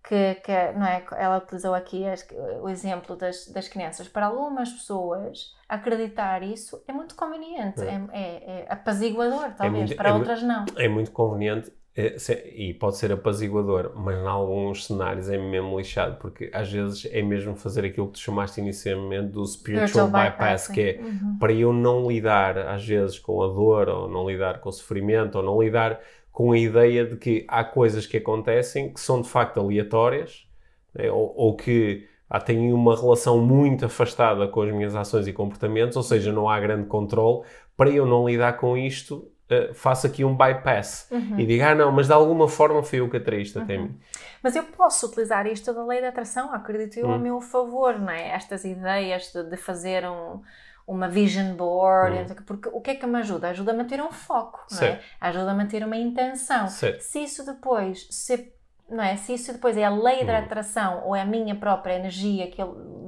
que, 0.04 0.34
que, 0.36 0.72
não 0.72 0.86
é, 0.86 1.04
ela 1.16 1.38
utilizou 1.38 1.74
aqui 1.74 2.04
as, 2.06 2.26
o 2.60 2.68
exemplo 2.68 3.16
das, 3.16 3.46
das 3.48 3.68
crianças. 3.68 4.08
Para 4.08 4.26
algumas 4.26 4.70
pessoas, 4.70 5.54
acreditar 5.68 6.42
isso 6.42 6.82
é 6.88 6.92
muito 6.92 7.14
conveniente, 7.14 7.80
é, 7.80 8.02
é, 8.12 8.20
é 8.20 8.66
apaziguador, 8.68 9.44
é 9.44 9.50
talvez, 9.50 9.84
muito, 9.84 9.96
para 9.96 10.10
é 10.10 10.12
outras 10.12 10.42
não. 10.42 10.64
É 10.76 10.88
muito 10.88 11.12
conveniente 11.12 11.72
é, 11.94 12.16
e 12.54 12.72
pode 12.72 12.96
ser 12.96 13.12
apaziguador, 13.12 13.92
mas 13.94 14.16
em 14.16 14.26
alguns 14.26 14.86
cenários 14.86 15.28
é 15.28 15.36
mesmo 15.36 15.78
lixado, 15.78 16.16
porque 16.16 16.50
às 16.52 16.72
vezes 16.72 17.06
é 17.12 17.20
mesmo 17.20 17.54
fazer 17.54 17.84
aquilo 17.84 18.06
que 18.06 18.14
tu 18.14 18.20
chamaste 18.20 18.60
inicialmente 18.60 19.28
do 19.28 19.44
spiritual 19.44 20.08
bypass, 20.08 20.68
que 20.68 20.80
é 20.80 21.00
uhum. 21.02 21.36
para 21.38 21.52
eu 21.52 21.70
não 21.70 22.08
lidar 22.10 22.56
às 22.56 22.86
vezes 22.86 23.18
com 23.18 23.42
a 23.42 23.46
dor, 23.46 23.90
ou 23.90 24.08
não 24.08 24.28
lidar 24.28 24.60
com 24.60 24.70
o 24.70 24.72
sofrimento, 24.72 25.36
ou 25.36 25.44
não 25.44 25.62
lidar 25.62 26.00
com 26.32 26.50
a 26.52 26.58
ideia 26.58 27.04
de 27.04 27.16
que 27.16 27.44
há 27.46 27.62
coisas 27.62 28.06
que 28.06 28.16
acontecem 28.16 28.92
que 28.92 29.00
são 29.00 29.20
de 29.20 29.28
facto 29.28 29.60
aleatórias, 29.60 30.46
né, 30.94 31.10
ou, 31.10 31.32
ou, 31.36 31.56
que 31.56 32.08
ah, 32.28 32.40
têm 32.40 32.72
uma 32.72 32.98
relação 32.98 33.38
muito 33.38 33.84
afastada 33.84 34.48
com 34.48 34.62
as 34.62 34.72
minhas 34.72 34.96
ações 34.96 35.28
e 35.28 35.32
comportamentos, 35.32 35.96
ou 35.96 36.02
seja, 36.02 36.32
não 36.32 36.48
há 36.48 36.58
grande 36.58 36.86
controle, 36.86 37.44
para 37.76 37.90
eu 37.90 38.06
não 38.06 38.26
lidar 38.26 38.54
com 38.54 38.76
isto 38.76 39.30
uh, 39.50 39.74
faço 39.74 40.06
aqui 40.06 40.24
um 40.24 40.34
bypass 40.34 41.06
uhum. 41.10 41.38
e 41.38 41.44
digo, 41.44 41.62
ah 41.64 41.74
não, 41.74 41.92
mas 41.92 42.06
de 42.06 42.14
alguma 42.14 42.48
forma 42.48 42.82
foi 42.82 43.00
eu 43.00 43.10
que 43.10 43.18
atraí 43.18 43.42
isto 43.42 43.58
uhum. 43.58 43.64
até 43.64 43.76
mim. 43.76 43.98
Mas 44.42 44.56
eu 44.56 44.64
posso 44.64 45.06
utilizar 45.06 45.46
isto 45.46 45.72
da 45.74 45.84
lei 45.84 46.00
da 46.00 46.08
atração, 46.08 46.52
acredito 46.54 46.98
eu, 46.98 47.08
uhum. 47.08 47.14
a 47.14 47.18
meu 47.18 47.40
favor, 47.42 47.98
não 47.98 48.10
é? 48.10 48.30
Estas 48.30 48.64
ideias 48.64 49.30
de, 49.32 49.42
de 49.44 49.56
fazer 49.58 50.08
um, 50.08 50.40
uma 50.86 51.08
vision 51.08 51.54
board, 51.54 52.16
uhum. 52.16 52.44
porque 52.44 52.68
o 52.72 52.80
que 52.80 52.90
é 52.90 52.94
que 52.94 53.06
me 53.06 53.18
ajuda? 53.18 53.48
Ajuda 53.48 53.72
a 53.72 53.74
manter 53.74 54.02
um 54.02 54.10
foco, 54.10 54.64
é? 54.86 55.00
Ajuda 55.20 55.50
a 55.50 55.54
manter 55.54 55.84
uma 55.84 55.96
intenção. 55.96 56.68
Certo. 56.68 57.00
Se 57.00 57.22
isso 57.22 57.44
depois 57.46 58.06
se 58.10 58.52
não 58.88 59.02
é? 59.02 59.16
Se 59.16 59.32
isso 59.32 59.52
depois 59.52 59.76
é 59.76 59.84
a 59.84 59.90
lei 59.90 60.24
da 60.24 60.34
uhum. 60.34 60.44
atração 60.44 61.02
ou 61.06 61.16
é 61.16 61.22
a 61.22 61.24
minha 61.24 61.54
própria 61.54 61.94
energia 61.94 62.50
que 62.50 62.62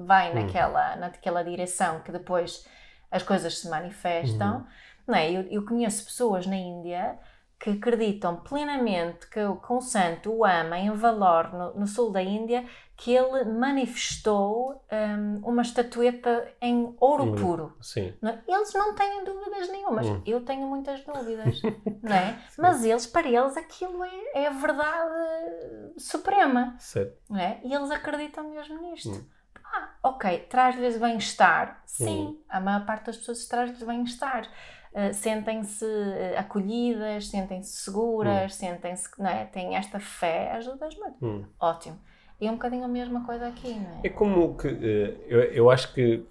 vai 0.06 0.30
uhum. 0.30 0.42
naquela, 0.42 0.96
naquela 0.96 1.42
direção 1.42 2.00
que 2.00 2.10
depois 2.10 2.66
as 3.10 3.22
coisas 3.22 3.58
se 3.58 3.68
manifestam, 3.68 4.58
uhum. 4.58 4.66
Não 5.06 5.14
é? 5.14 5.30
eu, 5.30 5.42
eu 5.50 5.64
conheço 5.64 6.04
pessoas 6.04 6.46
na 6.46 6.56
Índia 6.56 7.18
que 7.59 7.71
acreditam 7.71 8.37
plenamente 8.37 9.27
que, 9.29 9.40
que 9.40 9.73
um 9.73 9.81
santo 9.81 10.31
o 10.33 10.45
ama 10.45 10.79
em 10.79 10.90
valor 10.90 11.53
no, 11.53 11.81
no 11.81 11.87
sul 11.87 12.11
da 12.11 12.23
Índia, 12.23 12.67
que 12.97 13.12
ele 13.12 13.45
manifestou 13.45 14.85
um, 14.93 15.40
uma 15.43 15.62
estatueta 15.62 16.49
em 16.61 16.95
ouro 17.01 17.25
hum, 17.25 17.35
puro. 17.35 17.77
Sim. 17.81 18.14
Não, 18.21 18.31
é? 18.31 18.43
eles 18.47 18.73
não 18.75 18.95
têm 18.95 19.25
dúvidas 19.25 19.69
nenhumas. 19.69 20.07
Hum. 20.07 20.23
Eu 20.27 20.45
tenho 20.45 20.67
muitas 20.67 21.03
dúvidas, 21.05 21.61
não 22.03 22.14
é? 22.14 22.38
Mas 22.59 22.85
eles, 22.85 23.07
para 23.07 23.29
eles, 23.29 23.57
aquilo 23.57 24.05
é, 24.05 24.43
é 24.43 24.47
a 24.47 24.51
verdade 24.51 25.95
suprema. 25.97 26.77
Certo. 26.79 27.17
Não 27.29 27.40
é? 27.40 27.61
E 27.64 27.73
eles 27.73 27.90
acreditam 27.90 28.51
mesmo 28.51 28.81
nisto. 28.83 29.11
Hum. 29.11 29.25
Ah, 29.64 29.90
ok, 30.03 30.46
traz-lhes 30.48 30.98
bem-estar. 30.98 31.83
Sim, 31.87 32.27
hum. 32.27 32.42
a 32.48 32.61
maior 32.61 32.85
parte 32.87 33.07
das 33.07 33.17
pessoas 33.17 33.46
traz-lhes 33.46 33.83
bem-estar. 33.83 34.48
Uh, 34.95 35.13
sentem-se 35.13 35.85
uh, 35.85 36.38
acolhidas, 36.38 37.29
sentem-se 37.29 37.83
seguras, 37.83 38.53
hum. 38.53 38.57
sentem-se, 38.57 39.09
não 39.19 39.29
é? 39.29 39.45
Têm 39.47 39.75
esta 39.75 39.99
fé, 39.99 40.53
ajuda-as 40.53 40.95
muito. 40.97 41.17
Hum. 41.21 41.45
Ótimo. 41.59 41.99
E 42.40 42.47
é 42.47 42.51
um 42.51 42.55
bocadinho 42.55 42.85
a 42.85 42.88
mesma 42.88 43.25
coisa 43.27 43.49
aqui, 43.49 43.75
não 43.75 43.90
é? 43.90 44.01
É 44.05 44.09
como 44.09 44.57
que, 44.57 44.69
uh, 44.69 44.81
eu, 45.27 45.40
eu 45.42 45.71
acho 45.71 45.92
que 45.92 46.25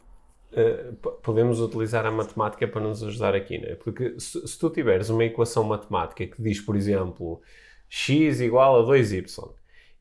podemos 1.24 1.60
utilizar 1.60 2.06
a 2.06 2.12
matemática 2.12 2.68
para 2.68 2.80
nos 2.80 3.02
ajudar 3.04 3.34
aqui, 3.34 3.58
não 3.58 3.70
é? 3.70 3.76
Porque 3.76 4.20
se, 4.20 4.48
se 4.48 4.60
tu 4.60 4.70
tiveres 4.70 5.10
uma 5.10 5.24
equação 5.24 5.64
matemática 5.64 6.28
que 6.28 6.42
diz, 6.42 6.62
por 6.62 6.76
exemplo, 6.76 7.42
x 7.90 8.40
igual 8.40 8.80
a 8.80 8.84
2y, 8.88 9.26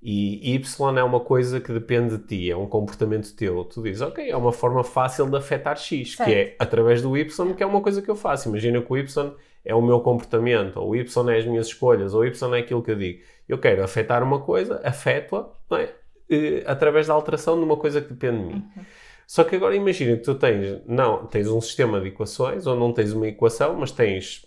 e 0.02 0.54
Y 0.54 0.98
é 0.98 1.04
uma 1.04 1.20
coisa 1.20 1.60
que 1.60 1.72
depende 1.72 2.18
de 2.18 2.24
ti, 2.24 2.50
é 2.50 2.56
um 2.56 2.66
comportamento 2.66 3.32
teu. 3.36 3.64
Tu 3.64 3.80
dizes, 3.82 4.02
ok, 4.02 4.28
é 4.28 4.36
uma 4.36 4.52
forma 4.52 4.82
fácil 4.82 5.30
de 5.30 5.36
afetar 5.36 5.76
X, 5.76 6.16
certo. 6.16 6.28
que 6.28 6.34
é 6.34 6.56
através 6.58 7.00
do 7.00 7.16
Y, 7.16 7.54
que 7.54 7.62
é 7.62 7.66
uma 7.66 7.80
coisa 7.80 8.02
que 8.02 8.10
eu 8.10 8.16
faço. 8.16 8.48
Imagina 8.48 8.82
que 8.82 8.92
o 8.92 8.98
Y 8.98 9.32
é 9.64 9.72
o 9.72 9.80
meu 9.80 10.00
comportamento, 10.00 10.78
ou 10.80 10.96
Y 10.96 11.30
é 11.30 11.38
as 11.38 11.46
minhas 11.46 11.68
escolhas, 11.68 12.14
ou 12.14 12.26
Y 12.26 12.54
é 12.54 12.58
aquilo 12.58 12.82
que 12.82 12.90
eu 12.90 12.96
digo. 12.96 13.20
Eu 13.48 13.58
quero 13.58 13.84
afetar 13.84 14.24
uma 14.24 14.40
coisa, 14.40 14.80
afeto-a, 14.82 15.80
é? 15.80 15.94
Através 16.66 17.06
da 17.06 17.14
alteração 17.14 17.56
de 17.56 17.64
uma 17.64 17.76
coisa 17.76 18.00
que 18.00 18.12
depende 18.12 18.38
de 18.38 18.44
mim. 18.44 18.54
Uhum. 18.76 18.84
Só 19.24 19.44
que 19.44 19.54
agora 19.54 19.76
imagina 19.76 20.16
que 20.16 20.24
tu 20.24 20.34
tens, 20.34 20.82
não, 20.84 21.26
tens 21.26 21.46
um 21.46 21.60
sistema 21.60 22.00
de 22.00 22.08
equações, 22.08 22.66
ou 22.66 22.74
não 22.74 22.92
tens 22.92 23.12
uma 23.12 23.28
equação, 23.28 23.76
mas 23.76 23.92
tens 23.92 24.44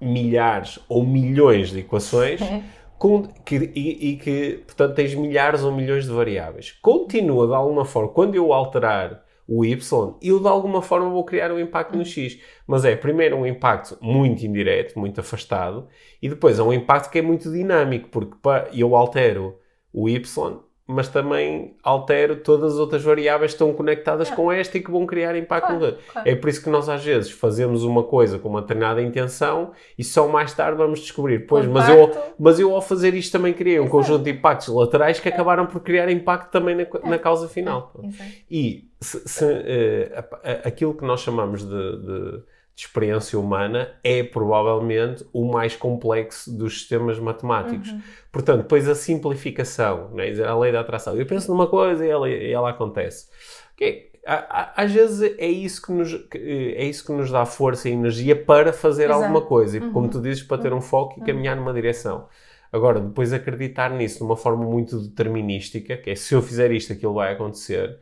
milhares 0.00 0.78
ou 0.88 1.04
milhões 1.04 1.70
de 1.70 1.80
equações 1.80 2.40
com, 3.04 3.22
que, 3.44 3.70
e, 3.74 4.12
e, 4.12 4.16
que, 4.16 4.62
portanto, 4.64 4.94
tens 4.94 5.14
milhares 5.14 5.62
ou 5.62 5.70
milhões 5.70 6.06
de 6.06 6.10
variáveis. 6.10 6.72
Continua 6.80 7.46
de 7.46 7.52
alguma 7.52 7.84
forma, 7.84 8.08
quando 8.08 8.34
eu 8.34 8.50
alterar 8.50 9.22
o 9.46 9.62
Y, 9.62 10.16
eu 10.22 10.40
de 10.40 10.48
alguma 10.48 10.80
forma 10.80 11.10
vou 11.10 11.22
criar 11.22 11.52
um 11.52 11.60
impacto 11.60 11.98
no 11.98 12.02
X. 12.02 12.40
Mas 12.66 12.82
é 12.82 12.96
primeiro 12.96 13.36
um 13.36 13.46
impacto 13.46 13.98
muito 14.00 14.46
indireto, 14.46 14.98
muito 14.98 15.20
afastado, 15.20 15.86
e 16.22 16.30
depois 16.30 16.58
é 16.58 16.62
um 16.62 16.72
impacto 16.72 17.10
que 17.10 17.18
é 17.18 17.22
muito 17.22 17.52
dinâmico, 17.52 18.08
porque 18.08 18.38
eu 18.72 18.96
altero 18.96 19.58
o 19.92 20.08
Y, 20.08 20.62
mas 20.86 21.08
também 21.08 21.74
altero 21.82 22.36
todas 22.36 22.74
as 22.74 22.78
outras 22.78 23.02
variáveis 23.02 23.52
que 23.52 23.54
estão 23.54 23.72
conectadas 23.72 24.30
é. 24.30 24.34
com 24.34 24.52
esta 24.52 24.76
e 24.76 24.82
que 24.82 24.90
vão 24.90 25.06
criar 25.06 25.34
impacto 25.34 25.68
claro, 25.68 25.86
no 25.86 26.12
claro. 26.12 26.28
É 26.28 26.36
por 26.36 26.50
isso 26.50 26.62
que 26.62 26.68
nós 26.68 26.90
às 26.90 27.02
vezes 27.02 27.30
fazemos 27.30 27.84
uma 27.84 28.02
coisa 28.02 28.38
com 28.38 28.50
uma 28.50 28.60
determinada 28.60 29.00
intenção 29.00 29.72
e 29.98 30.04
só 30.04 30.28
mais 30.28 30.52
tarde 30.52 30.76
vamos 30.76 31.00
descobrir, 31.00 31.46
pois, 31.46 31.66
mas 31.66 31.88
eu, 31.88 32.10
mas 32.38 32.60
eu 32.60 32.74
ao 32.74 32.82
fazer 32.82 33.14
isto 33.14 33.32
também 33.32 33.54
criei 33.54 33.78
um 33.78 33.84
Exato. 33.84 33.96
conjunto 33.96 34.24
de 34.24 34.30
impactos 34.32 34.68
laterais 34.68 35.18
que 35.18 35.28
é. 35.28 35.32
acabaram 35.32 35.66
por 35.66 35.80
criar 35.80 36.10
impacto 36.10 36.50
também 36.50 36.74
na, 36.74 36.82
é. 36.82 36.88
na 37.08 37.18
causa 37.18 37.48
final. 37.48 37.90
É. 38.02 38.24
E 38.50 38.90
se, 39.00 39.26
se, 39.26 39.44
uh, 39.44 40.24
aquilo 40.64 40.94
que 40.94 41.04
nós 41.04 41.20
chamamos 41.20 41.62
de, 41.62 41.68
de 41.70 42.42
de 42.74 42.82
experiência 42.82 43.38
humana 43.38 43.94
é 44.02 44.22
provavelmente 44.22 45.24
o 45.32 45.44
mais 45.44 45.76
complexo 45.76 46.50
dos 46.56 46.80
sistemas 46.80 47.18
matemáticos. 47.18 47.90
Uhum. 47.90 48.00
Portanto, 48.32 48.62
depois 48.62 48.88
a 48.88 48.94
simplificação, 48.94 50.10
né? 50.10 50.32
a 50.44 50.58
lei 50.58 50.72
da 50.72 50.80
atração. 50.80 51.16
Eu 51.16 51.24
penso 51.24 51.50
numa 51.52 51.68
coisa 51.68 52.04
e 52.04 52.08
ela, 52.08 52.28
e 52.28 52.50
ela 52.50 52.70
acontece. 52.70 53.28
Okay. 53.74 54.10
Às 54.26 54.90
vezes 54.90 55.34
é 55.38 55.46
isso, 55.46 55.82
que 55.82 55.92
nos, 55.92 56.12
é 56.32 56.84
isso 56.84 57.04
que 57.04 57.12
nos 57.12 57.30
dá 57.30 57.44
força 57.44 57.88
e 57.88 57.92
energia 57.92 58.34
para 58.34 58.72
fazer 58.72 59.04
Exato. 59.04 59.22
alguma 59.22 59.42
coisa. 59.42 59.76
E, 59.76 59.80
uhum. 59.80 59.92
como 59.92 60.08
tu 60.08 60.20
dizes, 60.20 60.42
para 60.42 60.60
ter 60.60 60.72
um 60.72 60.80
foco 60.80 61.16
e 61.16 61.20
uhum. 61.20 61.26
caminhar 61.26 61.54
numa 61.54 61.72
direção. 61.72 62.26
Agora, 62.74 62.98
depois 62.98 63.32
acreditar 63.32 63.90
nisso 63.90 64.18
de 64.18 64.24
uma 64.24 64.36
forma 64.36 64.64
muito 64.64 64.98
determinística, 64.98 65.96
que 65.96 66.10
é 66.10 66.16
se 66.16 66.34
eu 66.34 66.42
fizer 66.42 66.72
isto, 66.72 66.92
aquilo 66.92 67.14
vai 67.14 67.32
acontecer, 67.32 67.88
eh, 67.88 67.98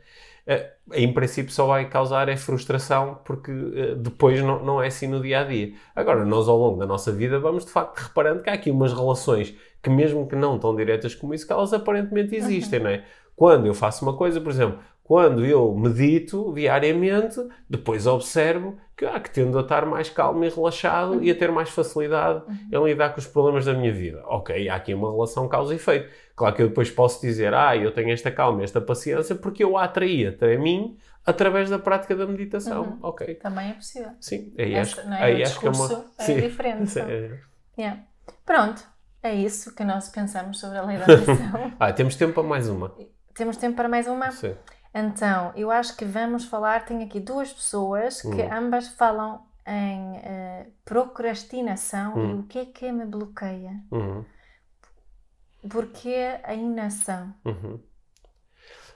em 0.91 1.13
princípio 1.13 1.51
só 1.53 1.65
vai 1.65 1.87
causar 1.87 2.27
é 2.27 2.35
frustração 2.35 3.19
porque 3.23 3.51
eh, 3.51 3.95
depois 3.95 4.41
não, 4.41 4.63
não 4.63 4.81
é 4.81 4.87
assim 4.87 5.07
no 5.07 5.21
dia 5.21 5.39
a 5.39 5.43
dia. 5.43 5.73
Agora, 5.95 6.25
nós 6.25 6.49
ao 6.49 6.57
longo 6.57 6.77
da 6.77 6.85
nossa 6.85 7.11
vida 7.11 7.39
vamos 7.39 7.65
de 7.65 7.71
facto 7.71 7.97
reparando 7.97 8.41
que 8.43 8.49
há 8.49 8.53
aqui 8.53 8.69
umas 8.69 8.93
relações 8.93 9.55
que, 9.81 9.89
mesmo 9.89 10.27
que 10.27 10.35
não 10.35 10.59
tão 10.59 10.75
diretas 10.75 11.15
como 11.15 11.33
isso, 11.33 11.47
que 11.47 11.53
elas 11.53 11.73
aparentemente 11.73 12.35
existem, 12.35 12.79
uhum. 12.79 12.85
não 12.85 12.91
é? 12.91 13.05
Quando 13.35 13.65
eu 13.65 13.73
faço 13.73 14.05
uma 14.05 14.15
coisa, 14.15 14.39
por 14.39 14.51
exemplo, 14.51 14.79
quando 15.13 15.45
eu 15.45 15.71
medito 15.75 16.51
diariamente, 16.55 17.39
depois 17.69 18.07
observo 18.07 18.79
que, 18.97 19.05
ah, 19.05 19.19
que 19.19 19.29
tendo 19.29 19.59
a 19.59 19.61
estar 19.61 19.85
mais 19.85 20.09
calmo 20.09 20.43
e 20.43 20.49
relaxado 20.49 21.11
uhum. 21.11 21.23
e 21.23 21.29
a 21.29 21.35
ter 21.35 21.51
mais 21.51 21.69
facilidade 21.69 22.41
uhum. 22.47 22.87
em 22.87 22.89
lidar 22.89 23.13
com 23.13 23.19
os 23.19 23.27
problemas 23.27 23.63
da 23.63 23.75
minha 23.75 23.93
vida. 23.93 24.23
Ok, 24.25 24.67
há 24.67 24.73
aqui 24.73 24.91
uma 24.91 25.11
relação 25.11 25.47
causa 25.47 25.71
e 25.71 25.75
efeito. 25.75 26.09
Claro 26.35 26.55
que 26.55 26.63
eu 26.63 26.69
depois 26.69 26.89
posso 26.89 27.21
dizer, 27.21 27.53
ah, 27.53 27.77
eu 27.77 27.91
tenho 27.93 28.09
esta 28.09 28.31
calma 28.31 28.61
e 28.61 28.63
esta 28.63 28.81
paciência 28.81 29.35
porque 29.35 29.63
eu 29.63 29.77
a 29.77 29.83
atraí 29.83 30.25
até 30.25 30.57
mim 30.57 30.97
através 31.23 31.69
da 31.69 31.77
prática 31.77 32.15
da 32.15 32.25
meditação. 32.25 32.81
Uhum. 32.81 32.99
Ok. 33.03 33.35
Também 33.35 33.69
é 33.69 33.73
possível. 33.73 34.09
Sim, 34.19 34.51
aí 34.57 34.75
acho, 34.75 35.07
não 35.07 35.15
é? 35.15 35.23
aí 35.25 35.43
acho 35.43 35.59
que 35.59 35.67
é 35.67 35.69
uma... 35.69 36.05
é 36.17 36.23
Sim. 36.23 36.41
diferente. 36.41 36.89
Sim. 36.89 37.01
É. 37.01 37.39
Yeah. 37.77 38.01
Pronto, 38.43 38.83
é 39.21 39.35
isso 39.35 39.75
que 39.75 39.83
nós 39.83 40.09
pensamos 40.09 40.59
sobre 40.59 40.79
a 40.79 40.81
lei 40.81 40.97
da 40.97 41.03
atração. 41.03 41.73
ah, 41.79 41.93
temos 41.93 42.15
tempo 42.15 42.33
para 42.33 42.41
mais 42.41 42.67
uma. 42.67 42.95
Temos 43.35 43.57
tempo 43.57 43.75
para 43.75 43.87
mais 43.87 44.07
uma? 44.07 44.31
Sim. 44.31 44.55
Então, 44.93 45.51
eu 45.55 45.71
acho 45.71 45.95
que 45.97 46.05
vamos 46.05 46.45
falar. 46.45 46.85
Tenho 46.85 47.03
aqui 47.03 47.19
duas 47.19 47.51
pessoas 47.51 48.21
que 48.21 48.27
uhum. 48.27 48.53
ambas 48.53 48.89
falam 48.89 49.45
em 49.65 50.11
uh, 50.17 50.71
procrastinação 50.85 52.15
uhum. 52.15 52.29
e 52.29 52.33
o 52.39 52.43
que 52.43 52.59
é 52.59 52.65
que 52.65 52.91
me 52.91 53.05
bloqueia. 53.05 53.81
Uhum. 53.91 54.23
Porque 55.69 56.15
a 56.43 56.53
inação. 56.53 57.33
Uhum. 57.43 57.79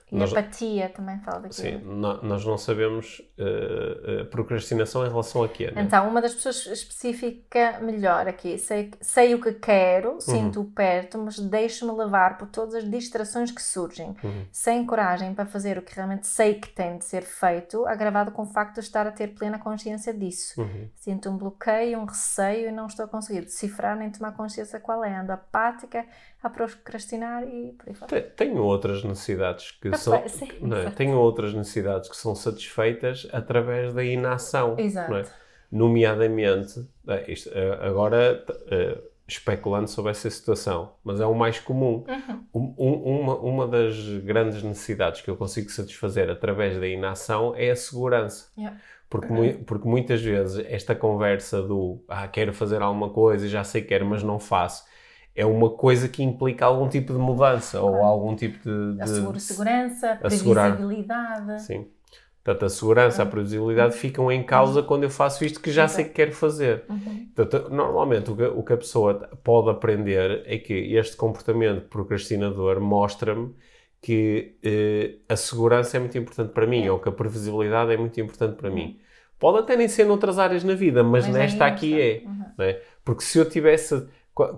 E 0.09 0.15
nós, 0.15 0.31
apatia 0.31 0.87
também 0.87 1.19
fala 1.19 1.41
daquilo. 1.41 1.79
Sim, 1.79 1.81
nós 1.85 2.45
não 2.45 2.57
sabemos 2.57 3.21
uh, 3.37 4.25
procrastinação 4.27 5.05
em 5.05 5.09
relação 5.09 5.43
a 5.43 5.49
quê, 5.49 5.69
né? 5.69 5.81
Então, 5.81 6.07
uma 6.07 6.21
das 6.21 6.33
pessoas 6.33 6.65
especifica 6.65 7.79
melhor 7.81 8.25
aqui. 8.25 8.57
Sei, 8.57 8.91
sei 9.01 9.35
o 9.35 9.41
que 9.41 9.51
quero, 9.51 10.21
sinto-o 10.21 10.63
uhum. 10.63 10.71
perto, 10.71 11.17
mas 11.17 11.37
deixo-me 11.37 11.91
levar 11.91 12.37
por 12.37 12.47
todas 12.47 12.75
as 12.75 12.89
distrações 12.89 13.51
que 13.51 13.61
surgem. 13.61 14.15
Uhum. 14.23 14.45
Sem 14.49 14.85
coragem 14.85 15.33
para 15.33 15.45
fazer 15.45 15.77
o 15.77 15.81
que 15.81 15.93
realmente 15.93 16.25
sei 16.25 16.53
que 16.53 16.69
tem 16.69 16.97
de 16.97 17.03
ser 17.03 17.23
feito, 17.23 17.85
agravado 17.85 18.31
com 18.31 18.43
o 18.43 18.45
facto 18.45 18.75
de 18.75 18.81
estar 18.81 19.05
a 19.05 19.11
ter 19.11 19.35
plena 19.35 19.59
consciência 19.59 20.13
disso. 20.13 20.61
Uhum. 20.61 20.89
Sinto 20.95 21.29
um 21.29 21.37
bloqueio, 21.37 21.99
um 21.99 22.05
receio 22.05 22.69
e 22.69 22.71
não 22.71 22.87
estou 22.87 23.03
a 23.03 23.07
conseguir 23.09 23.41
decifrar 23.41 23.97
nem 23.97 24.09
tomar 24.09 24.31
consciência 24.31 24.79
qual 24.79 25.03
é. 25.03 25.17
Ando 25.17 25.33
apática, 25.33 26.05
a 26.41 26.49
procrastinar 26.49 27.43
e 27.43 27.73
por 27.73 27.89
aí 27.89 27.95
fora. 27.95 28.21
Tenho 28.21 28.63
outras 28.63 29.03
necessidades 29.03 29.71
que 29.71 29.89
são. 29.97 30.23
Não 30.61 30.77
é? 30.77 30.89
Tenho 30.91 31.17
outras 31.17 31.53
necessidades 31.53 32.09
que 32.09 32.15
são 32.15 32.35
satisfeitas 32.35 33.27
através 33.31 33.93
da 33.93 34.03
inação. 34.03 34.75
Exato. 34.77 35.11
Não 35.11 35.17
é? 35.17 35.23
Nomeadamente, 35.71 36.87
é, 37.07 37.31
isto, 37.31 37.49
é, 37.53 37.85
agora 37.85 38.43
é, 38.71 38.97
especulando 39.27 39.89
sobre 39.89 40.11
essa 40.11 40.29
situação, 40.29 40.93
mas 41.03 41.19
é 41.19 41.25
o 41.25 41.33
mais 41.33 41.59
comum. 41.59 42.05
Uhum. 42.53 42.73
Um, 42.77 43.19
uma, 43.19 43.35
uma 43.35 43.67
das 43.67 43.97
grandes 44.23 44.63
necessidades 44.63 45.21
que 45.21 45.29
eu 45.29 45.35
consigo 45.35 45.69
satisfazer 45.69 46.29
através 46.29 46.79
da 46.79 46.87
inação 46.87 47.53
é 47.55 47.71
a 47.71 47.75
segurança. 47.75 48.49
Yeah. 48.57 48.77
Porque, 49.09 49.31
uhum. 49.31 49.63
porque 49.63 49.87
muitas 49.87 50.21
vezes 50.21 50.65
esta 50.69 50.95
conversa 50.95 51.61
do 51.61 52.01
ah, 52.07 52.27
quero 52.27 52.53
fazer 52.53 52.81
alguma 52.81 53.09
coisa, 53.09 53.47
já 53.47 53.63
sei 53.63 53.81
que 53.81 53.89
quero, 53.89 54.05
mas 54.05 54.23
não 54.23 54.39
faço 54.39 54.85
é 55.37 55.45
uma 55.45 55.69
coisa 55.69 56.09
que 56.09 56.23
implica 56.23 56.65
algum 56.65 56.89
tipo 56.89 57.13
de 57.13 57.19
mudança 57.19 57.79
ou 57.79 57.97
algum 57.97 58.35
tipo 58.35 58.57
de. 58.67 58.97
de 58.97 59.39
segurança, 59.39 60.15
previsibilidade. 60.15 61.61
Sim. 61.61 61.85
Portanto, 62.43 62.65
a 62.65 62.69
segurança, 62.69 63.21
uhum. 63.21 63.27
a 63.27 63.31
previsibilidade 63.31 63.93
uhum. 63.93 63.99
ficam 63.99 64.31
em 64.31 64.41
causa 64.41 64.79
uhum. 64.79 64.87
quando 64.87 65.03
eu 65.03 65.11
faço 65.11 65.45
isto 65.45 65.61
que 65.61 65.69
já 65.69 65.87
sei 65.87 66.05
que 66.05 66.11
quero 66.11 66.31
fazer. 66.31 66.85
Uhum. 66.89 67.29
Portanto, 67.35 67.69
normalmente 67.69 68.31
o 68.31 68.35
que, 68.35 68.43
o 68.43 68.63
que, 68.63 68.73
a 68.73 68.77
pessoa 68.77 69.29
pode 69.43 69.69
aprender 69.69 70.41
é 70.45 70.57
que 70.57 70.73
este 70.95 71.15
comportamento 71.15 71.87
procrastinador 71.87 72.81
mostra-me 72.81 73.53
que 74.01 74.57
eh, 74.63 75.17
a 75.29 75.35
segurança 75.35 75.97
é 75.97 75.99
muito 75.99 76.17
importante 76.17 76.51
para 76.51 76.65
mim, 76.65 76.85
é. 76.85 76.91
ou 76.91 76.97
que 76.99 77.09
a 77.09 77.11
previsibilidade 77.11 77.91
é 77.91 77.97
muito 77.97 78.19
importante 78.19 78.55
para 78.55 78.71
mim. 78.71 78.85
Uhum. 78.85 78.99
Pode 79.37 79.59
até 79.59 79.75
nem 79.75 79.87
ser 79.87 80.05
noutras 80.05 80.39
áreas 80.39 80.63
na 80.63 80.73
vida, 80.73 81.03
mas, 81.03 81.27
mas 81.27 81.35
nesta 81.35 81.65
aqui 81.65 81.99
é. 81.99 82.23
é? 82.59 82.81
Porque 83.03 83.23
se 83.23 83.37
eu 83.37 83.47
tivesse 83.47 84.07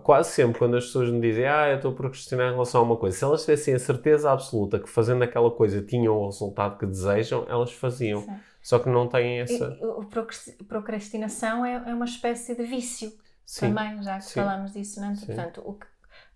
quase 0.03 0.31
sempre 0.31 0.59
quando 0.59 0.75
as 0.75 0.85
pessoas 0.85 1.09
me 1.09 1.21
dizem 1.21 1.45
ah, 1.47 1.69
eu 1.69 1.77
estou 1.77 1.91
a 1.91 1.95
procrastinar 1.95 2.49
em 2.49 2.51
relação 2.51 2.81
a 2.81 2.83
uma 2.83 2.97
coisa, 2.97 3.17
se 3.17 3.23
elas 3.23 3.41
tivessem 3.41 3.73
a 3.73 3.79
certeza 3.79 4.31
absoluta 4.31 4.79
que 4.79 4.89
fazendo 4.89 5.23
aquela 5.23 5.49
coisa 5.49 5.81
tinham 5.81 6.15
o 6.15 6.25
resultado 6.25 6.77
que 6.77 6.85
desejam, 6.85 7.45
elas 7.47 7.71
faziam. 7.71 8.21
Sim. 8.21 8.35
Só 8.61 8.77
que 8.77 8.89
não 8.89 9.07
têm 9.07 9.39
essa. 9.39 9.77
E, 9.81 10.63
procrastinação 10.65 11.65
é, 11.65 11.75
é, 11.87 11.93
uma 11.93 12.05
espécie 12.05 12.55
de 12.55 12.63
vício 12.63 13.11
Sim. 13.45 13.73
também, 13.73 14.03
já 14.03 14.17
que 14.17 14.25
Sim. 14.25 14.41
falamos 14.41 14.73
disso, 14.73 14.99
não 14.99 15.11
é? 15.11 15.15
Portanto, 15.15 15.61
o 15.65 15.73
que, 15.73 15.87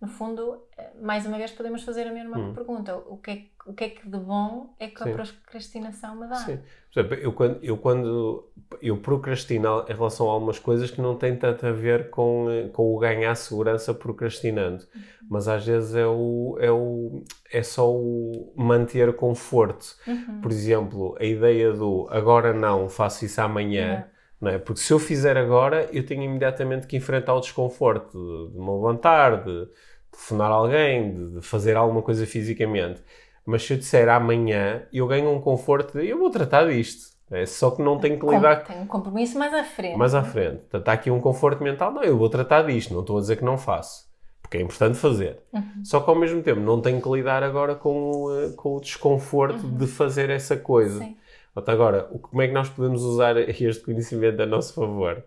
no 0.04 0.10
fundo, 0.10 0.62
eh, 0.78 0.91
mais 1.01 1.26
uma 1.26 1.38
vez 1.38 1.49
podemos 1.51 1.82
fazer 1.82 2.06
a 2.06 2.12
mesma 2.12 2.38
hum. 2.38 2.54
pergunta: 2.54 2.93
o 3.08 3.16
que, 3.16 3.32
é, 3.32 3.43
o 3.66 3.74
que 3.74 3.84
é 3.86 3.89
que 3.89 4.10
de 4.10 4.18
bom 4.18 4.76
é 4.78 4.89
que 4.89 5.01
Sim. 5.01 5.12
a 5.12 5.14
procrastinação 5.14 6.16
me 6.20 6.28
dá? 6.28 6.36
Sim. 6.36 6.60
Por 6.93 6.99
exemplo, 6.99 7.16
eu 7.16 7.32
quando, 7.32 7.64
eu 7.64 7.78
quando 7.78 8.51
eu 8.82 8.97
procrastino 8.97 9.86
em 9.88 9.93
relação 9.93 10.30
a 10.30 10.34
algumas 10.34 10.60
coisas 10.60 10.91
que 10.91 11.01
não 11.01 11.16
têm 11.16 11.38
tanto 11.38 11.66
a 11.66 11.72
ver 11.72 12.10
com, 12.10 12.70
com 12.74 12.93
o 12.93 12.99
ganhar 12.99 13.34
segurança 13.36 13.93
procrastinando, 13.93 14.84
uhum. 14.93 15.01
mas 15.30 15.47
às 15.47 15.66
vezes 15.66 15.95
é, 15.95 16.06
o, 16.06 16.58
é, 16.60 16.70
o, 16.70 17.24
é 17.49 17.64
só 17.64 17.89
o 17.89 18.54
manter 18.58 19.16
conforto. 19.16 19.95
Uhum. 20.06 20.41
Por 20.41 20.51
exemplo, 20.51 21.16
a 21.18 21.24
ideia 21.24 21.72
do 21.72 22.08
agora 22.12 22.54
não, 22.54 22.89
faço 22.89 23.24
isso 23.24 23.39
amanhã. 23.39 24.06
Uhum. 24.06 24.14
É? 24.49 24.58
Porque 24.58 24.82
se 24.82 24.91
eu 24.91 24.99
fizer 24.99 25.38
agora, 25.38 25.88
eu 25.93 26.06
tenho 26.06 26.24
imediatamente 26.24 26.86
que 26.86 26.97
enfrentar 26.97 27.34
o 27.34 27.39
desconforto 27.39 28.12
de, 28.12 28.54
de 28.54 28.60
me 28.60 28.70
levantar, 28.72 29.43
de 29.43 29.70
telefonar 30.14 30.51
alguém, 30.51 31.14
de, 31.14 31.32
de 31.36 31.41
fazer 31.41 31.76
alguma 31.76 32.01
coisa 32.01 32.26
fisicamente. 32.26 33.01
Mas 33.45 33.64
se 33.64 33.74
eu 33.74 33.78
disser 33.78 34.07
amanhã, 34.07 34.84
eu 34.93 35.05
ganho 35.07 35.30
um 35.30 35.41
conforto 35.41 35.99
de 35.99 36.07
eu 36.07 36.18
vou 36.18 36.30
tratar 36.30 36.68
disto. 36.68 37.14
É 37.32 37.45
só 37.45 37.72
que 37.72 37.82
não 37.82 37.97
tenho 37.99 38.20
que 38.20 38.26
lidar. 38.26 38.64
Tem 38.64 38.80
um 38.80 38.86
compromisso 38.86 39.38
mais 39.38 39.53
à 39.53 39.64
frente. 39.64 39.97
Mais 39.97 40.14
à 40.14 40.24
frente. 40.24 40.57
Portanto, 40.57 40.82
está 40.82 40.93
aqui 40.93 41.09
um 41.09 41.20
conforto 41.20 41.64
mental. 41.64 41.91
Não, 41.91 42.03
eu 42.03 42.18
vou 42.18 42.30
tratar 42.30 42.61
disto. 42.64 42.93
Não 42.93 43.01
estou 43.01 43.18
a 43.18 43.22
dizer 43.22 43.38
que 43.38 43.43
não 43.43 43.57
faço. 43.57 44.07
Porque 44.41 44.57
é 44.57 44.61
importante 44.61 44.97
fazer. 44.97 45.39
Uhum. 45.51 45.84
Só 45.84 45.99
que 45.99 46.09
ao 46.09 46.16
mesmo 46.16 46.43
tempo 46.43 46.59
não 46.59 46.80
tenho 46.80 47.01
que 47.01 47.09
lidar 47.09 47.41
agora 47.41 47.74
com, 47.74 48.28
uh, 48.28 48.53
com 48.55 48.76
o 48.76 48.80
desconforto 48.80 49.66
uhum. 49.66 49.78
de 49.78 49.88
fazer 49.88 50.30
essa 50.30 50.55
coisa. 50.55 50.99
Sim. 50.99 51.18
Agora, 51.55 52.03
como 52.03 52.41
é 52.41 52.47
que 52.47 52.53
nós 52.53 52.70
podemos 52.70 53.03
usar 53.03 53.38
este 53.49 53.84
conhecimento 53.84 54.41
a 54.41 54.45
nosso 54.45 54.74
favor? 54.74 55.24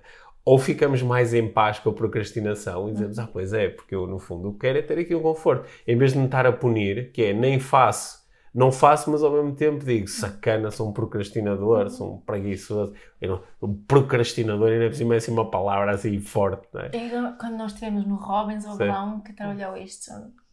Ou 0.46 0.60
ficamos 0.60 1.02
mais 1.02 1.34
em 1.34 1.48
paz 1.48 1.80
com 1.80 1.90
a 1.90 1.92
procrastinação 1.92 2.88
e 2.88 2.92
dizemos, 2.92 3.18
ah, 3.18 3.28
pois 3.30 3.52
é, 3.52 3.68
porque 3.68 3.96
eu 3.96 4.06
no 4.06 4.20
fundo 4.20 4.54
quero 4.54 4.78
é 4.78 4.82
ter 4.82 4.96
aqui 4.96 5.12
um 5.12 5.20
conforto. 5.20 5.68
Em 5.84 5.98
vez 5.98 6.12
de 6.12 6.18
me 6.18 6.26
estar 6.26 6.46
a 6.46 6.52
punir, 6.52 7.10
que 7.10 7.24
é 7.24 7.34
nem 7.34 7.58
faço, 7.58 8.24
não 8.54 8.70
faço, 8.70 9.10
mas 9.10 9.24
ao 9.24 9.32
mesmo 9.32 9.56
tempo 9.56 9.84
digo, 9.84 10.06
sacana, 10.06 10.70
sou 10.70 10.88
um 10.88 10.92
procrastinador, 10.92 11.90
sou 11.90 12.14
um 12.14 12.20
preguiçoso. 12.20 12.94
Eu 13.20 13.42
não, 13.60 13.68
um 13.68 13.74
procrastinador, 13.74 14.70
ainda 14.70 14.86
por 14.86 14.94
cima 14.94 15.14
é 15.14 15.16
assim 15.16 15.32
uma 15.32 15.50
palavra 15.50 15.90
assim 15.92 16.20
forte, 16.20 16.68
não 16.72 16.80
é? 16.80 16.90
é 16.94 17.32
quando 17.40 17.56
nós 17.56 17.72
estivemos 17.72 18.06
no 18.06 18.14
Robbins, 18.14 18.64
houve 18.64 18.84
lá 18.84 19.02
um 19.02 19.18
que 19.18 19.32
trabalhou 19.32 19.76
isto, 19.76 20.12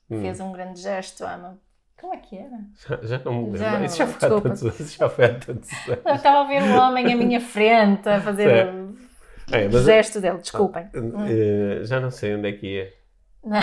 fez 0.10 0.40
hum. 0.40 0.50
um 0.50 0.52
grande 0.54 0.82
gesto, 0.82 1.24
ama. 1.24 1.60
Como 2.02 2.16
é 2.16 2.18
que 2.18 2.36
era? 2.36 2.60
Já, 2.76 3.00
já 3.04 3.20
não 3.24 3.34
me 3.34 3.44
lembro. 3.44 3.60
Já 3.60 3.86
Isso 3.86 3.98
já 3.98 4.08
foi, 4.08 4.28
há 4.28 4.42
tantos, 4.42 4.96
já 4.98 5.10
foi 5.10 5.26
há 5.26 5.34
tantos 5.36 5.72
anos. 5.88 6.02
Eu 6.04 6.16
estava 6.16 6.40
a 6.42 6.44
ver 6.46 6.64
um 6.64 6.78
homem 6.78 7.14
à 7.14 7.16
minha 7.16 7.40
frente 7.40 8.10
a 8.10 8.20
fazer 8.20 8.74
é, 9.52 9.68
mas, 9.68 9.84
gesto 9.84 10.22
dele, 10.22 10.38
desculpem. 10.38 10.86
Uh, 10.94 11.84
já 11.84 12.00
não 12.00 12.12
sei 12.12 12.36
onde 12.36 12.50
é 12.50 12.52
que 12.54 12.80
é. 12.80 12.94
Não, 13.44 13.60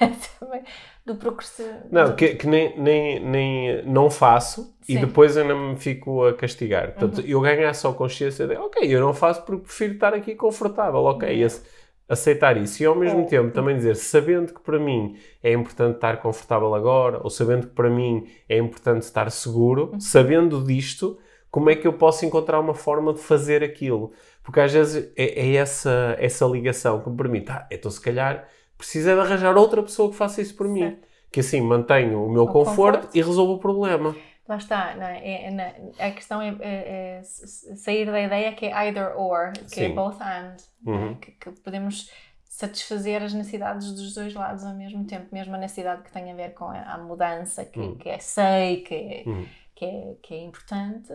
também 0.38 0.62
do 1.04 1.14
procrastinação. 1.16 1.88
Não, 1.90 2.14
que, 2.14 2.34
que, 2.34 2.46
nem, 2.46 2.78
nem, 2.78 3.20
nem 3.20 3.84
não 3.84 4.10
faço 4.10 4.74
Sim. 4.82 4.94
e 4.94 4.98
depois 4.98 5.36
ainda 5.36 5.54
me 5.54 5.76
fico 5.76 6.24
a 6.24 6.34
castigar. 6.34 6.92
Portanto, 6.92 7.18
uhum. 7.18 7.26
eu 7.26 7.40
ganhar 7.40 7.72
só 7.74 7.92
consciência 7.92 8.46
de, 8.46 8.56
ok, 8.56 8.82
eu 8.84 9.00
não 9.00 9.14
faço 9.14 9.42
porque 9.42 9.64
prefiro 9.64 9.94
estar 9.94 10.14
aqui 10.14 10.34
confortável, 10.34 11.00
ok, 11.00 11.28
uhum. 11.28 11.46
esse, 11.46 11.62
aceitar 12.08 12.56
isso 12.56 12.82
e 12.82 12.86
ao 12.86 12.94
mesmo 12.94 13.22
oh. 13.22 13.26
tempo 13.26 13.52
também 13.52 13.76
dizer, 13.76 13.94
sabendo 13.96 14.52
que 14.52 14.60
para 14.60 14.78
mim 14.78 15.16
é 15.42 15.52
importante 15.52 15.94
estar 15.94 16.16
confortável 16.18 16.74
agora, 16.74 17.20
ou 17.22 17.30
sabendo 17.30 17.68
que 17.68 17.74
para 17.74 17.88
mim 17.88 18.26
é 18.48 18.58
importante 18.58 19.02
estar 19.02 19.30
seguro, 19.30 19.90
uhum. 19.92 20.00
sabendo 20.00 20.62
disto, 20.64 21.18
como 21.50 21.70
é 21.70 21.74
que 21.74 21.86
eu 21.86 21.92
posso 21.92 22.24
encontrar 22.24 22.60
uma 22.60 22.74
forma 22.74 23.12
de 23.12 23.20
fazer 23.20 23.62
aquilo? 23.62 24.12
Porque 24.50 24.60
às 24.60 24.72
vezes 24.72 25.12
é, 25.16 25.46
é 25.46 25.54
essa, 25.54 26.16
essa 26.18 26.44
ligação 26.44 27.00
que 27.00 27.08
me 27.08 27.16
permite, 27.16 27.52
ah, 27.52 27.68
então 27.70 27.88
se 27.88 28.00
calhar 28.00 28.48
precisa 28.76 29.14
de 29.14 29.20
arranjar 29.20 29.56
outra 29.56 29.80
pessoa 29.80 30.10
que 30.10 30.16
faça 30.16 30.42
isso 30.42 30.56
por 30.56 30.66
certo. 30.66 30.80
mim. 30.80 30.98
Que 31.30 31.38
assim 31.38 31.60
mantenho 31.60 32.26
o 32.26 32.28
meu 32.28 32.42
o 32.42 32.46
conforto, 32.48 33.02
conforto, 33.02 33.16
e 33.16 33.22
resolvo 33.22 33.52
o 33.52 33.58
problema. 33.60 34.16
Lá 34.48 34.56
está, 34.56 34.96
não 34.96 35.06
é? 35.06 35.44
É, 35.44 35.50
não, 35.52 35.92
a 36.04 36.10
questão 36.10 36.42
é, 36.42 36.48
é, 36.58 37.18
é, 37.18 37.22
sair 37.22 38.06
da 38.06 38.20
ideia 38.20 38.52
que 38.52 38.66
é 38.66 38.72
either 38.88 39.16
or, 39.16 39.52
que 39.52 39.80
é 39.80 39.84
Sim. 39.84 39.84
é 39.84 39.88
both 39.90 40.20
and, 40.20 40.56
uhum. 40.84 41.14
que, 41.14 41.30
que, 41.30 41.52
podemos 41.60 42.10
satisfazer 42.42 43.22
as 43.22 43.32
necessidades 43.32 43.92
dos 43.92 44.12
dois 44.12 44.34
lados 44.34 44.64
ao 44.64 44.74
mesmo 44.74 45.04
tempo, 45.04 45.28
mesmo 45.30 45.54
a 45.54 45.58
necessidade 45.58 46.02
que 46.02 46.10
tem 46.10 46.32
a 46.32 46.34
ver 46.34 46.54
com 46.54 46.64
a, 46.64 46.94
a 46.94 46.98
mudança, 46.98 47.64
que, 47.64 47.78
uhum. 47.78 47.94
que 47.94 48.08
é 48.08 48.18
sei, 48.18 48.78
que 48.78 48.94
é, 48.94 49.22
uhum. 49.24 49.46
que, 49.76 49.84
é, 49.84 50.14
que 50.20 50.34
é 50.34 50.42
importante, 50.42 51.14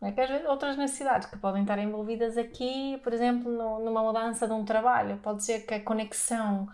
é 0.00 0.12
que 0.12 0.20
às 0.20 0.28
vezes 0.30 0.46
outras 0.46 0.76
necessidades 0.76 1.28
que 1.28 1.36
podem 1.36 1.62
estar 1.62 1.78
envolvidas 1.78 2.38
aqui, 2.38 2.98
por 3.02 3.12
exemplo, 3.12 3.50
no, 3.50 3.84
numa 3.84 4.02
mudança 4.02 4.46
de 4.46 4.52
um 4.52 4.64
trabalho, 4.64 5.18
pode 5.18 5.44
ser 5.44 5.66
que 5.66 5.74
a 5.74 5.82
conexão 5.82 6.68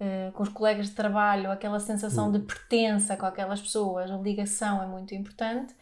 uh, 0.00 0.32
com 0.32 0.42
os 0.42 0.48
colegas 0.50 0.88
de 0.88 0.94
trabalho, 0.94 1.50
aquela 1.50 1.80
sensação 1.80 2.30
de 2.30 2.40
pertença 2.40 3.16
com 3.16 3.26
aquelas 3.26 3.60
pessoas, 3.60 4.10
a 4.10 4.16
ligação 4.16 4.82
é 4.82 4.86
muito 4.86 5.14
importante. 5.14 5.74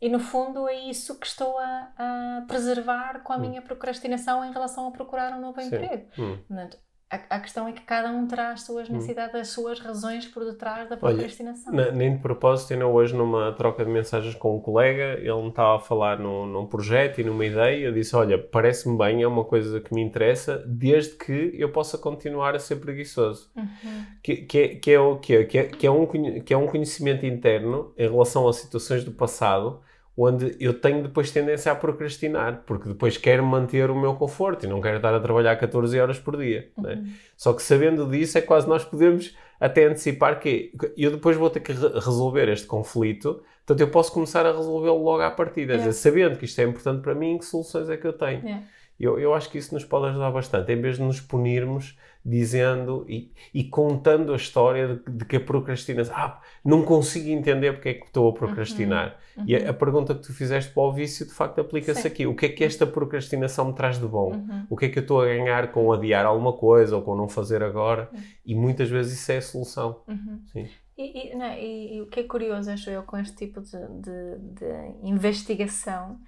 E 0.00 0.08
no 0.08 0.18
fundo 0.18 0.68
é 0.68 0.74
isso 0.74 1.18
que 1.18 1.26
estou 1.26 1.56
a, 1.58 1.88
a 1.96 2.44
preservar 2.46 3.22
com 3.22 3.32
a 3.32 3.38
minha 3.38 3.62
procrastinação 3.62 4.44
em 4.44 4.52
relação 4.52 4.88
a 4.88 4.90
procurar 4.90 5.32
um 5.32 5.40
novo 5.40 5.60
Sim. 5.60 5.68
emprego. 5.68 6.08
Hum. 6.18 6.38
Portanto, 6.46 6.78
a, 7.10 7.36
a, 7.36 7.40
questão 7.40 7.68
é 7.68 7.72
que 7.72 7.82
cada 7.82 8.10
um 8.10 8.26
traz 8.26 8.54
as 8.54 8.62
suas 8.62 8.88
hum. 8.88 8.94
necessidades, 8.94 9.34
as 9.34 9.48
suas 9.48 9.78
razões 9.78 10.26
por 10.26 10.44
detrás 10.44 10.88
da 10.88 10.96
procrastinação. 10.96 11.72
Olha, 11.72 11.92
nem 11.92 12.16
de 12.16 12.22
propósito, 12.22 12.72
ainda 12.72 12.86
hoje 12.86 13.14
numa 13.14 13.52
troca 13.52 13.84
de 13.84 13.90
mensagens 13.90 14.34
com 14.34 14.56
um 14.56 14.60
colega, 14.60 15.18
ele 15.18 15.42
me 15.42 15.48
estava 15.48 15.76
a 15.76 15.78
falar 15.80 16.18
num, 16.18 16.46
num 16.46 16.66
projeto 16.66 17.20
e 17.20 17.24
numa 17.24 17.44
ideia, 17.44 17.86
eu 17.86 17.92
disse, 17.92 18.16
olha, 18.16 18.38
parece-me 18.38 18.96
bem, 18.96 19.22
é 19.22 19.26
uma 19.26 19.44
coisa 19.44 19.80
que 19.80 19.94
me 19.94 20.02
interessa, 20.02 20.64
desde 20.66 21.16
que 21.16 21.52
eu 21.54 21.70
possa 21.70 21.98
continuar 21.98 22.54
a 22.54 22.58
ser 22.58 22.76
preguiçoso. 22.76 23.50
Uhum. 23.56 24.04
Que, 24.22 24.36
que, 24.36 24.58
é, 24.58 24.68
que, 24.76 24.90
é, 24.90 25.00
o, 25.00 25.18
que, 25.18 25.34
é, 25.34 25.44
que, 25.44 25.58
é, 25.58 25.64
que, 25.64 25.86
é 25.86 25.90
um, 25.90 26.06
que 26.06 26.54
é 26.54 26.56
um 26.56 26.66
conhecimento 26.66 27.26
interno 27.26 27.92
em 27.96 28.08
relação 28.08 28.48
a 28.48 28.52
situações 28.52 29.04
do 29.04 29.12
passado, 29.12 29.82
onde 30.16 30.56
eu 30.60 30.72
tenho 30.72 31.02
depois 31.02 31.30
tendência 31.30 31.72
a 31.72 31.74
procrastinar, 31.74 32.62
porque 32.66 32.88
depois 32.88 33.16
quero 33.16 33.44
manter 33.44 33.90
o 33.90 34.00
meu 34.00 34.14
conforto 34.14 34.64
e 34.64 34.68
não 34.68 34.80
quero 34.80 34.96
estar 34.96 35.12
a 35.12 35.20
trabalhar 35.20 35.56
14 35.56 35.98
horas 35.98 36.18
por 36.18 36.36
dia. 36.36 36.70
É? 36.76 36.80
Uhum. 36.80 36.86
Né? 36.86 37.06
Só 37.36 37.52
que 37.52 37.62
sabendo 37.62 38.08
disso, 38.08 38.38
é 38.38 38.40
quase 38.40 38.68
nós 38.68 38.84
podemos 38.84 39.36
até 39.58 39.86
antecipar 39.86 40.38
que 40.38 40.72
eu 40.96 41.10
depois 41.10 41.36
vou 41.36 41.50
ter 41.50 41.60
que 41.60 41.72
re 41.72 41.88
resolver 41.94 42.48
este 42.48 42.66
conflito, 42.66 43.42
portanto 43.66 43.80
eu 43.80 43.88
posso 43.88 44.12
começar 44.12 44.46
a 44.46 44.52
resolvê-lo 44.52 45.02
logo 45.02 45.22
à 45.22 45.30
partida, 45.30 45.72
yeah. 45.72 45.88
dizer, 45.88 45.92
sabendo 45.92 46.38
que 46.38 46.44
isto 46.44 46.60
é 46.60 46.64
importante 46.64 47.02
para 47.02 47.14
mim, 47.14 47.38
que 47.38 47.44
soluções 47.44 47.88
é 47.88 47.96
que 47.96 48.06
eu 48.06 48.12
tenho. 48.12 48.44
Yeah. 48.44 48.64
Eu, 48.98 49.18
eu 49.18 49.34
acho 49.34 49.50
que 49.50 49.58
isso 49.58 49.74
nos 49.74 49.84
pode 49.84 50.06
ajudar 50.06 50.30
bastante, 50.30 50.72
em 50.72 50.80
vez 50.80 50.96
de 50.96 51.02
nos 51.02 51.20
punirmos 51.20 51.96
dizendo 52.24 53.04
e, 53.06 53.30
e 53.52 53.64
contando 53.64 54.32
a 54.32 54.36
história 54.36 54.88
de, 54.88 55.12
de, 55.12 55.24
que 55.26 55.36
a 55.36 55.40
procrastinação. 55.40 56.14
Ah, 56.16 56.40
não 56.64 56.82
consigo 56.82 57.28
entender 57.28 57.74
porque 57.74 57.88
é 57.90 57.94
que 57.94 58.06
estou 58.06 58.30
a 58.30 58.32
procrastinar. 58.32 59.18
Uhum, 59.36 59.42
uhum. 59.42 59.48
E 59.50 59.56
a, 59.56 59.70
a, 59.70 59.74
pergunta 59.74 60.14
que 60.14 60.22
tu 60.22 60.32
fizeste 60.32 60.72
para 60.72 60.82
o 60.82 60.92
vício, 60.92 61.26
de 61.26 61.32
facto, 61.34 61.60
aplica-se 61.60 62.06
aqui. 62.06 62.26
O 62.26 62.34
que 62.34 62.46
é 62.46 62.48
que 62.48 62.64
esta 62.64 62.86
procrastinação 62.86 63.66
me 63.66 63.74
traz 63.74 63.98
de 63.98 64.06
bom? 64.06 64.32
Uhum. 64.32 64.66
O 64.70 64.76
que 64.76 64.86
é 64.86 64.88
que 64.88 64.98
eu 64.98 65.02
estou 65.02 65.20
a 65.20 65.26
ganhar 65.26 65.70
com 65.70 65.92
adiar 65.92 66.24
alguma 66.24 66.54
coisa 66.54 66.96
ou 66.96 67.02
com 67.02 67.14
não 67.14 67.28
fazer 67.28 67.62
agora? 67.62 68.08
Uhum. 68.10 68.20
E 68.46 68.54
muitas 68.54 68.88
vezes 68.88 69.20
isso 69.20 69.30
é 69.30 69.36
a 69.36 69.42
solução. 69.42 70.00
Uhum. 70.08 70.40
Sim. 70.50 70.66
E, 70.96 71.32
e, 71.32 71.36
não, 71.36 71.52
e, 71.54 71.96
e, 71.96 72.00
o 72.00 72.06
que 72.06 72.20
é 72.20 72.22
curioso, 72.22 72.70
acho 72.70 72.88
eu, 72.88 73.02
com 73.02 73.18
este 73.18 73.36
tipo 73.36 73.60
de, 73.60 73.76
de, 74.00 74.38
de 74.54 75.08
investigação 75.08 76.20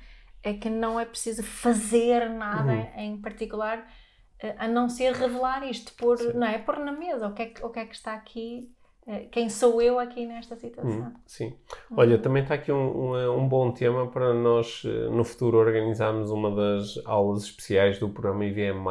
é 0.47 0.55
que 0.55 0.71
não 0.71 0.99
é 0.99 1.05
preciso 1.05 1.43
fazer 1.43 2.31
nada 2.31 2.73
uhum. 2.73 2.89
em 2.97 3.21
particular 3.21 3.85
eh, 4.39 4.55
a 4.59 4.69
não 4.69 4.89
ser 4.89 5.13
revelar 5.13 5.69
isto, 5.69 5.93
por, 5.95 6.19
não 6.35 6.47
é? 6.47 6.59
Pôr 6.59 6.79
na 6.79 6.93
mesa 6.93 7.27
o 7.27 7.35
que 7.35 7.43
é 7.43 7.47
que, 7.47 7.65
o 7.65 7.69
que, 7.69 7.81
é 7.81 7.85
que 7.85 7.95
está 7.95 8.15
aqui, 8.15 8.71
eh, 9.07 9.27
quem 9.31 9.49
sou 9.49 9.83
eu 9.83 9.99
aqui 9.99 10.25
nesta 10.25 10.55
situação. 10.55 11.07
Uhum, 11.07 11.15
sim. 11.27 11.47
Uhum. 11.91 11.97
Olha, 11.97 12.19
também 12.19 12.45
está 12.45 12.55
aqui 12.55 12.71
um, 12.71 13.13
um, 13.13 13.39
um, 13.41 13.49
bom 13.49 13.73
tema 13.73 14.07
para 14.07 14.33
nós 14.33 14.83
eh, 14.85 15.09
no 15.11 15.25
futuro 15.25 15.59
organizarmos 15.59 16.31
uma 16.31 16.55
das 16.55 16.97
aulas 17.05 17.43
especiais 17.43 17.99
do 17.99 18.09
programa 18.09 18.45
IVM. 18.45 18.85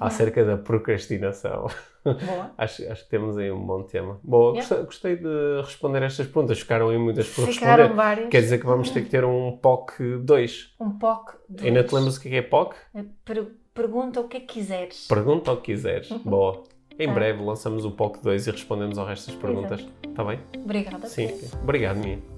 Acerca 0.00 0.44
da 0.44 0.56
procrastinação. 0.56 1.66
Boa. 2.04 2.50
acho, 2.58 2.90
acho 2.90 3.04
que 3.04 3.10
temos 3.10 3.36
aí 3.36 3.50
um 3.50 3.64
bom 3.64 3.82
tema. 3.82 4.20
Boa, 4.22 4.52
yeah. 4.52 4.68
gostei, 4.84 4.84
gostei, 4.84 5.16
de 5.16 5.60
responder 5.62 6.02
estas 6.02 6.26
perguntas. 6.26 6.58
Ficaram 6.58 6.88
aí 6.88 6.98
muitas 6.98 7.28
por 7.28 7.46
Ficaram 7.46 7.84
responder. 7.84 7.96
Várias. 7.96 8.28
Quer 8.28 8.40
dizer 8.40 8.58
que 8.58 8.66
vamos 8.66 8.90
ter 8.90 9.02
que 9.02 9.10
ter 9.10 9.24
um 9.24 9.56
POC 9.56 10.18
2. 10.18 10.74
Um 10.80 10.90
POC 10.98 11.34
2. 11.48 11.66
Ainda 11.66 11.84
te 11.84 11.94
lembras 11.94 12.16
o 12.16 12.20
que 12.20 12.28
é, 12.28 12.36
é 12.36 12.42
POC? 12.42 12.76
É 12.94 13.04
per 13.24 13.46
pergunta 13.74 14.20
o 14.20 14.28
que 14.28 14.38
é 14.38 14.40
que 14.40 14.46
quiseres. 14.46 15.06
Pergunta 15.06 15.52
o 15.52 15.56
que 15.56 15.72
quiseres. 15.72 16.08
Boa. 16.24 16.64
Em 16.98 17.10
ah. 17.10 17.12
breve 17.12 17.42
lançamos 17.42 17.84
o 17.84 17.90
POC 17.90 18.22
2 18.22 18.46
e 18.46 18.50
respondemos 18.50 18.98
ao 18.98 19.06
resto 19.06 19.30
das 19.30 19.40
perguntas. 19.40 19.86
Está 20.02 20.24
bem? 20.24 20.40
Obrigada. 20.56 21.06
Sim. 21.06 21.28
Obrigado, 21.62 21.98
Mia. 21.98 22.35